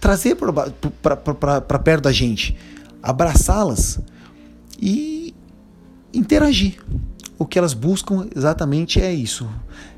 [0.00, 2.56] trazer para perto da gente,
[3.02, 4.00] abraçá-las
[4.80, 5.34] e
[6.12, 6.82] interagir.
[7.38, 9.48] O que elas buscam exatamente é isso.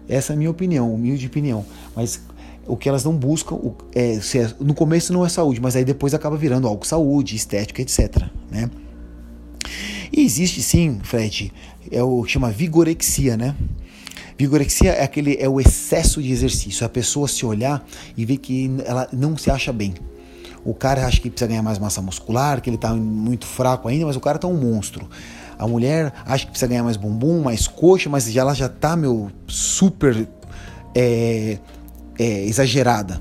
[0.09, 1.65] Essa é a minha opinião, humilde opinião.
[1.97, 2.21] Mas
[2.67, 3.59] o que elas não buscam,
[3.95, 7.81] é, é, no começo não é saúde, mas aí depois acaba virando algo saúde, estética,
[7.81, 8.25] etc.
[8.51, 8.71] Né?
[10.13, 11.53] E existe sim, Fred,
[11.91, 13.57] é o que chama vigorexia, né?
[14.41, 17.87] Vigorexia é aquele é o excesso de exercício, a pessoa se olhar
[18.17, 19.93] e ver que ela não se acha bem.
[20.65, 24.07] O cara acha que precisa ganhar mais massa muscular, que ele está muito fraco ainda,
[24.07, 25.07] mas o cara tá um monstro.
[25.59, 28.97] A mulher acha que precisa ganhar mais bumbum, mais coxa, mas já ela já tá
[28.97, 30.27] meu super
[30.95, 31.59] é,
[32.19, 33.21] é, exagerada.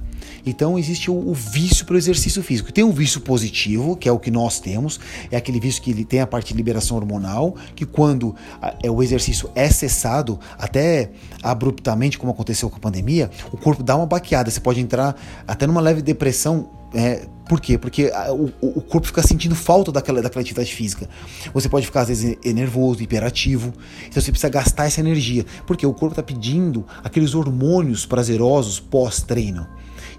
[0.49, 2.71] Então existe o, o vício para o exercício físico.
[2.71, 4.99] Tem um vício positivo, que é o que nós temos,
[5.31, 8.89] é aquele vício que ele tem a parte de liberação hormonal, que quando a, é,
[8.89, 11.11] o exercício é cessado, até
[11.43, 15.15] abruptamente, como aconteceu com a pandemia, o corpo dá uma baqueada, você pode entrar
[15.47, 17.77] até numa leve depressão é, por quê?
[17.77, 21.07] Porque o, o, corpo fica sentindo falta daquela, daquela atividade física.
[21.53, 23.73] Você pode ficar, às vezes, nervoso, hiperativo.
[24.07, 25.45] Então você precisa gastar essa energia.
[25.67, 29.67] Porque o corpo está pedindo aqueles hormônios prazerosos pós-treino.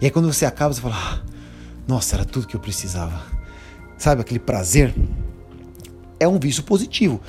[0.00, 1.20] E aí quando você acaba, você fala: ah,
[1.86, 3.22] Nossa, era tudo que eu precisava.
[3.96, 4.94] Sabe aquele prazer?
[6.18, 7.20] É um vício positivo,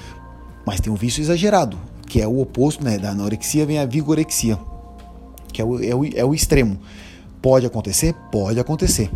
[0.65, 1.77] mas tem um vício exagerado,
[2.07, 2.97] que é o oposto, né?
[2.97, 4.57] Da anorexia vem a vigorexia,
[5.51, 6.79] que é o, é o, é o extremo.
[7.41, 8.13] Pode acontecer?
[8.31, 9.09] Pode acontecer.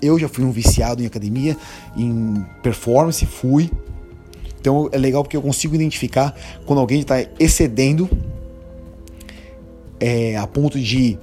[0.00, 1.56] Eu já fui um viciado em academia,
[1.96, 3.70] em performance, fui.
[4.60, 6.34] Então é legal porque eu consigo identificar
[6.66, 8.08] quando alguém está excedendo
[10.00, 11.18] é, a ponto de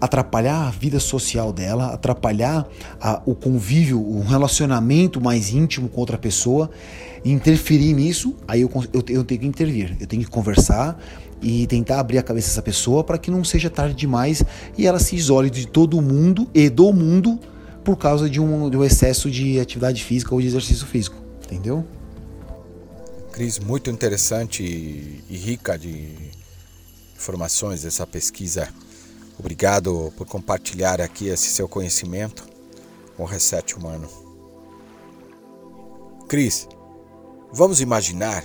[0.00, 2.66] atrapalhar a vida social dela, atrapalhar
[3.00, 6.70] a, o convívio, o relacionamento mais íntimo com outra pessoa,
[7.24, 10.98] interferir nisso, aí eu, eu, eu tenho que intervir, eu tenho que conversar
[11.40, 14.42] e tentar abrir a cabeça dessa pessoa para que não seja tarde demais
[14.76, 17.38] e ela se isole de todo mundo e do mundo
[17.82, 21.84] por causa de um, de um excesso de atividade física ou de exercício físico, entendeu?
[23.32, 26.08] Cris, muito interessante e rica de
[27.16, 28.68] informações essa pesquisa
[29.38, 32.48] Obrigado por compartilhar aqui esse seu conhecimento
[33.16, 34.08] com o Reset Humano.
[36.28, 36.68] Cris,
[37.52, 38.44] vamos imaginar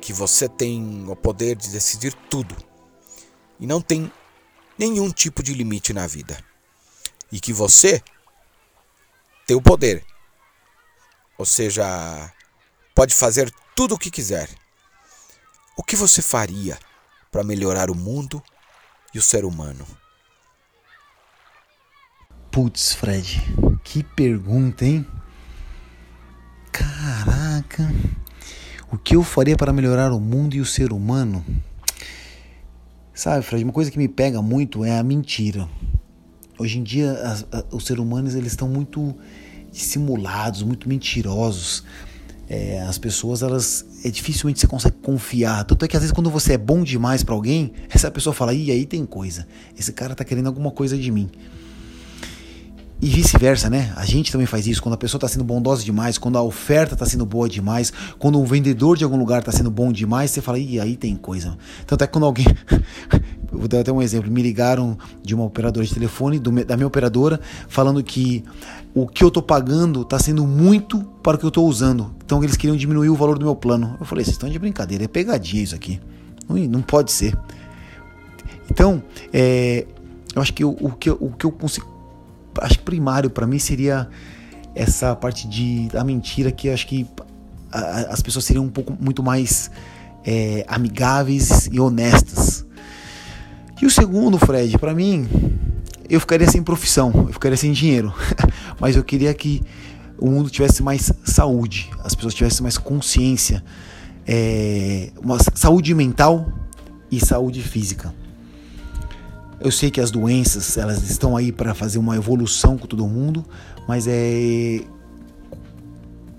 [0.00, 2.56] que você tem o poder de decidir tudo
[3.60, 4.10] e não tem
[4.76, 6.42] nenhum tipo de limite na vida.
[7.30, 8.02] E que você
[9.46, 10.04] tem o poder,
[11.38, 11.84] ou seja,
[12.94, 14.50] pode fazer tudo o que quiser.
[15.76, 16.78] O que você faria
[17.30, 18.42] para melhorar o mundo
[19.14, 19.86] e o ser humano?
[22.52, 23.42] Putz, Fred,
[23.82, 25.06] que pergunta, hein?
[26.70, 27.90] Caraca,
[28.90, 31.42] o que eu faria para melhorar o mundo e o ser humano?
[33.14, 35.66] Sabe, Fred, uma coisa que me pega muito é a mentira.
[36.58, 39.16] Hoje em dia, as, os seres humanos eles estão muito
[39.72, 41.82] dissimulados, muito mentirosos.
[42.50, 45.64] É, as pessoas, elas é dificilmente você consegue confiar.
[45.64, 48.52] Tanto é que às vezes quando você é bom demais para alguém, essa pessoa fala:
[48.52, 49.48] "E aí tem coisa.
[49.74, 51.30] Esse cara tá querendo alguma coisa de mim".
[53.02, 53.92] E vice-versa, né?
[53.96, 54.80] A gente também faz isso.
[54.80, 58.40] Quando a pessoa está sendo bondosa demais, quando a oferta está sendo boa demais, quando
[58.40, 61.58] o vendedor de algum lugar está sendo bom demais, você fala, e aí tem coisa.
[61.84, 62.46] Tanto é que quando alguém.
[63.50, 64.30] Vou dar até um exemplo.
[64.30, 68.44] Me ligaram de uma operadora de telefone, do, da minha operadora, falando que
[68.94, 72.14] o que eu estou pagando está sendo muito para o que eu estou usando.
[72.24, 73.96] Então eles queriam diminuir o valor do meu plano.
[73.98, 76.00] Eu falei, vocês estão de brincadeira, é pegadinha isso aqui.
[76.48, 77.36] Não, não pode ser.
[78.70, 79.02] Então,
[79.32, 79.86] é,
[80.36, 81.91] eu acho que o, o, que, o que eu consigo
[82.60, 84.08] acho que primário para mim seria
[84.74, 87.06] essa parte de da mentira que acho que
[87.72, 89.70] as pessoas seriam um pouco muito mais
[90.24, 92.66] é, amigáveis e honestas.
[93.80, 95.26] E o segundo, Fred, para mim,
[96.08, 98.12] eu ficaria sem profissão, eu ficaria sem dinheiro,
[98.78, 99.62] mas eu queria que
[100.18, 103.64] o mundo tivesse mais saúde, as pessoas tivessem mais consciência,
[104.26, 106.46] é, uma saúde mental
[107.10, 108.14] e saúde física.
[109.64, 113.44] Eu sei que as doenças elas estão aí para fazer uma evolução com todo mundo,
[113.86, 114.80] mas é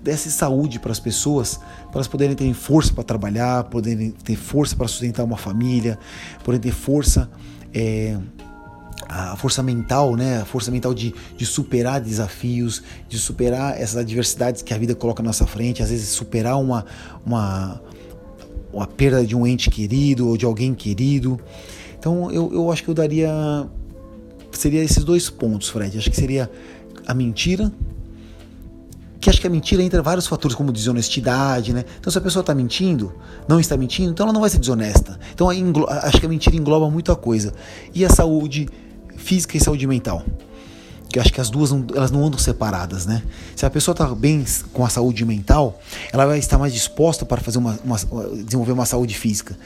[0.02, 4.76] dessa saúde para as pessoas, para elas poderem ter força para trabalhar, poderem ter força
[4.76, 5.98] para sustentar uma família,
[6.44, 7.30] poderem ter força
[7.72, 8.18] é,
[9.08, 10.42] a força mental, né?
[10.42, 15.22] A força mental de, de superar desafios, de superar essas adversidades que a vida coloca
[15.22, 16.84] na nossa frente, às vezes superar uma,
[17.24, 17.80] uma,
[18.70, 21.40] uma perda de um ente querido ou de alguém querido.
[22.04, 23.32] Então eu, eu acho que eu daria.
[24.52, 25.96] Seria esses dois pontos, Fred.
[25.96, 26.50] Acho que seria
[27.06, 27.72] a mentira.
[29.18, 31.82] Que acho que a mentira entra vários fatores, como desonestidade, né?
[31.98, 33.14] Então, se a pessoa está mentindo,
[33.48, 35.18] não está mentindo, então ela não vai ser desonesta.
[35.32, 37.54] Então, acho que a mentira engloba muita coisa.
[37.94, 38.68] E a saúde
[39.16, 40.22] física e saúde mental
[41.14, 43.22] que acho que as duas não, elas não andam separadas, né?
[43.54, 45.80] Se a pessoa está bem com a saúde mental,
[46.12, 47.96] ela vai estar mais disposta para fazer uma, uma,
[48.42, 49.56] desenvolver uma saúde física.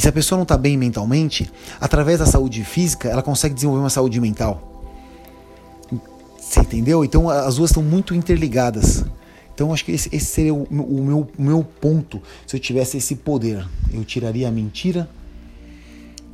[0.00, 3.82] E se a pessoa não está bem mentalmente, através da saúde física, ela consegue desenvolver
[3.82, 4.88] uma saúde mental.
[6.40, 7.04] Você entendeu?
[7.04, 9.04] Então as duas estão muito interligadas.
[9.52, 12.96] Então acho que esse, esse seria o, o, meu, o meu ponto se eu tivesse
[12.96, 13.68] esse poder.
[13.92, 15.06] Eu tiraria a mentira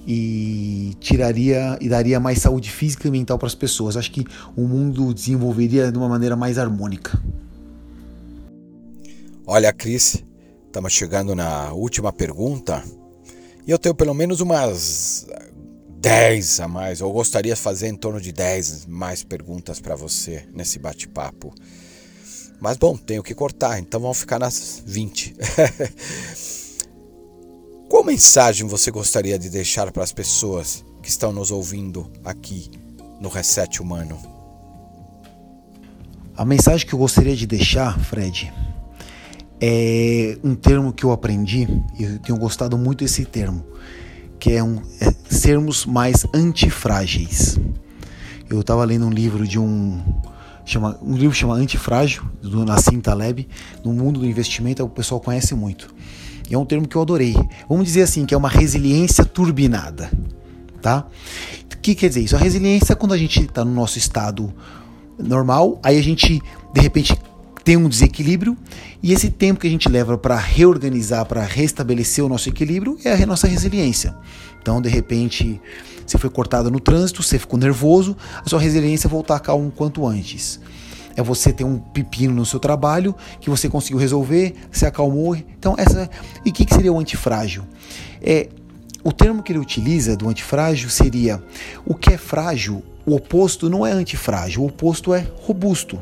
[0.07, 3.97] e tiraria e daria mais saúde física e mental para as pessoas.
[3.97, 4.25] Acho que
[4.55, 7.21] o mundo desenvolveria de uma maneira mais harmônica.
[9.45, 10.23] Olha, Cris,
[10.67, 12.81] estamos chegando na última pergunta
[13.67, 15.27] e eu tenho pelo menos umas
[15.99, 17.01] 10 a mais.
[17.01, 21.53] Eu gostaria de fazer em torno de 10 mais perguntas para você nesse bate-papo.
[22.61, 25.35] Mas bom, tenho que cortar, então vamos ficar nas 20.
[27.91, 32.71] Qual mensagem você gostaria de deixar para as pessoas que estão nos ouvindo aqui
[33.21, 34.19] no Reset Humano?
[36.37, 38.53] A mensagem que eu gostaria de deixar, Fred,
[39.61, 41.67] é um termo que eu aprendi
[41.99, 43.65] e eu tenho gostado muito desse termo,
[44.39, 47.59] que é, um, é sermos mais antifrágeis.
[48.49, 50.01] Eu estava lendo um livro de um
[50.65, 53.49] chama um livro chama Antifrágil do Nassim Taleb,
[53.85, 55.95] no mundo do investimento o pessoal conhece muito.
[56.51, 57.35] E é um termo que eu adorei.
[57.69, 60.11] Vamos dizer assim, que é uma resiliência turbinada,
[60.83, 61.07] tá?
[61.73, 62.37] O que quer dizer isso?
[62.37, 64.53] A resiliência é quando a gente está no nosso estado
[65.19, 66.43] normal, aí a gente
[66.73, 67.17] de repente
[67.67, 68.57] tem um desequilíbrio
[69.03, 73.13] e esse tempo que a gente leva para reorganizar, para restabelecer o nosso equilíbrio é
[73.13, 74.15] a nossa resiliência.
[74.63, 75.61] Então, de repente,
[76.07, 80.61] você foi cortado no trânsito, você ficou nervoso, a sua resiliência voltar calmo quanto antes.
[81.17, 85.35] É você ter um pepino no seu trabalho que você conseguiu resolver, se acalmou.
[85.35, 86.09] Então, essa.
[86.45, 87.65] E o que, que seria o antifrágil?
[88.23, 88.49] É,
[89.03, 91.43] o termo que ele utiliza do antifrágil seria
[91.85, 95.99] o que é frágil, o oposto não é antifrágil, o oposto é robusto.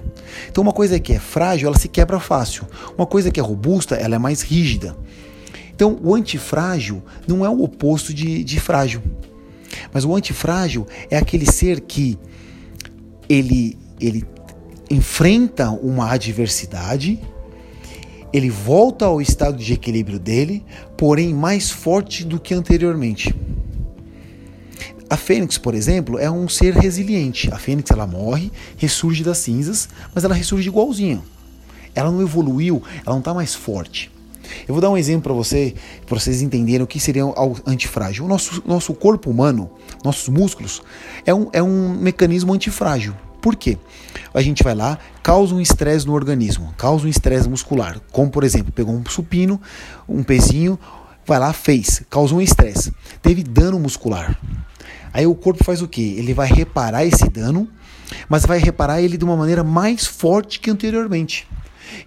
[0.49, 2.67] Então uma coisa que é frágil, ela se quebra fácil.
[2.97, 4.97] Uma coisa que é robusta, ela é mais rígida.
[5.75, 9.03] Então o antifrágil não é o oposto de, de frágil.
[9.93, 12.19] Mas o antifrágil é aquele ser que
[13.29, 14.25] ele, ele
[14.91, 17.21] enfrenta uma adversidade,
[18.33, 20.65] ele volta ao estado de equilíbrio dele,
[20.97, 23.35] porém mais forte do que anteriormente.
[25.15, 27.49] A fênix, por exemplo, é um ser resiliente.
[27.55, 31.23] A fênix ela morre, ressurge das cinzas, mas ela ressurge igualzinha.
[31.95, 34.11] Ela não evoluiu, ela não está mais forte.
[34.67, 35.73] Eu vou dar um exemplo para você,
[36.05, 38.25] para vocês entenderem o que seria algo antifrágil.
[38.25, 39.71] O nosso, nosso corpo humano,
[40.03, 40.83] nossos músculos,
[41.25, 43.15] é um, é um mecanismo antifrágil.
[43.41, 43.79] Por quê?
[44.35, 48.01] A gente vai lá, causa um estresse no organismo, causa um estresse muscular.
[48.11, 49.61] Como, por exemplo, pegou um supino,
[50.09, 50.77] um pezinho,
[51.25, 52.93] vai lá, fez, causou um estresse.
[53.23, 54.37] Teve dano muscular.
[55.15, 56.17] Aí o corpo faz o quê?
[56.19, 57.69] Ele vai reparar esse dano,
[58.29, 61.47] mas vai reparar ele de uma maneira mais forte que anteriormente.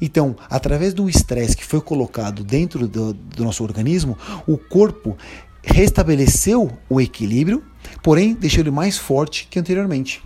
[0.01, 5.17] Então, através do estresse que foi colocado dentro do, do nosso organismo, o corpo
[5.63, 7.63] restabeleceu o equilíbrio,
[8.03, 10.21] porém deixou ele mais forte que anteriormente.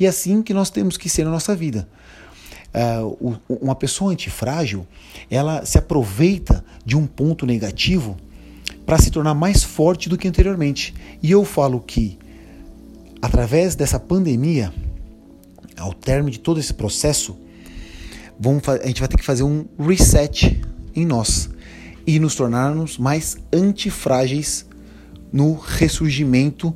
[0.00, 1.86] E é assim que nós temos que ser na nossa vida.
[2.74, 4.86] Uh, uma pessoa antifrágil,
[5.30, 8.16] ela se aproveita de um ponto negativo
[8.84, 10.94] para se tornar mais forte do que anteriormente.
[11.22, 12.18] E eu falo que,
[13.20, 14.72] através dessa pandemia,
[15.76, 17.36] ao término de todo esse processo,
[18.38, 20.60] vamos, a gente vai ter que fazer um reset
[20.94, 21.50] em nós
[22.06, 24.66] e nos tornarmos mais antifrágeis
[25.32, 26.74] no ressurgimento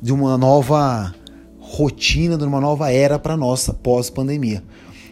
[0.00, 1.14] de uma nova
[1.58, 4.62] rotina, de uma nova era para nós pós-pandemia.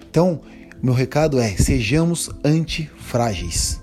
[0.08, 0.40] Então,
[0.82, 3.80] meu recado é: sejamos antifrágeis.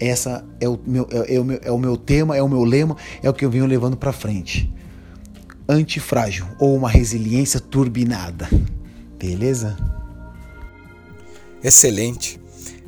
[0.00, 2.64] Essa é o meu, é, é, o meu, é o meu tema, é o meu
[2.64, 4.72] lema, é o que eu venho levando para frente.
[5.68, 8.48] Antifrágil ou uma resiliência turbinada.
[9.18, 9.76] Beleza?
[11.62, 12.40] Excelente,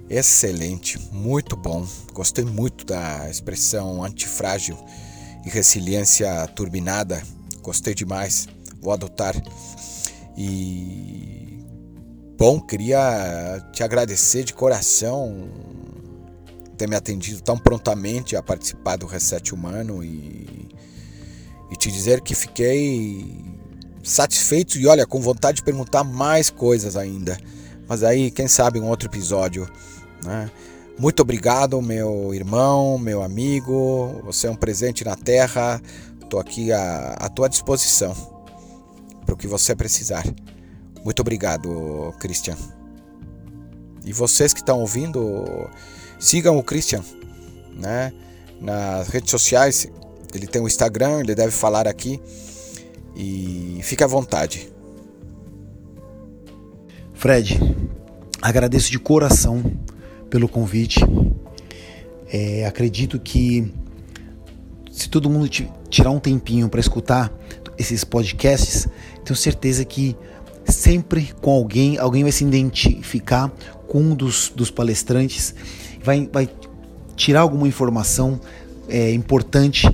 [0.08, 1.86] excelente, muito bom.
[2.12, 4.76] Gostei muito da expressão antifrágil
[5.44, 7.22] e resiliência turbinada.
[7.62, 8.48] Gostei demais
[8.82, 9.34] vou adotar.
[10.36, 11.64] E
[12.36, 15.48] bom, queria te agradecer de coração
[16.82, 20.68] ter me atendido tão prontamente a participar do Reset Humano e,
[21.70, 23.40] e te dizer que fiquei
[24.02, 27.38] satisfeito e olha, com vontade de perguntar mais coisas ainda.
[27.88, 29.68] Mas aí, quem sabe, um outro episódio.
[30.24, 30.50] Né?
[30.98, 34.20] Muito obrigado, meu irmão, meu amigo.
[34.24, 35.80] Você é um presente na Terra.
[36.20, 38.12] Estou aqui à, à tua disposição
[39.24, 40.24] para o que você precisar.
[41.04, 42.56] Muito obrigado, Christian.
[44.04, 45.70] E vocês que estão ouvindo,
[46.22, 47.02] sigam o Christian,
[47.74, 48.12] né?
[48.60, 49.88] Nas redes sociais,
[50.32, 52.20] ele tem o um Instagram, ele deve falar aqui.
[53.16, 54.72] E fique à vontade.
[57.12, 57.60] Fred,
[58.40, 59.62] agradeço de coração
[60.30, 61.00] pelo convite.
[62.28, 63.70] É, acredito que
[64.90, 65.48] se todo mundo
[65.90, 67.32] tirar um tempinho para escutar
[67.76, 68.86] esses podcasts,
[69.24, 70.16] tenho certeza que
[70.64, 73.52] sempre com alguém, alguém vai se identificar
[73.88, 75.54] com um dos, dos palestrantes,
[76.02, 76.48] vai, vai
[77.16, 78.40] tirar alguma informação
[78.88, 79.88] é, importante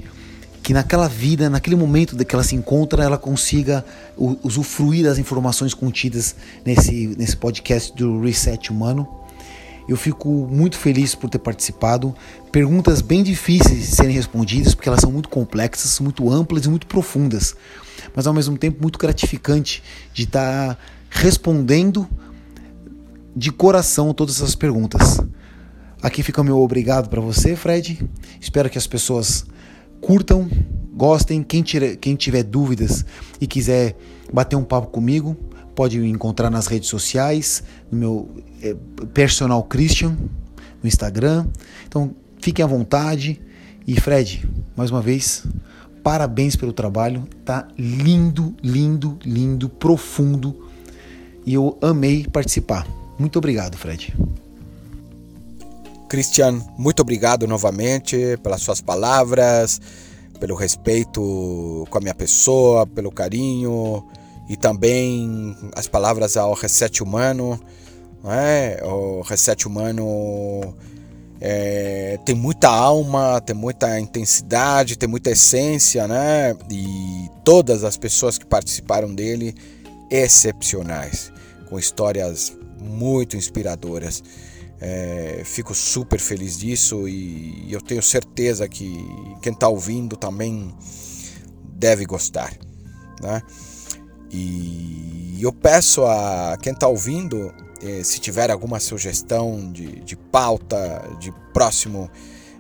[0.62, 3.85] que naquela vida, naquele momento que ela se encontra, ela consiga
[4.43, 9.09] usufruir das informações contidas nesse, nesse podcast do Reset Humano.
[9.89, 12.14] Eu fico muito feliz por ter participado.
[12.52, 16.86] Perguntas bem difíceis de serem respondidas, porque elas são muito complexas, muito amplas e muito
[16.86, 17.55] profundas
[18.14, 19.82] mas ao mesmo tempo muito gratificante
[20.12, 20.78] de estar
[21.10, 22.09] respondendo
[23.35, 25.20] de coração todas essas perguntas.
[26.03, 28.09] Aqui fica o meu obrigado para você, Fred.
[28.41, 29.45] Espero que as pessoas
[30.01, 30.49] curtam,
[30.95, 31.43] gostem.
[31.43, 33.05] Quem, tira, quem tiver dúvidas
[33.41, 33.97] e quiser
[34.33, 35.37] bater um papo comigo,
[35.75, 38.31] pode me encontrar nas redes sociais, no meu
[38.62, 38.75] é,
[39.12, 40.16] personal Christian,
[40.83, 41.47] no Instagram.
[41.87, 43.41] Então fiquem à vontade.
[43.87, 44.47] E Fred,
[44.77, 45.47] mais uma vez,
[46.03, 50.70] Parabéns pelo trabalho, tá lindo, lindo, lindo, profundo
[51.45, 52.87] e eu amei participar.
[53.19, 54.16] Muito obrigado, Fred.
[56.09, 59.80] Christian, muito obrigado novamente pelas suas palavras,
[60.40, 64.05] pelo respeito com a minha pessoa, pelo carinho
[64.48, 67.60] e também as palavras ao Reset Humano.
[68.24, 68.80] É?
[68.85, 70.74] O Reset Humano
[71.40, 76.56] É, tem muita alma, tem muita intensidade, tem muita essência, né?
[76.68, 79.55] E todas as pessoas que participaram dele,
[80.10, 81.30] excepcionais,
[81.68, 84.20] com histórias muito inspiradoras.
[84.81, 89.05] É, fico super feliz disso e eu tenho certeza que
[89.43, 90.73] quem está ouvindo também
[91.65, 92.53] deve gostar.
[93.21, 93.43] Né?
[94.31, 97.53] E eu peço a quem está ouvindo,
[97.83, 102.11] eh, se tiver alguma sugestão de, de pauta, de próximo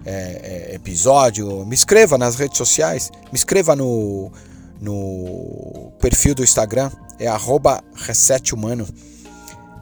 [0.04, 4.32] eh, episódio, me escreva nas redes sociais, me escreva no,
[4.80, 8.86] no perfil do Instagram, é arroba resetehumano.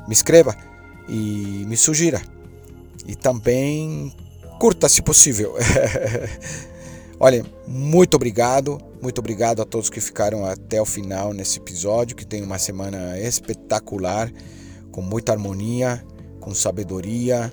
[0.08, 0.56] Me escreva
[1.08, 2.22] e me sugira.
[3.06, 4.14] E também
[4.58, 5.54] curta se possível.
[7.18, 12.26] Olha, muito obrigado, muito obrigado a todos que ficaram até o final nesse episódio, que
[12.26, 14.30] tem uma semana espetacular,
[14.92, 16.04] com muita harmonia,
[16.40, 17.52] com sabedoria,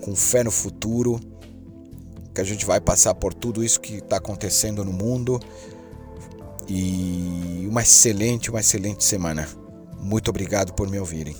[0.00, 1.20] com fé no futuro,
[2.34, 5.38] que a gente vai passar por tudo isso que está acontecendo no mundo
[6.68, 9.48] e uma excelente, uma excelente semana.
[10.00, 11.36] Muito obrigado por me ouvirem.